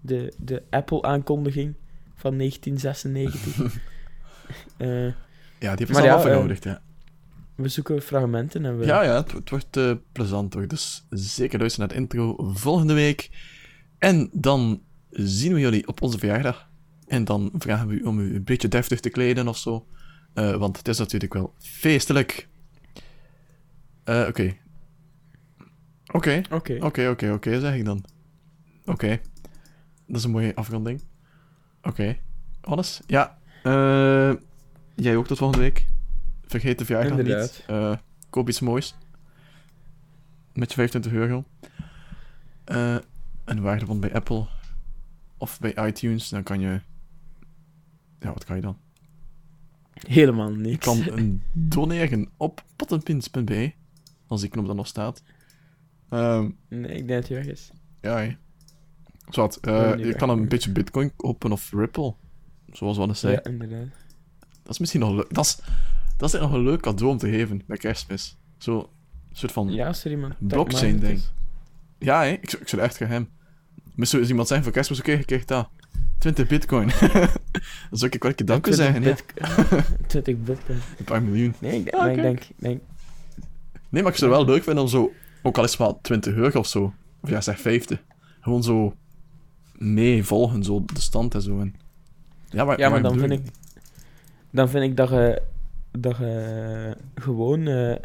de, 0.00 0.32
de 0.38 0.62
Apple-aankondiging 0.70 1.74
van 2.14 2.38
1996. 2.38 3.74
Eh, 4.76 5.04
ja, 5.58 5.74
die 5.74 5.86
heeft 5.86 5.92
maar 5.92 6.02
ons 6.02 6.24
ja, 6.24 6.34
al 6.34 6.48
eh, 6.48 6.56
ja. 6.56 6.82
we 7.54 7.68
zoeken 7.68 8.02
fragmenten 8.02 8.64
en 8.64 8.78
we... 8.78 8.86
Ja, 8.86 9.02
ja, 9.02 9.14
het, 9.14 9.32
het 9.32 9.50
wordt 9.50 9.76
eh, 9.76 9.92
plezant 10.12 10.54
hoor. 10.54 10.68
Dus 10.68 11.06
zeker 11.10 11.58
luisteren 11.58 11.88
naar 11.88 11.96
de 11.96 12.02
intro 12.02 12.36
volgende 12.54 12.94
week. 12.94 13.30
En 13.98 14.30
dan 14.32 14.82
zien 15.10 15.54
we 15.54 15.60
jullie 15.60 15.88
op 15.88 16.02
onze 16.02 16.18
verjaardag. 16.18 16.68
En 17.06 17.24
dan 17.24 17.50
vragen 17.58 17.88
we 17.88 17.94
u 17.94 18.02
om 18.02 18.18
u 18.18 18.34
een 18.34 18.44
beetje 18.44 18.68
deftig 18.68 19.00
te 19.00 19.10
kleden 19.10 19.48
of 19.48 19.56
zo. 19.56 19.86
Eh, 20.34 20.56
want 20.56 20.76
het 20.76 20.88
is 20.88 20.98
natuurlijk 20.98 21.34
wel 21.34 21.54
feestelijk. 21.58 22.48
Eh, 24.06 24.24
Oké. 24.28 24.56
Oké, 26.12 26.42
Oké. 26.50 26.78
oké, 26.80 27.08
oké, 27.08 27.32
oké, 27.32 27.60
zeg 27.60 27.74
ik 27.74 27.84
dan. 27.84 28.04
Oké. 28.84 29.20
Dat 30.06 30.16
is 30.16 30.24
een 30.24 30.30
mooie 30.30 30.54
afronding. 30.54 31.02
Oké. 31.82 32.16
Alles? 32.60 33.00
Ja. 33.06 33.38
eh, 33.62 34.32
jij 34.94 35.16
ook 35.16 35.26
tot 35.26 35.38
volgende 35.38 35.62
week. 35.62 35.86
Vergeet 36.46 36.78
de 36.78 36.84
verjaardag 36.84 37.18
Inderdaad. 37.18 37.40
niet. 37.52 37.64
Eh, 37.66 37.96
koop 38.30 38.48
iets 38.48 38.60
moois. 38.60 38.94
Met 40.52 40.68
je 40.68 40.74
25 40.74 41.12
euro. 41.12 41.44
Eh, 42.64 42.96
een 43.44 43.60
waardebond 43.60 44.00
bij 44.00 44.14
Apple. 44.14 44.46
Of 45.38 45.58
bij 45.60 45.86
iTunes. 45.86 46.28
Dan 46.28 46.42
kan 46.42 46.60
je... 46.60 46.80
Ja, 48.20 48.32
wat 48.32 48.44
kan 48.44 48.56
je 48.56 48.62
dan? 48.62 48.78
Helemaal 49.92 50.50
Je 50.50 50.56
niks. 50.56 50.84
kan 50.86 51.02
een 51.18 51.42
doneren 51.52 52.28
op 52.36 52.64
pottenpins.be. 52.76 53.72
Als 54.26 54.40
die 54.40 54.50
knop 54.50 54.66
dan 54.66 54.76
nog 54.76 54.86
staat. 54.86 55.22
Ehm, 56.08 56.50
Nee, 56.68 56.96
ik 56.96 57.08
denk 57.08 57.20
dat 57.20 57.28
hij 57.28 57.36
weg 57.36 57.46
is. 57.46 57.70
ja, 58.00 58.18
hè. 58.18 58.36
Zwat, 59.28 59.56
eh, 59.56 59.94
je 59.96 60.14
kan 60.14 60.30
een 60.30 60.48
beetje 60.48 60.70
bitcoin 60.72 61.16
kopen 61.16 61.52
of 61.52 61.72
Ripple. 61.72 62.14
Zoals 62.72 62.96
we 62.96 63.02
al 63.02 63.08
eens 63.08 63.20
zei. 63.20 63.32
Ja, 63.32 63.44
inderdaad. 63.44 63.86
Dat 64.62 64.72
is 64.72 64.78
misschien 64.78 65.00
nog 65.00 65.10
leuk. 65.14 65.34
Dat 65.34 65.44
is, 65.44 65.58
dat 66.16 66.28
is 66.28 66.34
echt 66.34 66.42
nog 66.44 66.52
een 66.52 66.62
leuk 66.64 66.80
cadeau 66.80 67.10
om 67.12 67.18
te 67.18 67.28
geven 67.30 67.62
bij 67.66 67.76
kerstmis. 67.76 68.36
Zo, 68.58 68.78
een 69.30 69.36
soort 69.36 69.52
van... 69.52 69.68
Ja, 69.68 69.74
Ja, 69.74 69.86
als 69.86 70.04
er 70.04 70.10
iemand... 70.10 70.34
Blockchain 70.38 70.92
dat 70.92 71.00
ding. 71.00 71.18
is. 71.18 71.32
hè? 72.08 72.28
Ik, 72.30 72.50
zou- 72.50 72.62
ik 72.62 72.68
zou 72.68 72.82
echt 72.82 72.96
gaan 72.96 73.08
hem. 73.08 73.28
Misschien 73.94 74.20
is 74.20 74.28
iemand 74.28 74.46
zeggen 74.48 74.64
voor 74.66 74.74
kerstmis, 74.74 74.98
oké, 75.00 75.10
je 75.12 75.24
krijgt 75.24 75.48
dat. 75.48 75.68
20 76.18 76.46
bitcoin. 76.48 76.88
dan 77.90 77.98
zou 77.98 78.10
ik 78.10 78.22
wel 78.22 78.30
een 78.30 78.36
keer 78.36 78.46
dank 78.46 78.64
20 78.64 78.74
zeggen, 78.84 79.02
ja. 79.02 79.14
bit- 79.98 80.08
20 80.08 80.38
bitcoin. 80.38 80.78
Een 80.98 81.04
paar 81.04 81.22
miljoen. 81.22 81.54
Nee, 81.58 81.72
ik 81.78 81.84
denk... 81.84 81.94
Ja, 81.94 82.00
maar 82.02 82.10
ik 82.12 82.22
denk, 82.22 82.40
ik 82.40 82.54
denk 82.56 82.80
Nee, 83.96 84.04
maar 84.04 84.14
ik 84.14 84.18
zou 84.20 84.30
het 84.30 84.40
wel 84.40 84.54
leuk 84.54 84.62
vinden 84.64 84.82
om 84.82 84.88
zo... 84.88 85.12
Ook 85.42 85.56
al 85.58 85.64
is 85.64 85.70
het 85.70 85.78
wel 85.78 85.98
20 86.02 86.34
euro 86.34 86.58
of 86.58 86.66
zo. 86.66 86.94
Of 87.20 87.30
ja, 87.30 87.40
zeg 87.40 87.60
50. 87.60 88.02
Gewoon 88.40 88.62
zo... 88.62 88.94
mee 89.72 90.24
volgen, 90.24 90.64
zo 90.64 90.84
de 90.84 91.00
stand 91.00 91.34
en 91.34 91.42
zo. 91.42 91.60
En 91.60 91.74
Ja, 92.50 92.64
maar, 92.64 92.78
Ja, 92.78 92.88
maar 92.88 93.02
dan 93.02 93.18
vind 93.18 93.32
ik, 93.32 93.40
dan 94.50 94.68
vind 94.68 94.84
ik 94.84 94.96
dat 94.96 95.08
je, 95.08 95.42
dat 95.98 96.16
je 96.16 96.96
gewoon 97.14 97.66
eh, 97.66 97.96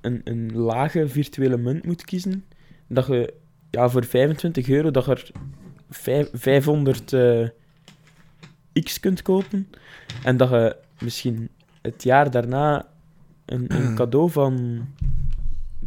een, 0.00 0.20
een 0.24 0.52
lage 0.56 1.08
virtuele 1.08 1.56
munt 1.56 1.84
moet 1.84 2.04
kiezen. 2.04 2.44
Dat 2.86 3.06
je 3.06 3.34
ja, 3.70 3.88
voor 3.88 4.04
25 4.04 4.68
euro 4.68 4.90
dat 4.90 5.04
je 5.04 5.10
er 5.10 5.30
vijf- 5.90 6.30
500 6.32 7.12
eh, 7.12 7.48
x 8.72 9.00
kunt 9.00 9.22
kopen. 9.22 9.68
En 10.24 10.36
dat 10.36 10.50
je 10.50 10.76
misschien 11.00 11.48
het 11.82 12.02
jaar 12.02 12.30
daarna 12.30 12.88
een, 13.52 13.74
een 13.74 13.94
cadeau 13.94 14.30
van 14.30 14.86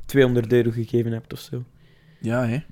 200 0.06 0.54
euro 0.54 0.72
gegeven 0.72 1.12
hebt 1.12 1.34
of 1.34 1.40
zo. 1.40 1.64
Ja, 2.20 2.46
hè. 2.48 2.64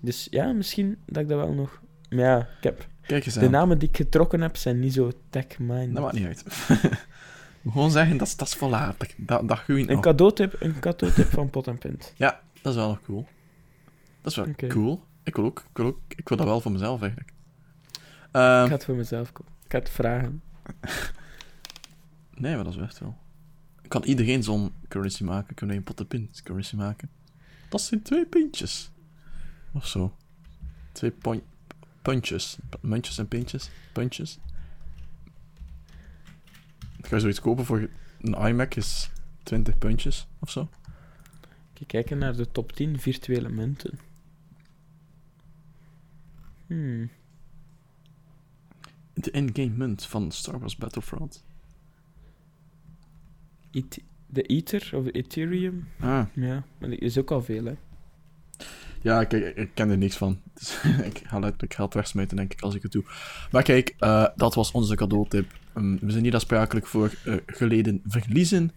Dus 0.00 0.26
ja, 0.30 0.52
misschien 0.52 0.98
dat 1.06 1.22
ik 1.22 1.28
dat 1.28 1.38
wel 1.38 1.52
nog... 1.52 1.80
Maar 2.10 2.18
ja, 2.18 2.38
ik 2.38 2.62
heb... 2.62 2.86
Kijk 3.06 3.24
eens 3.24 3.34
De 3.34 3.44
aan. 3.44 3.50
namen 3.50 3.78
die 3.78 3.88
ik 3.88 3.96
getrokken 3.96 4.40
heb 4.40 4.56
zijn 4.56 4.78
niet 4.78 4.92
zo 4.92 5.10
tech-minded. 5.30 5.94
Dat 5.94 6.02
maakt 6.02 6.14
niet 6.14 6.26
uit. 6.26 6.44
Gewoon 7.72 7.90
zeggen, 7.90 8.16
dat 8.16 8.26
is, 8.26 8.36
dat 8.36 8.46
is 8.48 8.54
volwaardig. 8.54 9.14
Dat, 9.16 9.48
dat 9.48 9.58
groeit 9.58 9.88
Een 9.88 10.00
cadeautip, 10.00 10.56
een 10.60 10.80
cadeautip 10.80 11.26
van 11.26 11.50
Pot 11.50 11.66
en 11.66 11.78
Pint. 11.78 12.12
Ja, 12.16 12.40
dat 12.62 12.72
is 12.72 12.78
wel 12.78 12.88
nog 12.88 13.00
cool. 13.02 13.26
Dat 14.20 14.30
is 14.32 14.36
wel 14.36 14.54
cool. 14.68 15.02
Ik 15.22 15.36
wil 15.36 15.44
ook, 15.44 15.64
ik 15.70 15.76
wil 15.76 15.86
ook, 15.86 15.98
ik 16.08 16.28
wil 16.28 16.36
dat 16.36 16.46
wel 16.46 16.60
voor 16.60 16.72
mezelf 16.72 17.00
eigenlijk. 17.02 17.32
Ehm, 18.32 18.62
Ik 18.62 18.68
ga 18.68 18.74
het 18.74 18.84
voor 18.84 18.94
mezelf 18.96 19.32
kopen. 19.32 19.52
Ik 19.64 19.72
ga 19.72 19.78
het 19.78 19.90
vragen. 19.90 20.42
Nee, 22.34 22.54
maar 22.54 22.64
dat 22.64 22.74
is 22.74 22.80
echt 22.80 22.98
wel. 22.98 23.16
Kan 23.88 24.02
iedereen 24.02 24.42
zo'n 24.42 24.72
currency 24.88 25.24
maken? 25.24 25.54
Kunnen 25.54 25.74
we 25.76 25.80
een 25.80 25.86
pot 25.88 26.00
en 26.00 26.06
pint 26.06 26.42
currency 26.42 26.76
maken? 26.76 27.10
Dat 27.68 27.80
zijn 27.80 28.02
twee 28.02 28.26
pintjes. 28.26 28.90
Of 29.72 29.86
zo. 29.86 30.16
Twee 30.92 31.10
pon- 31.10 31.42
puntjes. 32.02 32.58
Muntjes 32.80 33.18
en 33.18 33.28
pintjes. 33.28 33.70
Puntjes. 33.92 34.38
Ga 37.00 37.14
je 37.14 37.20
zoiets 37.20 37.40
kopen 37.40 37.64
voor 37.64 37.88
een 38.20 38.34
iMac 38.48 38.74
is 38.74 39.10
20 39.42 39.78
puntjes 39.78 40.26
of 40.38 40.50
zo? 40.50 40.68
Kijk, 41.72 41.88
kijken 41.88 42.18
naar 42.18 42.36
de 42.36 42.50
top 42.50 42.72
10 42.72 43.00
virtuele 43.00 43.48
munten. 43.48 43.98
Hmm. 46.66 47.10
De 49.14 49.30
in-game 49.30 49.76
munt 49.76 50.06
van 50.06 50.30
Star 50.30 50.58
Wars 50.58 50.76
Battlefront. 50.76 51.44
De 54.26 54.42
Ether 54.42 54.90
of 54.94 55.06
Ethereum. 55.12 55.88
Ah. 56.00 56.24
Ja, 56.32 56.64
maar 56.78 56.88
die 56.88 56.98
is 56.98 57.18
ook 57.18 57.30
al 57.30 57.42
veel, 57.42 57.64
hè. 57.64 57.74
Ja, 59.02 59.24
kijk, 59.24 59.56
ik, 59.56 59.70
ken 59.74 59.90
er 59.90 59.98
niks 59.98 60.16
van. 60.16 60.40
Dus 60.54 60.82
ik 61.10 61.22
ga 61.26 61.38
letterlijk 61.38 61.74
geld 61.74 61.94
wegsmijten, 61.94 62.36
denk 62.36 62.52
ik, 62.52 62.60
als 62.60 62.74
ik 62.74 62.82
het 62.82 62.92
doe. 62.92 63.04
Maar 63.50 63.62
kijk, 63.62 63.94
eh, 63.98 64.26
dat 64.36 64.54
was 64.54 64.70
onze 64.70 64.96
cadeautip. 64.96 65.52
Ehm, 65.74 65.96
we 66.00 66.10
zijn 66.10 66.22
niet 66.22 66.34
aansprakelijk 66.34 66.86
voor 66.86 67.14
eh, 67.24 67.34
geleden 67.46 68.02
verliezen. 68.04 68.72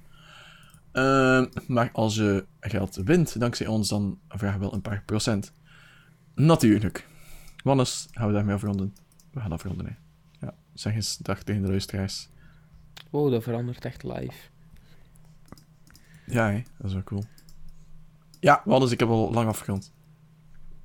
Ehm, 0.91 1.45
maar 1.67 1.89
als 1.93 2.15
je 2.15 2.45
geld 2.59 2.95
wint 2.95 3.39
dankzij 3.39 3.67
ons, 3.67 3.89
dan 3.89 4.19
vragen 4.27 4.59
we 4.59 4.65
wel 4.65 4.73
een 4.73 4.81
paar 4.81 5.03
procent. 5.05 5.53
Natuurlijk. 6.35 7.07
Wannes, 7.63 8.07
gaan 8.11 8.27
we 8.27 8.33
daarmee 8.33 8.55
afronden? 8.55 8.93
We 9.31 9.39
gaan 9.39 9.51
afronden, 9.51 9.85
hè. 9.85 9.93
Ja, 10.45 10.53
zeg 10.73 10.93
eens 10.93 11.17
dag 11.17 11.43
tegen 11.43 11.61
de 11.61 11.67
luisteraars. 11.67 12.29
Wow, 13.09 13.31
dat 13.31 13.43
verandert 13.43 13.85
echt 13.85 14.03
live. 14.03 14.50
Ja, 16.33 16.51
dat 16.77 16.87
is 16.87 16.93
wel 16.93 17.03
cool. 17.03 17.23
Ja, 18.39 18.61
Wannes, 18.65 18.91
ik 18.91 18.99
heb 18.99 19.09
al 19.09 19.31
lang 19.31 19.47
afgerond. 19.47 19.93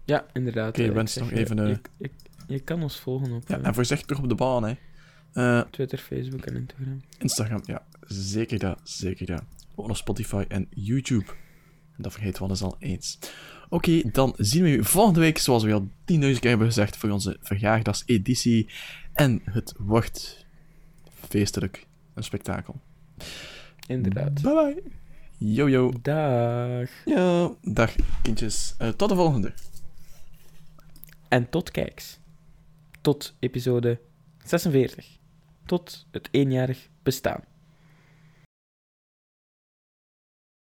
Ja, 0.04 0.26
inderdaad. 0.32 0.68
Oké, 0.68 0.80
eh, 0.82 0.86
ik 0.86 0.92
wens 0.92 1.16
nog 1.16 1.30
eh, 1.30 1.38
even, 1.38 1.58
eh, 1.58 1.68
Je, 1.68 1.80
je, 1.96 2.10
je 2.46 2.60
kan 2.60 2.82
ons 2.82 3.00
volgen 3.00 3.32
op 3.32 3.48
Ja, 3.48 3.58
eh, 3.58 3.66
en 3.66 3.74
voorzichtig 3.74 4.18
op 4.18 4.28
de 4.28 4.34
baan, 4.34 4.64
hè. 4.64 4.74
Eh, 5.32 5.60
Twitter, 5.70 5.98
Facebook 5.98 6.46
en 6.46 6.56
Instagram. 6.56 7.00
Instagram, 7.18 7.60
ja, 7.64 7.82
zeker 8.06 8.58
dat, 8.58 8.80
zeker 8.82 9.26
dat. 9.26 9.42
Ook 9.74 9.86
nog 9.86 9.96
Spotify 9.96 10.44
en 10.48 10.66
YouTube. 10.70 11.24
En 11.96 12.02
dat 12.02 12.12
vergeten 12.12 12.36
we 12.36 12.44
al 12.44 12.50
eens 12.50 12.62
al 12.62 12.76
eens. 12.78 13.18
Oké, 13.68 14.02
dan 14.12 14.34
zien 14.36 14.62
we 14.62 14.70
u 14.70 14.84
volgende 14.84 15.20
week, 15.20 15.38
zoals 15.38 15.64
we 15.64 15.72
al 15.72 15.88
10.000 15.88 15.94
keer 16.04 16.48
hebben 16.48 16.66
gezegd, 16.66 16.96
voor 16.96 17.10
onze 17.10 17.36
verjaardagseditie. 17.40 18.68
En 19.12 19.40
het 19.44 19.74
wordt 19.78 20.46
feestelijk. 21.28 21.86
Een 22.14 22.22
spektakel. 22.22 22.80
Inderdaad. 23.86 24.42
Bye 24.42 24.54
bye. 24.54 24.82
Yo 25.38 25.68
yo. 25.68 25.92
Dag. 26.02 26.90
Yo. 27.04 27.58
Dag 27.62 27.94
kindjes. 28.22 28.74
Eh, 28.78 28.88
tot 28.88 29.08
de 29.08 29.14
volgende. 29.14 29.52
En 31.28 31.50
tot 31.50 31.70
kijks. 31.70 32.18
Tot 33.00 33.34
episode 33.38 34.00
46. 34.44 35.18
Tot 35.66 36.06
het 36.10 36.28
eenjarig 36.30 36.88
bestaan. 37.02 37.44